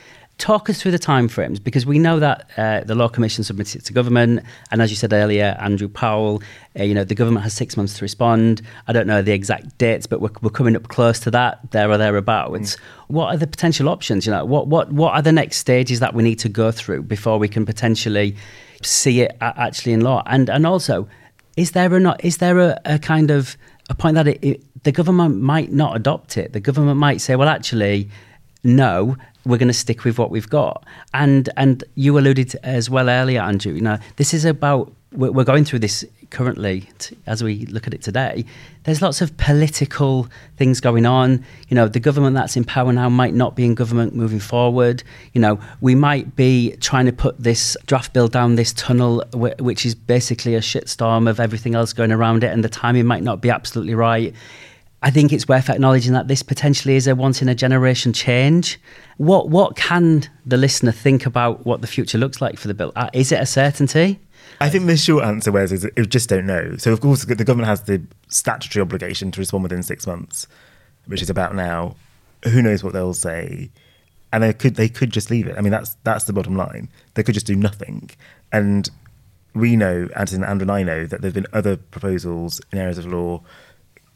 talk 0.42 0.72
us 0.72 0.82
through 0.82 0.92
the 0.92 1.00
timeframes 1.00 1.64
because 1.64 1.86
we 1.86 2.00
know 2.00 2.20
that 2.20 2.50
uh, 2.58 2.82
the 2.84 2.96
Law 2.96 3.08
Commission 3.08 3.44
submitted 3.44 3.82
it 3.82 3.86
to 3.86 3.94
government, 3.94 4.44
and 4.72 4.82
as 4.82 4.90
you 4.90 4.96
said 4.96 5.14
earlier, 5.14 5.56
Andrew 5.60 5.88
Powell, 5.88 6.42
uh, 6.80 6.84
you 6.84 6.96
know, 6.96 7.04
the 7.04 7.14
government 7.14 7.44
has 7.44 7.54
six 7.54 7.78
months 7.78 7.96
to 8.00 8.04
respond. 8.04 8.64
I 8.88 8.94
don't 8.94 9.06
know 9.06 9.22
the 9.22 9.34
exact 9.34 9.78
dates, 9.78 10.08
but 10.08 10.20
we're, 10.20 10.32
we're 10.42 10.50
coming 10.50 10.76
up 10.76 10.88
close 10.88 11.20
to 11.22 11.32
that, 11.32 11.72
there 11.72 11.90
or 11.92 11.98
thereabouts. 12.00 12.76
Mm. 12.76 12.80
What 13.08 13.28
are 13.28 13.38
the 13.38 13.46
potential 13.46 13.88
options? 13.88 14.26
You 14.26 14.32
know, 14.32 14.44
what 14.44 14.68
what 14.68 14.92
what 14.92 15.14
are 15.14 15.22
the 15.22 15.32
next 15.32 15.58
stages 15.58 16.00
that 16.00 16.16
we 16.16 16.24
need 16.24 16.40
to 16.40 16.50
go 16.50 16.72
through 16.72 17.04
before 17.04 17.38
we 17.38 17.48
can 17.48 17.64
potentially 17.64 18.36
see 18.82 19.22
it 19.22 19.38
actually 19.42 19.94
in 19.94 20.02
law? 20.02 20.24
And 20.26 20.50
and 20.50 20.66
also, 20.66 21.08
is 21.56 21.72
there 21.72 21.94
a 21.94 22.00
not 22.00 22.26
is 22.26 22.38
there 22.38 22.58
a, 22.60 22.82
a 22.86 22.98
kind 22.98 23.30
of 23.30 23.58
a 23.92 23.94
point 23.94 24.16
that 24.16 24.28
it, 24.28 24.40
it, 24.44 24.84
the 24.84 24.92
government 24.92 25.40
might 25.40 25.72
not 25.72 25.96
adopt 25.96 26.36
it? 26.36 26.54
The 26.54 26.60
government 26.60 26.98
might 26.98 27.22
say, 27.22 27.36
well, 27.36 27.50
actually 27.50 28.10
no, 28.64 29.18
we're 29.46 29.58
going 29.58 29.68
to 29.68 29.74
stick 29.74 30.04
with 30.04 30.20
what 30.20 30.32
we've 30.32 30.50
got. 30.50 30.86
And 31.14 31.50
and 31.58 31.84
you 31.96 32.18
alluded 32.18 32.56
as 32.64 32.90
well 32.90 33.10
earlier, 33.10 33.42
Andrew. 33.42 33.74
You 33.74 33.82
know, 33.82 33.98
this 34.18 34.34
is 34.34 34.46
about 34.46 34.94
we're 35.14 35.44
going 35.44 35.66
through 35.66 35.80
this 35.80 36.06
currently 36.30 36.90
as 37.28 37.44
we 37.44 37.66
look 37.66 37.86
at 37.86 37.94
it 37.94 38.02
today. 38.02 38.46
There's 38.84 39.02
lots 39.02 39.22
of 39.22 39.36
political 39.36 40.30
things 40.56 40.80
going 40.80 41.06
on. 41.06 41.44
You 41.68 41.76
know, 41.76 41.90
the 41.90 42.00
government 42.00 42.34
that's 42.36 42.56
in 42.56 42.64
power 42.64 42.94
now 42.94 43.10
might 43.10 43.34
not 43.34 43.54
be 43.54 43.66
in 43.66 43.76
government 43.76 44.16
moving 44.16 44.40
forward. 44.40 45.04
You 45.34 45.42
know, 45.42 45.60
we 45.82 45.96
might 45.96 46.36
be 46.38 46.78
trying 46.78 47.06
to 47.08 47.12
put 47.12 47.38
this 47.38 47.76
draft 47.86 48.14
bill 48.14 48.30
down 48.30 48.56
this 48.56 48.72
tunnel, 48.74 49.24
which 49.34 49.86
is 49.86 49.94
basically 49.94 50.56
a 50.56 50.62
shitstorm 50.62 51.30
of 51.30 51.42
everything 51.42 51.76
else 51.76 51.92
going 51.92 52.14
around 52.14 52.46
it, 52.46 52.54
and 52.54 52.64
the 52.64 52.70
timing 52.70 53.06
might 53.06 53.24
not 53.24 53.42
be 53.42 53.50
absolutely 53.50 53.94
right 53.96 54.34
I 55.04 55.10
think 55.10 55.34
it's 55.34 55.48
worth 55.48 55.70
acknowledging 55.70 56.14
that 56.14 56.28
this 56.28 56.44
potentially 56.44 56.96
is 56.96 57.08
a 57.08 57.16
once 57.16 57.42
in 57.42 57.50
a 57.50 57.56
generation 57.56 58.14
change. 58.14 58.80
What 59.18 59.50
what 59.50 59.76
can 59.76 60.30
the 60.46 60.58
listener 60.58 60.92
think 60.92 61.26
about 61.26 61.66
what 61.66 61.82
the 61.82 61.88
future 61.88 62.18
looks 62.18 62.40
like 62.40 62.60
for 62.60 62.68
the 62.68 62.74
bill? 62.76 62.92
Uh, 62.96 63.10
is 63.14 63.32
it 63.32 63.40
a 63.42 63.46
certainty? 63.46 64.20
I 64.60 64.70
think 64.70 64.86
the 64.86 64.96
short 64.96 65.24
answer, 65.24 65.52
Wes, 65.52 65.72
is 65.72 65.88
we 65.98 66.06
just 66.06 66.30
don't 66.30 66.46
know. 66.46 66.78
So, 66.78 66.94
of 66.94 67.02
course, 67.02 67.26
the 67.26 67.36
government 67.44 67.68
has 67.68 67.84
the 67.84 68.04
statutory 68.28 68.82
obligation 68.82 69.32
to 69.32 69.40
respond 69.40 69.64
within 69.64 69.82
six 69.82 70.06
months, 70.06 70.46
which 71.08 71.22
is 71.22 71.32
about 71.32 71.56
now. 71.56 71.96
Who 72.46 72.62
knows 72.62 72.84
what 72.84 72.94
they'll 72.94 73.16
say? 73.16 73.72
And 74.32 74.44
they 74.44 74.54
could 74.54 74.76
they 74.76 74.88
could 74.88 75.12
just 75.12 75.32
leave 75.32 75.48
it. 75.48 75.58
I 75.58 75.62
mean, 75.62 75.72
that's 75.72 75.96
that's 76.04 76.26
the 76.26 76.34
bottom 76.34 76.56
line. 76.56 76.90
They 77.16 77.24
could 77.24 77.34
just 77.34 77.48
do 77.48 77.56
nothing. 77.56 78.12
And 78.52 78.90
we 79.54 79.76
know, 79.76 80.08
Andrew 80.16 80.44
and 80.44 80.72
I 80.72 80.84
know, 80.84 81.06
that 81.06 81.22
there 81.22 81.30
have 81.30 81.34
been 81.34 81.48
other 81.54 81.76
proposals 81.76 82.62
in 82.72 82.78
areas 82.78 83.00
of 83.00 83.08
law. 83.08 83.42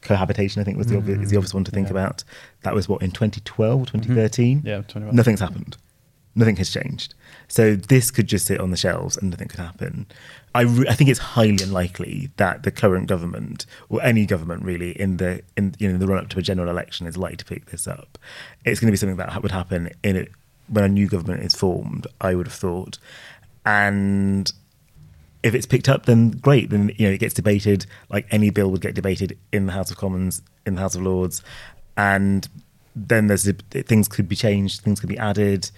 Cohabitation, 0.05 0.61
I 0.61 0.63
think, 0.63 0.77
was 0.77 0.87
the, 0.87 0.97
obvious, 0.97 1.19
is 1.19 1.29
the 1.29 1.35
mm. 1.35 1.39
obvious 1.39 1.53
one 1.53 1.63
to 1.63 1.71
think 1.71 1.87
yeah. 1.87 1.91
about. 1.91 2.23
That 2.61 2.73
was 2.73 2.87
what 2.87 3.01
in 3.01 3.11
2012, 3.11 3.91
2013. 3.91 4.61
Yeah, 4.63 4.81
21. 4.87 5.15
Nothing's 5.15 5.39
happened. 5.39 5.77
Nothing 6.35 6.57
has 6.57 6.69
changed. 6.69 7.13
So 7.47 7.75
this 7.75 8.11
could 8.11 8.27
just 8.27 8.45
sit 8.45 8.59
on 8.59 8.71
the 8.71 8.77
shelves 8.77 9.15
and 9.15 9.31
nothing 9.31 9.47
could 9.47 9.59
happen. 9.59 10.05
I, 10.53 10.61
re- 10.61 10.87
I 10.87 10.93
think 10.93 11.09
it's 11.09 11.19
highly 11.19 11.57
unlikely 11.63 12.29
that 12.37 12.63
the 12.63 12.71
current 12.71 13.07
government 13.07 13.65
or 13.89 14.01
any 14.03 14.25
government 14.25 14.63
really 14.63 14.91
in 14.99 15.17
the 15.17 15.41
in 15.55 15.75
you 15.79 15.91
know 15.91 15.97
the 15.97 16.07
run 16.07 16.23
up 16.23 16.29
to 16.29 16.39
a 16.39 16.41
general 16.41 16.69
election 16.69 17.07
is 17.07 17.17
likely 17.17 17.37
to 17.37 17.45
pick 17.45 17.67
this 17.67 17.87
up. 17.87 18.17
It's 18.65 18.79
going 18.79 18.87
to 18.87 18.91
be 18.91 18.97
something 18.97 19.17
that 19.17 19.41
would 19.41 19.51
happen 19.51 19.91
in 20.03 20.15
it 20.15 20.31
when 20.67 20.83
a 20.83 20.89
new 20.89 21.07
government 21.07 21.43
is 21.43 21.55
formed. 21.55 22.07
I 22.19 22.35
would 22.35 22.47
have 22.47 22.53
thought, 22.53 22.97
and 23.65 24.51
if 25.45 25.53
it's 25.53 25.67
picked 25.67 25.87
up, 25.87 26.07
then 26.07 26.31
great. 26.31 26.71
Then 26.71 26.91
you 26.97 27.07
know 27.07 27.13
it 27.13 27.19
gets 27.19 27.35
debated 27.35 27.85
like 28.09 28.25
any 28.31 28.49
bill 28.49 28.71
would 28.71 28.81
get 28.81 28.95
debated 28.95 29.37
in 29.51 29.67
the 29.67 29.71
House 29.71 29.91
of 29.91 29.97
Commons, 29.97 30.41
in 30.65 30.73
the 30.73 30.81
House 30.81 30.95
of 30.95 31.03
Lords, 31.03 31.43
and 31.95 32.49
then 32.95 33.27
there's 33.27 33.49
things 33.69 34.07
could 34.07 34.27
be 34.27 34.35
changed, 34.35 34.81
things 34.81 34.99
could 34.99 35.07
be 35.07 35.19
added, 35.19 35.69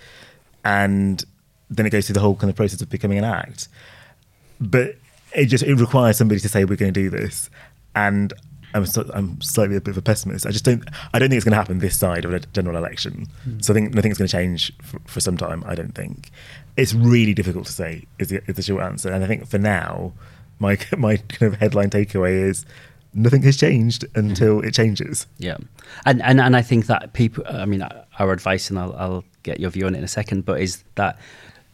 and 0.64 1.26
then 1.70 1.86
it 1.86 1.90
goes 1.90 2.08
through 2.08 2.14
the 2.14 2.22
whole 2.22 2.36
kind 2.36 2.50
of 2.50 2.56
process 2.56 2.82
of 2.82 2.90
becoming 2.90 3.18
an 3.18 3.26
act. 3.26 3.68
But 4.62 4.96
it 5.36 5.48
just 5.48 5.66
it 5.66 5.76
requires 5.76 6.18
somebody 6.18 6.40
to 6.40 6.48
say 6.48 6.64
we're 6.64 6.78
going 6.78 6.94
to 6.94 7.00
do 7.00 7.10
this, 7.10 7.50
and 7.94 8.34
I'm 8.74 8.86
so, 8.86 9.10
I'm 9.14 9.42
slightly 9.42 9.76
a 9.76 9.82
bit 9.82 9.92
of 9.92 9.98
a 9.98 10.02
pessimist. 10.02 10.46
I 10.46 10.52
just 10.52 10.64
don't 10.64 10.88
I 11.14 11.20
don't 11.20 11.28
think 11.28 11.40
it's 11.40 11.46
going 11.46 11.52
to 11.52 11.58
happen 11.58 11.80
this 11.80 12.00
side 12.00 12.24
of 12.24 12.34
a 12.34 12.40
general 12.40 12.78
election. 12.78 13.28
Hmm. 13.44 13.60
So 13.60 13.74
I 13.74 13.76
think 13.76 13.94
nothing's 13.94 14.18
going 14.18 14.30
to 14.30 14.32
change 14.32 14.72
for, 14.82 15.00
for 15.08 15.20
some 15.20 15.36
time. 15.36 15.62
I 15.68 15.76
don't 15.76 15.94
think 15.94 16.32
it's 16.78 16.94
really 16.94 17.34
difficult 17.34 17.66
to 17.66 17.72
say. 17.72 18.06
Is 18.20 18.30
the, 18.30 18.42
is 18.48 18.56
the 18.56 18.62
short 18.62 18.84
answer? 18.84 19.12
And 19.12 19.24
I 19.24 19.28
think 19.28 19.48
for 19.48 19.58
now, 19.58 20.14
my 20.60 20.78
my 20.98 21.18
kind 21.18 21.54
of 21.54 21.60
headline 21.60 21.90
takeaway 21.90 22.44
is 22.50 22.66
nothing 23.14 23.42
has 23.44 23.58
changed 23.58 24.06
until 24.16 24.62
it 24.62 24.74
changes. 24.74 25.28
Yeah, 25.40 25.58
and 26.06 26.22
and 26.22 26.40
and 26.40 26.56
I 26.56 26.62
think 26.62 26.86
that 26.88 27.14
people. 27.14 27.44
I 27.48 27.66
mean, 27.66 27.84
our 28.20 28.32
advice, 28.32 28.70
and 28.70 28.80
I'll, 28.80 28.96
I'll 28.96 29.24
get 29.44 29.60
your 29.60 29.70
view 29.72 29.86
on 29.88 29.96
it 29.96 30.00
in 30.00 30.04
a 30.04 30.08
second, 30.08 30.46
but 30.46 30.62
is 30.62 30.84
that 30.96 31.18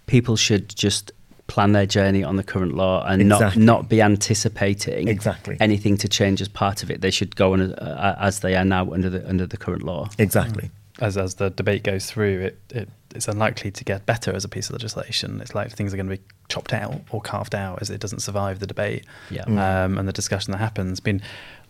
people 0.07 0.35
should 0.35 0.69
just 0.75 1.11
plan 1.47 1.73
their 1.73 1.85
journey 1.85 2.23
on 2.23 2.37
the 2.37 2.43
current 2.43 2.73
law 2.73 3.05
and 3.05 3.21
Exactly. 3.21 3.61
not 3.63 3.81
not 3.81 3.89
be 3.89 4.01
anticipating 4.01 5.07
Exactly. 5.09 5.57
anything 5.59 5.97
to 5.97 6.07
change 6.07 6.41
as 6.41 6.47
part 6.47 6.83
of 6.83 6.89
it. 6.89 7.01
They 7.01 7.11
should 7.11 7.35
go 7.35 7.53
on 7.53 7.73
uh, 7.73 8.15
as 8.19 8.39
they 8.39 8.55
are 8.55 8.63
now 8.65 8.91
under 8.93 9.09
the 9.09 9.27
under 9.27 9.45
the 9.45 9.57
current 9.57 9.83
law. 9.83 10.09
Exactly. 10.17 10.71
As 11.03 11.17
as 11.17 11.35
the 11.35 11.49
debate 11.49 11.83
goes 11.83 12.09
through, 12.09 12.41
it, 12.41 12.59
it 12.69 12.89
it's 13.13 13.27
unlikely 13.27 13.69
to 13.71 13.83
get 13.83 14.05
better 14.05 14.33
as 14.33 14.43
a 14.43 14.49
piece 14.49 14.69
of 14.69 14.73
legislation. 14.73 15.39
It's 15.41 15.53
like 15.53 15.71
things 15.71 15.93
are 15.93 15.97
going 15.97 16.09
to 16.09 16.17
be 16.17 16.23
chopped 16.49 16.73
out 16.73 17.01
or 17.11 17.21
carved 17.21 17.53
out 17.53 17.79
as 17.81 17.89
it 17.89 17.99
doesn't 17.99 18.19
survive 18.21 18.59
the 18.59 18.65
debate 18.67 19.05
Yeah. 19.29 19.43
Mm. 19.45 19.57
um, 19.85 19.97
and 19.99 20.07
the 20.07 20.13
discussion 20.13 20.51
that 20.51 20.57
happens. 20.57 20.99
Been 20.99 21.21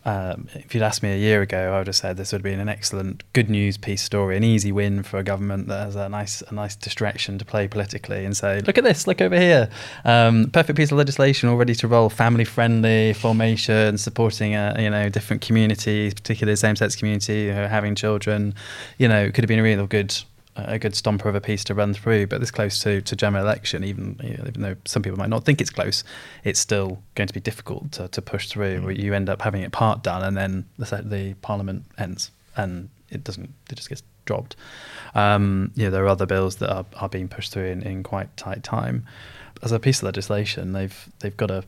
um, 0.06 0.48
if 0.54 0.74
you'd 0.74 0.84
asked 0.84 1.02
me 1.02 1.14
a 1.14 1.18
year 1.18 1.42
ago, 1.42 1.74
I 1.74 1.78
would 1.78 1.88
have 1.88 1.96
said 1.96 2.18
this 2.18 2.32
would 2.32 2.40
have 2.40 2.44
been 2.44 2.60
an 2.60 2.70
excellent, 2.70 3.24
good 3.34 3.50
news 3.50 3.78
piece 3.78 4.02
story, 4.02 4.36
an 4.36 4.44
easy 4.44 4.72
win 4.72 5.04
for 5.04 5.18
a 5.18 5.24
government 5.24 5.68
that 5.68 5.86
has 5.86 5.96
a 5.96 6.10
nice, 6.10 6.42
a 6.42 6.54
nice 6.54 6.76
distraction 6.76 7.38
to 7.38 7.46
play 7.46 7.68
politically 7.68 8.26
and 8.26 8.36
say, 8.36 8.60
look 8.62 8.78
at 8.78 8.84
this, 8.84 9.08
look 9.08 9.22
over 9.22 9.40
here, 9.40 9.70
um, 10.04 10.50
perfect 10.52 10.76
piece 10.76 10.92
of 10.92 10.98
legislation, 10.98 11.48
all 11.48 11.56
ready 11.56 11.76
to 11.76 11.88
roll, 11.88 12.10
family-friendly 12.10 13.14
formation, 13.14 13.98
supporting, 13.98 14.56
uh, 14.56 14.76
you 14.78 14.90
know, 14.90 15.08
different 15.10 15.42
communities, 15.42 16.14
particularly 16.14 16.54
the 16.54 16.58
same-sex 16.58 16.96
community, 16.96 17.48
having 17.48 17.96
children. 17.96 18.54
You 18.98 19.08
know, 19.08 19.24
it 19.24 19.34
could 19.34 19.44
have 19.44 19.50
been 19.50 19.60
a 19.60 19.64
real 19.64 19.88
good 19.88 20.14
a 20.56 20.78
good 20.78 20.94
stomper 20.94 21.26
of 21.26 21.36
a 21.36 21.42
piece 21.42 21.64
to 21.66 21.74
run 21.74 21.94
through. 21.94 22.28
But 22.28 22.40
this 22.40 22.52
close 22.52 22.80
to, 22.82 23.02
to 23.02 23.16
general 23.16 23.44
election, 23.44 23.84
even 23.84 24.20
you 24.24 24.38
know, 24.38 24.46
even 24.48 24.62
though 24.62 24.76
some 24.86 25.02
people 25.02 25.18
might 25.18 25.30
not 25.30 25.44
think 25.44 25.62
it's 25.62 25.70
close, 25.70 26.04
it's 26.44 26.60
still 26.60 27.02
going 27.16 27.28
to 27.28 27.34
be 27.34 27.40
difficult 27.40 27.92
to, 27.94 28.08
to 28.10 28.22
push 28.22 28.50
through. 28.50 28.82
Where 28.82 28.92
you 28.92 29.14
end 29.14 29.30
up 29.30 29.42
having 29.42 29.62
it 29.62 29.72
part 29.72 30.04
done, 30.04 30.24
and 30.24 30.38
then 30.38 30.66
the 30.78 31.02
the 31.04 31.34
parliament 31.36 31.86
ends, 31.98 32.32
and 32.56 32.90
it 33.10 33.24
doesn't. 33.24 33.54
It 33.70 33.76
just 33.76 33.90
gets 33.90 34.04
dropped. 34.26 34.56
Um, 35.16 35.72
you 35.76 35.86
know, 35.86 35.92
there 35.92 36.04
are 36.04 36.10
other 36.10 36.26
bills 36.26 36.58
that 36.58 36.72
are, 36.72 36.86
are 36.96 37.10
being 37.10 37.28
pushed 37.28 37.52
through 37.52 37.66
in, 37.66 37.84
in 37.84 38.04
quite 38.04 38.36
tight 38.38 38.64
time. 38.64 39.06
As 39.62 39.72
a 39.72 39.80
piece 39.80 40.00
of 40.00 40.04
legislation, 40.04 40.74
they've 40.74 41.10
they've 41.20 41.36
got 41.36 41.48
to 41.48 41.64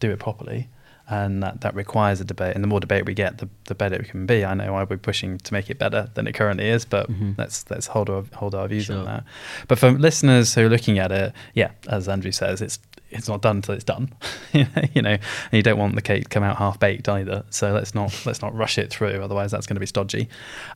do 0.00 0.10
it 0.10 0.18
properly 0.18 0.68
and 1.10 1.42
that, 1.42 1.60
that 1.62 1.74
requires 1.74 2.20
a 2.20 2.24
debate. 2.24 2.54
And 2.54 2.62
the 2.62 2.68
more 2.68 2.80
debate 2.80 3.06
we 3.06 3.14
get, 3.14 3.38
the, 3.38 3.48
the 3.64 3.74
better 3.74 3.96
it 3.96 4.08
can 4.08 4.26
be. 4.26 4.44
I 4.44 4.54
know 4.54 4.74
I'll 4.76 4.86
be 4.86 4.96
pushing 4.96 5.38
to 5.38 5.52
make 5.52 5.70
it 5.70 5.78
better 5.78 6.10
than 6.14 6.26
it 6.26 6.34
currently 6.34 6.68
is, 6.68 6.84
but 6.84 7.10
Mhm. 7.10 7.36
let's 7.38 7.64
let's 7.70 7.86
hold 7.86 8.10
our 8.10 8.24
hold 8.34 8.54
our 8.54 8.68
views 8.68 8.84
Sure. 8.86 8.98
on 8.98 9.04
that. 9.06 9.24
But 9.68 9.78
for 9.78 9.90
listeners 9.90 10.54
who 10.54 10.66
are 10.66 10.68
looking 10.68 10.98
at 10.98 11.10
it, 11.12 11.32
yeah, 11.54 11.70
as 11.88 12.08
Andrew 12.08 12.32
says, 12.32 12.60
it's 12.60 12.78
it's 13.10 13.26
not 13.26 13.40
done 13.40 13.56
until 13.56 13.74
it's 13.74 13.84
done. 13.84 14.12
you 14.52 15.00
know, 15.00 15.12
and 15.16 15.20
you 15.52 15.62
don't 15.62 15.78
want 15.78 15.94
the 15.94 16.02
cake 16.02 16.24
to 16.24 16.28
come 16.28 16.42
out 16.42 16.56
half 16.56 16.78
baked 16.78 17.08
either. 17.08 17.42
So 17.48 17.72
let's 17.72 17.94
not 17.94 18.12
let's 18.26 18.42
not 18.42 18.54
rush 18.54 18.76
it 18.76 18.90
through, 18.90 19.22
otherwise 19.22 19.50
that's 19.50 19.66
going 19.66 19.76
to 19.76 19.80
be 19.80 19.86
stodgy. 19.86 20.28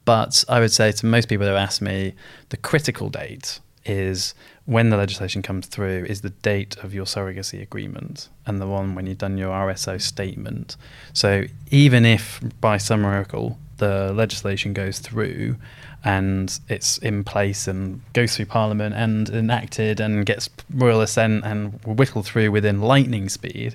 But 0.06 0.42
I 0.48 0.58
would 0.60 0.72
say 0.72 0.92
to 0.92 1.04
most 1.06 1.28
people 1.28 1.46
who 1.46 1.54
ask 1.54 1.82
me, 1.82 2.14
the 2.48 2.56
critical 2.56 3.10
date 3.10 3.60
is 3.84 4.34
when 4.64 4.90
the 4.90 4.96
legislation 4.96 5.42
comes 5.42 5.66
through 5.66 6.04
is 6.08 6.20
the 6.20 6.30
date 6.30 6.76
of 6.78 6.94
your 6.94 7.04
surrogacy 7.04 7.60
agreement 7.60 8.28
and 8.46 8.60
the 8.60 8.66
one 8.66 8.94
when 8.94 9.06
you've 9.06 9.18
done 9.18 9.36
your 9.36 9.50
RSO 9.50 10.00
statement. 10.00 10.76
So 11.12 11.44
even 11.70 12.04
if 12.04 12.40
by 12.60 12.76
some 12.76 13.02
miracle 13.02 13.58
the 13.78 14.12
legislation 14.12 14.72
goes 14.72 15.00
through 15.00 15.56
and 16.04 16.58
it's 16.68 16.98
in 16.98 17.24
place 17.24 17.66
and 17.66 18.00
goes 18.12 18.36
through 18.36 18.46
Parliament 18.46 18.94
and 18.94 19.28
enacted 19.28 20.00
and 20.00 20.24
gets 20.24 20.48
royal 20.72 21.00
assent 21.00 21.44
and 21.44 21.80
whittled 21.84 22.26
through 22.26 22.50
within 22.50 22.80
lightning 22.80 23.28
speed, 23.28 23.74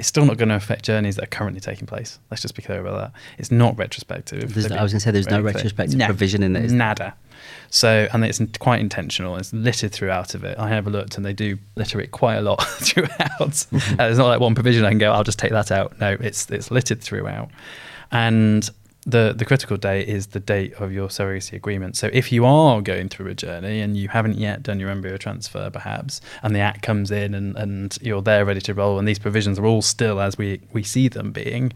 it's 0.00 0.08
still 0.08 0.24
not 0.24 0.38
going 0.38 0.48
to 0.48 0.54
affect 0.54 0.86
journeys 0.86 1.16
that 1.16 1.24
are 1.24 1.28
currently 1.28 1.60
taking 1.60 1.86
place. 1.86 2.18
Let's 2.30 2.40
just 2.40 2.54
be 2.54 2.62
clear 2.62 2.80
about 2.80 2.96
that. 2.96 3.20
It's 3.36 3.50
not 3.50 3.76
retrospective. 3.76 4.44
I 4.56 4.82
was 4.82 4.92
going 4.92 4.98
to 4.98 5.00
say 5.00 5.10
there's 5.10 5.28
no 5.28 5.42
retrospective 5.42 5.98
No, 5.98 6.06
provision 6.06 6.42
in 6.42 6.56
it. 6.56 6.64
is 6.64 6.72
there? 6.72 6.78
Nada. 6.78 7.14
So, 7.68 8.08
and 8.10 8.24
it's 8.24 8.40
quite 8.58 8.80
intentional. 8.80 9.36
It's 9.36 9.52
littered 9.52 9.92
throughout 9.92 10.34
of 10.34 10.42
it. 10.42 10.58
I 10.58 10.70
have 10.70 10.86
looked, 10.86 11.18
and 11.18 11.24
they 11.26 11.34
do 11.34 11.58
litter 11.76 12.00
it 12.00 12.12
quite 12.12 12.36
a 12.36 12.40
lot 12.40 12.62
throughout. 12.66 13.10
Mm-hmm. 13.38 14.00
Uh, 14.00 14.04
it's 14.08 14.18
not 14.18 14.28
like 14.28 14.40
one 14.40 14.54
provision 14.54 14.86
I 14.86 14.88
can 14.88 14.98
go. 14.98 15.12
I'll 15.12 15.22
just 15.22 15.38
take 15.38 15.52
that 15.52 15.70
out. 15.70 16.00
No, 16.00 16.16
it's 16.18 16.50
it's 16.50 16.70
littered 16.70 17.02
throughout, 17.02 17.50
and 18.10 18.68
the 19.06 19.34
the 19.36 19.44
critical 19.44 19.76
date 19.76 20.08
is 20.08 20.28
the 20.28 20.40
date 20.40 20.74
of 20.74 20.92
your 20.92 21.08
surrogacy 21.08 21.54
agreement. 21.54 21.96
So, 21.96 22.10
if 22.12 22.30
you 22.30 22.44
are 22.44 22.80
going 22.82 23.08
through 23.08 23.28
a 23.28 23.34
journey 23.34 23.80
and 23.80 23.96
you 23.96 24.08
haven't 24.08 24.36
yet 24.38 24.62
done 24.62 24.78
your 24.78 24.90
embryo 24.90 25.16
transfer, 25.16 25.70
perhaps, 25.70 26.20
and 26.42 26.54
the 26.54 26.60
act 26.60 26.82
comes 26.82 27.10
in 27.10 27.34
and 27.34 27.56
and 27.56 27.96
you're 28.02 28.22
there 28.22 28.44
ready 28.44 28.60
to 28.60 28.74
roll, 28.74 28.98
and 28.98 29.08
these 29.08 29.18
provisions 29.18 29.58
are 29.58 29.66
all 29.66 29.82
still 29.82 30.20
as 30.20 30.36
we 30.36 30.60
we 30.72 30.82
see 30.82 31.08
them 31.08 31.32
being, 31.32 31.72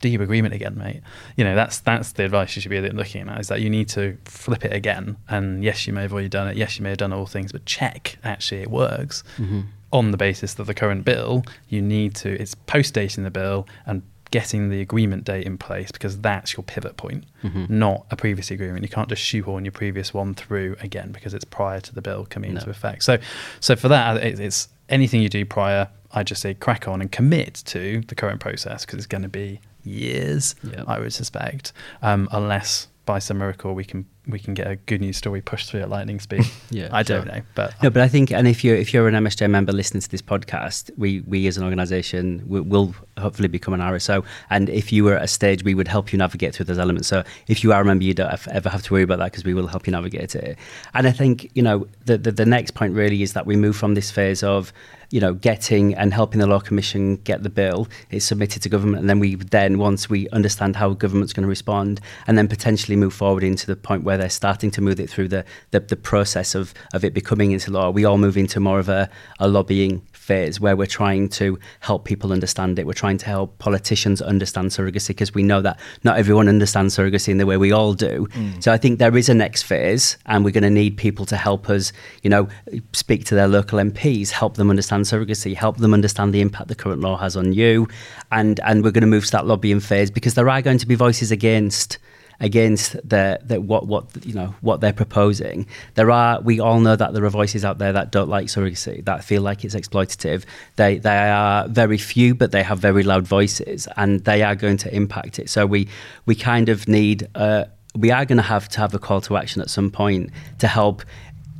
do 0.00 0.08
your 0.08 0.22
agreement 0.22 0.52
again, 0.52 0.76
mate. 0.76 1.00
You 1.36 1.44
know, 1.44 1.54
that's 1.54 1.78
that's 1.78 2.12
the 2.12 2.24
advice 2.24 2.56
you 2.56 2.62
should 2.62 2.70
be 2.70 2.80
looking 2.90 3.28
at 3.28 3.40
is 3.40 3.48
that 3.48 3.60
you 3.60 3.70
need 3.70 3.88
to 3.90 4.18
flip 4.24 4.64
it 4.64 4.72
again. 4.72 5.16
And 5.28 5.62
yes, 5.62 5.86
you 5.86 5.92
may 5.92 6.02
have 6.02 6.12
already 6.12 6.28
done 6.28 6.48
it. 6.48 6.56
Yes, 6.56 6.76
you 6.76 6.82
may 6.82 6.88
have 6.88 6.98
done 6.98 7.12
all 7.12 7.26
things, 7.26 7.52
but 7.52 7.64
check 7.66 8.18
actually 8.24 8.62
it 8.62 8.70
works 8.70 9.22
Mhm. 9.38 9.66
on 9.92 10.10
the 10.10 10.16
basis 10.16 10.58
of 10.58 10.66
the 10.66 10.74
current 10.74 11.04
bill. 11.04 11.44
You 11.68 11.82
need 11.82 12.16
to 12.16 12.30
it's 12.40 12.54
post 12.56 12.94
dating 12.94 13.22
the 13.22 13.30
bill 13.30 13.68
and 13.86 14.02
getting 14.32 14.68
the 14.70 14.80
agreement 14.80 15.22
date 15.24 15.46
in 15.46 15.56
place 15.56 15.92
because 15.92 16.18
that's 16.18 16.56
your 16.56 16.64
pivot 16.64 16.96
point, 16.96 17.24
Mhm. 17.44 17.70
not 17.70 18.04
a 18.10 18.16
previous 18.16 18.50
agreement. 18.50 18.82
You 18.82 18.88
can't 18.88 19.08
just 19.08 19.22
shoehorn 19.22 19.64
your 19.64 19.70
previous 19.72 20.12
one 20.12 20.34
through 20.34 20.74
again 20.80 21.12
because 21.12 21.32
it's 21.34 21.44
prior 21.44 21.78
to 21.80 21.94
the 21.94 22.02
bill 22.02 22.26
coming 22.28 22.52
No. 22.54 22.58
into 22.58 22.70
effect. 22.70 23.04
So, 23.04 23.18
so 23.60 23.76
for 23.76 23.86
that, 23.88 24.16
it, 24.16 24.40
it's 24.40 24.68
anything 24.88 25.22
you 25.22 25.28
do 25.28 25.44
prior. 25.44 25.86
I 26.12 26.24
just 26.24 26.42
say 26.42 26.54
crack 26.54 26.88
on 26.88 27.00
and 27.00 27.10
commit 27.12 27.54
to 27.66 28.02
the 28.08 28.14
current 28.16 28.40
process 28.40 28.84
because 28.84 28.98
it's 28.98 29.06
going 29.06 29.22
to 29.22 29.28
be 29.28 29.60
years, 29.84 30.54
Yeah. 30.62 30.84
I 30.86 30.98
would 30.98 31.12
suspect, 31.12 31.72
um, 32.02 32.28
unless 32.32 32.88
by 33.04 33.18
some 33.18 33.38
miracle 33.38 33.74
we 33.74 33.84
can 33.84 34.06
we 34.28 34.38
can 34.38 34.54
get 34.54 34.68
a 34.68 34.76
good 34.76 35.00
news 35.00 35.16
story 35.16 35.40
pushed 35.40 35.68
through 35.68 35.80
at 35.80 35.88
lightning 35.88 36.20
speed. 36.20 36.44
Yeah, 36.70 36.88
I 36.92 37.02
don't 37.02 37.26
sure. 37.26 37.34
know, 37.34 37.42
but 37.54 37.74
No, 37.82 37.90
but 37.90 38.00
I 38.02 38.08
think, 38.08 38.30
and 38.30 38.46
if 38.48 38.64
you're 38.64 38.76
if 38.76 38.94
you're 38.94 39.08
an 39.08 39.14
MSJ 39.14 39.50
member 39.50 39.72
listening 39.72 40.00
to 40.00 40.08
this 40.08 40.22
podcast, 40.22 40.90
we 40.96 41.20
we 41.22 41.46
as 41.48 41.56
an 41.56 41.64
organisation 41.64 42.42
will, 42.46 42.62
will 42.62 42.94
hopefully 43.18 43.48
become 43.48 43.74
an 43.74 43.80
RSO, 43.80 44.24
and 44.48 44.70
if 44.70 44.92
you 44.92 45.04
were 45.04 45.16
at 45.16 45.22
a 45.22 45.28
stage, 45.28 45.64
we 45.64 45.74
would 45.74 45.88
help 45.88 46.12
you 46.12 46.18
navigate 46.18 46.54
through 46.54 46.66
those 46.66 46.78
elements. 46.78 47.08
So 47.08 47.24
if 47.48 47.62
you 47.64 47.72
are 47.72 47.82
a 47.82 47.84
member, 47.84 48.04
you 48.04 48.14
don't 48.14 48.30
have, 48.30 48.46
ever 48.48 48.68
have 48.68 48.82
to 48.84 48.92
worry 48.92 49.02
about 49.02 49.18
that 49.18 49.32
because 49.32 49.44
we 49.44 49.54
will 49.54 49.66
help 49.66 49.86
you 49.86 49.90
navigate 49.90 50.34
it. 50.34 50.56
And 50.94 51.06
I 51.06 51.12
think 51.12 51.50
you 51.54 51.62
know 51.62 51.86
the, 52.06 52.16
the 52.16 52.32
the 52.32 52.46
next 52.46 52.72
point 52.72 52.94
really 52.94 53.22
is 53.22 53.32
that 53.32 53.44
we 53.44 53.56
move 53.56 53.76
from 53.76 53.94
this 53.94 54.10
phase 54.10 54.42
of 54.42 54.72
you 55.12 55.20
know 55.20 55.34
getting 55.34 55.94
and 55.94 56.12
helping 56.12 56.40
the 56.40 56.46
law 56.46 56.58
commission 56.58 57.16
get 57.16 57.42
the 57.42 57.50
bill 57.50 57.86
it's 58.10 58.24
submitted 58.24 58.62
to 58.62 58.68
government 58.68 59.00
and 59.00 59.10
then 59.10 59.20
we 59.20 59.36
then 59.36 59.78
once 59.78 60.08
we 60.08 60.28
understand 60.30 60.74
how 60.74 60.90
government's 60.94 61.32
going 61.32 61.42
to 61.42 61.48
respond 61.48 62.00
and 62.26 62.36
then 62.38 62.48
potentially 62.48 62.96
move 62.96 63.12
forward 63.12 63.44
into 63.44 63.66
the 63.66 63.76
point 63.76 64.02
where 64.02 64.16
they're 64.16 64.30
starting 64.30 64.70
to 64.70 64.80
move 64.80 64.98
it 64.98 65.08
through 65.08 65.28
the 65.28 65.44
the, 65.70 65.80
the 65.80 65.96
process 65.96 66.54
of 66.54 66.72
of 66.94 67.04
it 67.04 67.12
becoming 67.12 67.52
into 67.52 67.70
law 67.70 67.90
we 67.90 68.04
all 68.04 68.18
move 68.18 68.36
into 68.36 68.58
more 68.58 68.78
of 68.78 68.88
a, 68.88 69.08
a 69.38 69.46
lobbying 69.46 70.00
phase 70.22 70.60
where 70.60 70.76
we're 70.76 70.86
trying 70.86 71.28
to 71.28 71.58
help 71.80 72.04
people 72.04 72.32
understand 72.32 72.78
it. 72.78 72.86
We're 72.86 72.92
trying 72.92 73.18
to 73.18 73.26
help 73.26 73.58
politicians 73.58 74.22
understand 74.22 74.70
surrogacy 74.70 75.08
because 75.08 75.34
we 75.34 75.42
know 75.42 75.60
that 75.62 75.80
not 76.04 76.16
everyone 76.16 76.48
understands 76.48 76.96
surrogacy 76.96 77.28
in 77.28 77.38
the 77.38 77.46
way 77.46 77.56
we 77.56 77.72
all 77.72 77.92
do. 77.92 78.28
Mm. 78.28 78.62
So 78.62 78.72
i 78.72 78.78
think 78.78 78.98
there 78.98 79.16
is 79.16 79.28
a 79.28 79.34
next 79.34 79.62
phase 79.62 80.16
and 80.26 80.44
we're 80.44 80.52
going 80.52 80.62
to 80.62 80.70
need 80.70 80.96
people 80.96 81.26
to 81.26 81.36
help 81.36 81.68
us 81.68 81.92
you 82.22 82.30
know 82.30 82.48
speak 82.92 83.24
to 83.26 83.34
their 83.34 83.48
local 83.48 83.78
MPs 83.78 84.30
help 84.30 84.56
them 84.56 84.70
understand 84.70 85.04
surrogacy 85.04 85.54
help 85.54 85.78
them 85.78 85.92
understand 85.92 86.32
the 86.32 86.40
impact 86.40 86.68
the 86.68 86.74
current 86.74 87.00
law 87.00 87.16
has 87.16 87.36
on 87.36 87.52
you 87.52 87.88
and 88.30 88.60
and 88.60 88.84
we're 88.84 88.90
going 88.90 89.02
to 89.02 89.14
move 89.16 89.24
to 89.26 89.32
that 89.32 89.46
lobbying 89.46 89.80
phase 89.80 90.10
because 90.10 90.34
there 90.34 90.48
are 90.48 90.62
going 90.62 90.78
to 90.78 90.86
be 90.86 90.94
voices 90.94 91.30
against 91.30 91.98
against 92.42 92.94
the, 93.08 93.38
the 93.44 93.60
what 93.60 93.86
what 93.86 94.04
you 94.26 94.34
know 94.34 94.54
what 94.60 94.80
they're 94.80 94.92
proposing. 94.92 95.66
There 95.94 96.10
are 96.10 96.40
we 96.42 96.58
all 96.60 96.80
know 96.80 96.96
that 96.96 97.14
there 97.14 97.24
are 97.24 97.30
voices 97.30 97.64
out 97.64 97.78
there 97.78 97.92
that 97.92 98.10
don't 98.10 98.28
like 98.28 98.46
surrogacy 98.48 99.04
that 99.04 99.24
feel 99.24 99.42
like 99.42 99.64
it's 99.64 99.76
exploitative. 99.76 100.44
They 100.76 100.98
they 100.98 101.30
are 101.30 101.68
very 101.68 101.98
few 101.98 102.34
but 102.34 102.50
they 102.50 102.64
have 102.64 102.80
very 102.80 103.04
loud 103.04 103.26
voices 103.26 103.88
and 103.96 104.24
they 104.24 104.42
are 104.42 104.56
going 104.56 104.76
to 104.78 104.94
impact 104.94 105.38
it. 105.38 105.48
So 105.48 105.64
we 105.64 105.88
we 106.26 106.34
kind 106.34 106.68
of 106.68 106.88
need 106.88 107.28
uh, 107.36 107.66
we 107.94 108.10
are 108.10 108.24
going 108.24 108.38
to 108.38 108.42
have 108.42 108.68
to 108.70 108.80
have 108.80 108.92
a 108.92 108.98
call 108.98 109.20
to 109.22 109.36
action 109.36 109.62
at 109.62 109.70
some 109.70 109.90
point 109.90 110.30
to 110.58 110.66
help 110.66 111.02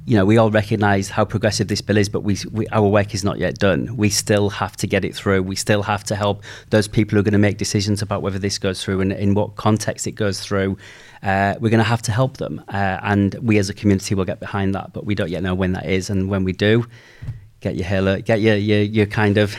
you 0.04 0.16
know, 0.16 0.24
we 0.24 0.36
all 0.36 0.50
recognise 0.50 1.08
how 1.08 1.24
progressive 1.24 1.68
this 1.68 1.80
bill 1.80 1.96
is, 1.96 2.08
but 2.08 2.20
we, 2.20 2.36
we, 2.50 2.66
our 2.68 2.88
work 2.88 3.14
is 3.14 3.22
not 3.22 3.38
yet 3.38 3.58
done. 3.58 3.96
We 3.96 4.10
still 4.10 4.50
have 4.50 4.76
to 4.78 4.86
get 4.88 5.04
it 5.04 5.14
through. 5.14 5.44
We 5.44 5.54
still 5.54 5.82
have 5.82 6.02
to 6.04 6.16
help 6.16 6.42
those 6.70 6.88
people 6.88 7.14
who 7.14 7.20
are 7.20 7.22
going 7.22 7.32
to 7.32 7.38
make 7.38 7.56
decisions 7.56 8.02
about 8.02 8.20
whether 8.20 8.38
this 8.38 8.58
goes 8.58 8.82
through 8.82 9.00
and 9.00 9.12
in 9.12 9.34
what 9.34 9.54
context 9.54 10.08
it 10.08 10.12
goes 10.12 10.40
through. 10.40 10.76
Uh, 11.22 11.54
we're 11.60 11.70
going 11.70 11.78
to 11.78 11.84
have 11.84 12.02
to 12.02 12.12
help 12.12 12.38
them, 12.38 12.64
uh, 12.68 12.98
and 13.02 13.34
we 13.34 13.58
as 13.58 13.70
a 13.70 13.74
community 13.74 14.16
will 14.16 14.24
get 14.24 14.40
behind 14.40 14.74
that. 14.74 14.92
But 14.92 15.06
we 15.06 15.14
don't 15.14 15.30
yet 15.30 15.42
know 15.42 15.54
when 15.54 15.72
that 15.72 15.86
is, 15.86 16.10
and 16.10 16.28
when 16.28 16.42
we 16.42 16.52
do, 16.52 16.84
get 17.60 17.76
your 17.76 17.86
halo, 17.86 18.20
get 18.20 18.40
your 18.40 18.56
your, 18.56 18.80
your 18.80 19.06
kind 19.06 19.38
of 19.38 19.54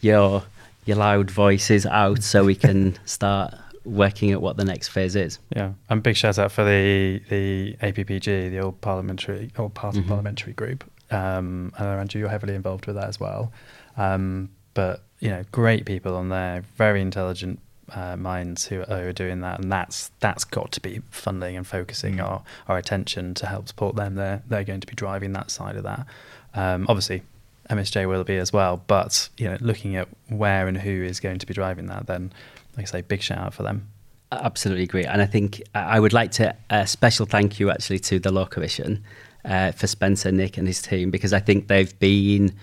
your 0.00 0.44
your 0.84 0.96
loud 0.96 1.28
voices 1.28 1.86
out, 1.86 2.22
so 2.22 2.44
we 2.44 2.54
can 2.54 2.96
start 3.04 3.52
working 3.88 4.30
at 4.32 4.40
what 4.42 4.56
the 4.56 4.64
next 4.64 4.88
phase 4.88 5.16
is. 5.16 5.38
Yeah, 5.54 5.72
and 5.88 6.02
big 6.02 6.16
shout 6.16 6.38
out 6.38 6.52
for 6.52 6.64
the 6.64 7.20
the 7.28 7.76
APPG, 7.82 8.50
the 8.50 8.58
old 8.60 8.80
parliamentary 8.80 9.50
old 9.58 9.74
party 9.74 10.00
Mhm. 10.00 10.08
parliamentary 10.08 10.52
group. 10.52 10.84
Um, 11.10 11.72
I 11.78 11.84
know 11.84 11.98
Andrew, 11.98 12.20
you're 12.20 12.28
heavily 12.28 12.54
involved 12.54 12.86
with 12.86 12.96
that 12.96 13.08
as 13.08 13.18
well. 13.18 13.50
Um, 13.96 14.50
but 14.74 15.02
you 15.20 15.30
know, 15.30 15.42
great 15.52 15.84
people 15.86 16.14
on 16.14 16.28
there, 16.28 16.62
very 16.76 17.00
intelligent 17.00 17.58
uh, 17.94 18.16
minds 18.16 18.66
who 18.66 18.84
are 18.88 19.12
doing 19.12 19.40
that, 19.40 19.58
and 19.60 19.72
that's 19.72 20.10
that's 20.20 20.44
got 20.44 20.70
to 20.72 20.80
be 20.80 21.00
funding 21.10 21.56
and 21.56 21.66
focusing 21.66 22.16
Mm. 22.16 22.24
our 22.24 22.42
our 22.68 22.76
attention 22.78 23.34
to 23.34 23.46
help 23.46 23.66
support 23.68 23.96
them. 23.96 24.14
They're 24.16 24.42
they're 24.46 24.64
going 24.64 24.80
to 24.80 24.86
be 24.86 24.94
driving 24.94 25.32
that 25.32 25.50
side 25.50 25.76
of 25.76 25.82
that. 25.84 26.06
Um, 26.54 26.86
obviously. 26.88 27.22
MSJ 27.70 28.08
will 28.08 28.24
be 28.24 28.38
as 28.38 28.50
well, 28.50 28.82
but 28.86 29.28
you 29.36 29.46
know, 29.46 29.58
looking 29.60 29.94
at 29.94 30.08
where 30.30 30.68
and 30.68 30.78
who 30.78 30.90
is 31.02 31.20
going 31.20 31.38
to 31.38 31.44
be 31.44 31.52
driving 31.52 31.84
that, 31.88 32.06
then, 32.06 32.32
like 32.78 32.86
I 32.86 32.90
say, 32.90 33.00
big 33.02 33.20
shout 33.20 33.38
out 33.38 33.54
for 33.54 33.64
them. 33.64 33.88
Absolutely 34.30 34.84
agree. 34.84 35.04
And 35.04 35.20
I 35.20 35.26
think 35.26 35.60
I 35.74 35.98
would 35.98 36.12
like 36.12 36.30
to 36.32 36.54
a 36.70 36.86
special 36.86 37.26
thank 37.26 37.58
you 37.58 37.70
actually 37.70 37.98
to 38.00 38.18
the 38.18 38.30
Law 38.30 38.44
Commission 38.44 39.04
uh, 39.44 39.72
for 39.72 39.86
Spencer, 39.86 40.30
Nick, 40.30 40.56
and 40.56 40.66
his 40.66 40.80
team 40.80 41.10
because 41.10 41.32
I 41.32 41.40
think 41.40 41.68
they've 41.68 41.98
been 41.98 42.54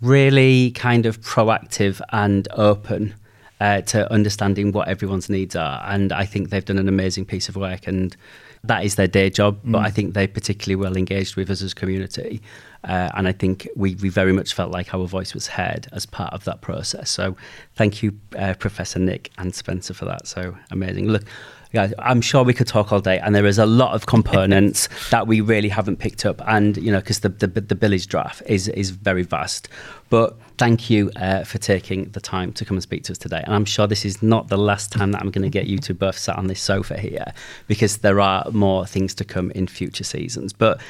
really 0.00 0.70
kind 0.70 1.06
of 1.06 1.20
proactive 1.20 2.00
and 2.12 2.48
open 2.52 3.14
uh, 3.60 3.80
to 3.82 4.10
understanding 4.12 4.72
what 4.72 4.88
everyone's 4.88 5.28
needs 5.28 5.56
are. 5.56 5.82
And 5.84 6.12
I 6.12 6.24
think 6.24 6.50
they've 6.50 6.64
done 6.64 6.78
an 6.78 6.88
amazing 6.88 7.26
piece 7.26 7.48
of 7.48 7.56
work. 7.56 7.86
And 7.86 8.16
that 8.64 8.84
is 8.84 8.94
their 8.94 9.08
day 9.08 9.28
job, 9.28 9.58
but 9.64 9.82
Mm. 9.82 9.86
I 9.86 9.90
think 9.90 10.14
they're 10.14 10.28
particularly 10.28 10.76
well 10.76 10.96
engaged 10.96 11.36
with 11.36 11.50
us 11.50 11.62
as 11.62 11.72
a 11.72 11.74
community. 11.74 12.40
Uh, 12.84 13.10
and 13.14 13.26
I 13.26 13.32
think 13.32 13.68
we, 13.74 13.96
we 13.96 14.08
very 14.08 14.32
much 14.32 14.54
felt 14.54 14.70
like 14.70 14.94
our 14.94 15.06
voice 15.06 15.34
was 15.34 15.48
heard 15.48 15.88
as 15.92 16.06
part 16.06 16.32
of 16.32 16.44
that 16.44 16.60
process. 16.60 17.10
So 17.10 17.36
thank 17.74 18.02
you, 18.02 18.18
uh, 18.36 18.54
Professor 18.54 18.98
Nick 18.98 19.30
and 19.38 19.54
Spencer, 19.54 19.94
for 19.94 20.04
that. 20.04 20.26
So 20.26 20.56
amazing. 20.70 21.08
Look, 21.08 21.24
yeah, 21.72 21.90
I'm 21.98 22.22
sure 22.22 22.44
we 22.44 22.54
could 22.54 22.66
talk 22.66 22.92
all 22.92 23.00
day, 23.00 23.18
and 23.18 23.34
there 23.34 23.44
is 23.44 23.58
a 23.58 23.66
lot 23.66 23.94
of 23.94 24.06
components 24.06 24.88
that 25.10 25.26
we 25.26 25.40
really 25.42 25.68
haven't 25.68 25.98
picked 25.98 26.24
up. 26.24 26.40
And 26.46 26.76
you 26.78 26.90
know, 26.90 26.98
because 26.98 27.20
the, 27.20 27.28
the 27.28 27.46
the 27.46 27.74
Billy's 27.74 28.06
draft 28.06 28.42
is 28.46 28.68
is 28.68 28.90
very 28.90 29.22
vast. 29.22 29.68
But 30.10 30.38
thank 30.56 30.88
you 30.88 31.10
uh, 31.16 31.44
for 31.44 31.58
taking 31.58 32.10
the 32.12 32.20
time 32.20 32.52
to 32.54 32.64
come 32.64 32.78
and 32.78 32.82
speak 32.82 33.04
to 33.04 33.12
us 33.12 33.18
today. 33.18 33.42
And 33.44 33.54
I'm 33.54 33.66
sure 33.66 33.86
this 33.86 34.06
is 34.06 34.22
not 34.22 34.48
the 34.48 34.56
last 34.56 34.90
time 34.90 35.12
that 35.12 35.20
I'm 35.20 35.30
going 35.30 35.42
to 35.42 35.50
get 35.50 35.66
you 35.66 35.76
two 35.76 35.92
both 35.92 36.16
sat 36.16 36.38
on 36.38 36.46
this 36.46 36.62
sofa 36.62 36.98
here, 36.98 37.34
because 37.66 37.98
there 37.98 38.18
are 38.18 38.50
more 38.50 38.86
things 38.86 39.14
to 39.16 39.24
come 39.24 39.50
in 39.50 39.66
future 39.66 40.04
seasons. 40.04 40.54
But 40.54 40.80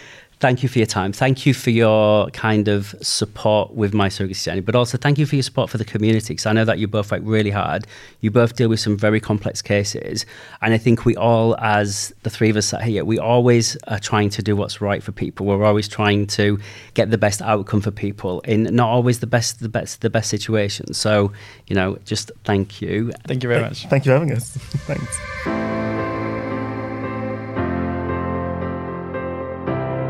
thank 0.41 0.63
you 0.63 0.69
for 0.69 0.79
your 0.79 0.87
time. 0.87 1.13
Thank 1.13 1.47
you 1.47 1.53
for 1.55 1.71
your 1.71 2.29
kind 2.31 2.69
of 2.69 2.95
support 3.03 3.75
with 3.75 3.93
my 3.93 4.09
surrogacy 4.09 4.45
journey, 4.45 4.61
but 4.61 4.75
also 4.77 4.97
thank 4.97 5.19
you 5.19 5.27
for 5.27 5.35
your 5.37 5.43
support 5.43 5.69
for 5.71 5.79
the 5.79 5.85
community 5.85 6.29
because 6.35 6.47
I 6.47 6.53
know 6.53 6.65
that 6.65 6.79
you 6.79 6.87
both 6.87 7.11
work 7.11 7.23
really 7.25 7.51
hard. 7.51 7.87
You 8.21 8.31
both 8.31 8.57
deal 8.57 8.69
with 8.69 8.81
some 8.81 8.97
very 8.97 9.21
complex 9.21 9.61
cases. 9.63 10.25
And 10.63 10.73
I 10.75 10.79
think 10.79 11.05
we 11.05 11.17
all, 11.17 11.57
as 11.59 12.13
the 12.23 12.31
three 12.31 12.51
of 12.51 12.57
us 12.57 12.67
sat 12.67 12.83
here, 12.83 13.05
we 13.05 13.19
always 13.19 13.77
are 13.89 13.99
trying 13.99 14.31
to 14.31 14.43
do 14.43 14.55
what's 14.55 14.81
right 14.81 15.03
for 15.03 15.13
people. 15.13 15.47
We're 15.47 15.65
always 15.65 15.89
trying 15.89 16.27
to 16.29 16.59
get 16.95 17.11
the 17.11 17.19
best 17.19 17.43
outcome 17.43 17.81
for 17.81 17.91
people 17.91 18.41
in 18.41 18.63
not 18.75 18.89
always 18.89 19.21
the 19.21 19.27
best, 19.27 19.61
the 19.61 19.69
best, 19.69 20.03
the 20.03 20.11
best 20.11 20.31
situation. 20.31 20.95
So, 20.95 21.33
you 21.67 21.75
know, 21.75 21.99
just 22.05 22.31
thank 22.45 22.81
you. 22.81 23.13
Thank 23.27 23.43
you 23.43 23.49
very 23.49 23.61
Thank- 23.63 23.71
much. 23.71 23.87
Thank 23.87 24.07
you 24.07 24.11
for 24.11 24.19
having 24.19 24.33
us. 24.33 24.51
Thanks. 24.87 25.78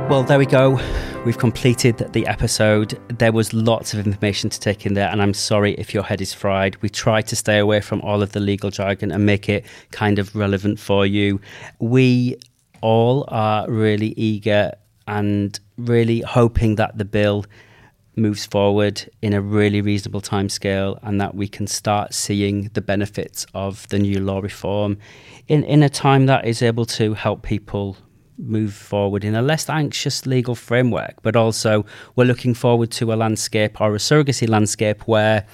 Well, 0.08 0.22
there 0.22 0.38
we 0.38 0.46
go. 0.46 0.80
We've 1.26 1.36
completed 1.36 1.98
the 1.98 2.26
episode. 2.26 2.98
There 3.18 3.30
was 3.30 3.52
lots 3.52 3.92
of 3.92 4.06
information 4.06 4.48
to 4.48 4.58
take 4.58 4.86
in 4.86 4.94
there, 4.94 5.10
and 5.10 5.20
I'm 5.20 5.34
sorry 5.34 5.74
if 5.74 5.92
your 5.92 6.02
head 6.02 6.22
is 6.22 6.32
fried. 6.32 6.80
We 6.80 6.88
tried 6.88 7.26
to 7.26 7.36
stay 7.36 7.58
away 7.58 7.82
from 7.82 8.00
all 8.00 8.22
of 8.22 8.32
the 8.32 8.40
legal 8.40 8.70
jargon 8.70 9.12
and 9.12 9.26
make 9.26 9.50
it 9.50 9.66
kind 9.90 10.18
of 10.18 10.34
relevant 10.34 10.80
for 10.80 11.04
you. 11.04 11.42
We 11.78 12.38
all 12.80 13.26
are 13.28 13.70
really 13.70 14.14
eager 14.16 14.72
and 15.06 15.60
really 15.76 16.22
hoping 16.22 16.76
that 16.76 16.96
the 16.96 17.04
bill 17.04 17.44
moves 18.16 18.46
forward 18.46 19.10
in 19.20 19.34
a 19.34 19.42
really 19.42 19.82
reasonable 19.82 20.22
timescale 20.22 20.98
and 21.02 21.20
that 21.20 21.34
we 21.34 21.48
can 21.48 21.66
start 21.66 22.14
seeing 22.14 22.70
the 22.72 22.80
benefits 22.80 23.44
of 23.52 23.86
the 23.88 23.98
new 23.98 24.20
law 24.20 24.40
reform 24.40 24.96
in, 25.48 25.64
in 25.64 25.82
a 25.82 25.88
time 25.90 26.24
that 26.26 26.46
is 26.46 26.62
able 26.62 26.86
to 26.86 27.12
help 27.12 27.42
people 27.42 27.98
move 28.38 28.72
forward 28.72 29.24
in 29.24 29.34
a 29.34 29.42
less 29.42 29.68
anxious 29.68 30.26
legal 30.26 30.54
framework. 30.54 31.14
But 31.22 31.36
also, 31.36 31.84
we're 32.16 32.24
looking 32.24 32.54
forward 32.54 32.90
to 32.92 33.12
a 33.12 33.16
landscape 33.16 33.80
or 33.80 33.94
a 33.94 33.98
surrogacy 33.98 34.48
landscape 34.48 35.02
where 35.06 35.46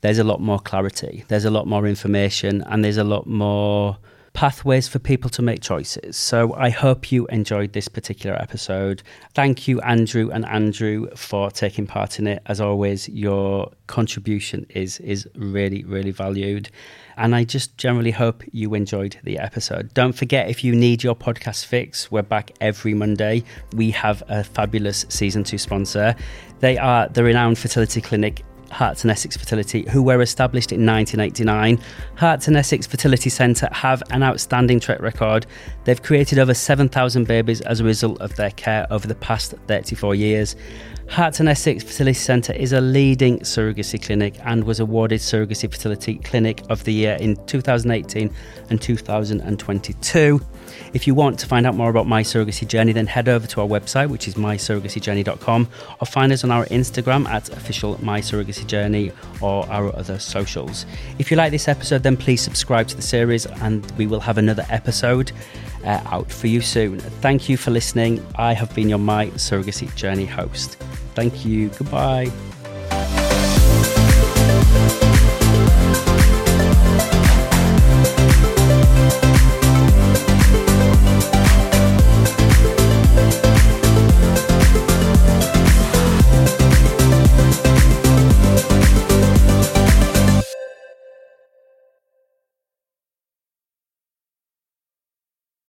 there's 0.00 0.18
a 0.18 0.24
lot 0.24 0.40
more 0.40 0.58
clarity, 0.58 1.24
there's 1.28 1.44
a 1.44 1.50
lot 1.50 1.66
more 1.66 1.86
information, 1.86 2.62
and 2.66 2.84
there's 2.84 2.98
a 2.98 3.04
lot 3.04 3.26
more 3.26 3.96
pathways 4.34 4.88
for 4.88 4.98
people 4.98 5.30
to 5.30 5.40
make 5.40 5.62
choices. 5.62 6.16
So 6.16 6.52
I 6.54 6.68
hope 6.68 7.10
you 7.10 7.26
enjoyed 7.28 7.72
this 7.72 7.88
particular 7.88 8.36
episode. 8.36 9.02
Thank 9.32 9.66
you, 9.66 9.80
Andrew 9.80 10.28
and 10.30 10.44
Andrew, 10.44 11.08
for 11.16 11.50
taking 11.50 11.86
part 11.86 12.18
in 12.18 12.26
it. 12.26 12.42
As 12.46 12.60
always, 12.60 13.08
your 13.08 13.70
contribution 13.86 14.66
is 14.70 14.98
is 15.00 15.26
really, 15.36 15.84
really 15.84 16.10
valued. 16.10 16.68
And 17.16 17.34
I 17.34 17.44
just 17.44 17.76
generally 17.78 18.10
hope 18.10 18.42
you 18.52 18.74
enjoyed 18.74 19.18
the 19.22 19.38
episode. 19.38 19.92
Don't 19.94 20.12
forget 20.12 20.48
if 20.48 20.64
you 20.64 20.74
need 20.74 21.02
your 21.02 21.14
podcast 21.14 21.64
fix, 21.66 22.10
we're 22.10 22.22
back 22.22 22.52
every 22.60 22.94
Monday. 22.94 23.44
We 23.74 23.90
have 23.92 24.22
a 24.28 24.44
fabulous 24.44 25.06
season 25.08 25.44
two 25.44 25.58
sponsor. 25.58 26.14
They 26.60 26.78
are 26.78 27.08
the 27.08 27.24
renowned 27.24 27.58
fertility 27.58 28.00
clinic 28.00 28.44
Herts 28.74 29.02
and 29.02 29.10
Essex 29.10 29.36
Fertility, 29.36 29.86
who 29.88 30.02
were 30.02 30.20
established 30.20 30.72
in 30.72 30.84
1989. 30.84 31.78
Herts 32.16 32.48
and 32.48 32.56
Essex 32.56 32.86
Fertility 32.86 33.30
Centre 33.30 33.68
have 33.70 34.02
an 34.10 34.22
outstanding 34.22 34.80
track 34.80 35.00
record. 35.00 35.46
They've 35.84 36.02
created 36.02 36.40
over 36.40 36.54
7,000 36.54 37.26
babies 37.26 37.60
as 37.60 37.80
a 37.80 37.84
result 37.84 38.20
of 38.20 38.34
their 38.34 38.50
care 38.50 38.86
over 38.90 39.06
the 39.06 39.14
past 39.14 39.54
34 39.68 40.16
years. 40.16 40.56
Herts 41.06 41.38
and 41.38 41.48
Essex 41.48 41.84
Fertility 41.84 42.14
Centre 42.14 42.52
is 42.54 42.72
a 42.72 42.80
leading 42.80 43.38
surrogacy 43.40 44.02
clinic 44.02 44.34
and 44.44 44.64
was 44.64 44.80
awarded 44.80 45.20
Surrogacy 45.20 45.70
Fertility 45.70 46.16
Clinic 46.16 46.62
of 46.70 46.82
the 46.84 46.92
Year 46.92 47.16
in 47.20 47.36
2018 47.46 48.34
and 48.70 48.82
2022. 48.82 50.40
If 50.92 51.06
you 51.06 51.14
want 51.14 51.38
to 51.38 51.46
find 51.46 51.66
out 51.66 51.76
more 51.76 51.90
about 51.90 52.08
my 52.08 52.22
surrogacy 52.22 52.66
journey, 52.66 52.92
then 52.92 53.06
head 53.06 53.28
over 53.28 53.46
to 53.46 53.60
our 53.60 53.66
website, 53.66 54.08
which 54.08 54.26
is 54.26 54.34
mysurrogacyjourney.com, 54.34 55.68
or 56.00 56.06
find 56.06 56.32
us 56.32 56.42
on 56.42 56.50
our 56.50 56.64
Instagram 56.66 57.28
at 57.28 57.48
official 57.50 58.02
my 58.02 58.20
surrogacy 58.20 58.66
journey 58.66 59.12
or 59.40 59.68
our 59.70 59.94
other 59.94 60.18
socials. 60.18 60.84
If 61.18 61.30
you 61.30 61.36
like 61.36 61.52
this 61.52 61.68
episode, 61.68 62.02
then 62.02 62.16
please 62.16 62.40
subscribe 62.40 62.88
to 62.88 62.96
the 62.96 63.02
series, 63.02 63.46
and 63.46 63.88
we 63.92 64.06
will 64.06 64.20
have 64.20 64.38
another 64.38 64.66
episode 64.68 65.30
uh, 65.84 66.00
out 66.06 66.32
for 66.32 66.46
you 66.46 66.60
soon. 66.60 66.98
Thank 66.98 67.48
you 67.48 67.56
for 67.56 67.70
listening. 67.70 68.24
I 68.36 68.52
have 68.54 68.74
been 68.74 68.88
your 68.88 68.98
My 68.98 69.26
Surrogacy 69.28 69.94
Journey 69.94 70.26
host. 70.26 70.76
Thank 71.14 71.44
you. 71.44 71.68
Goodbye. 71.70 72.30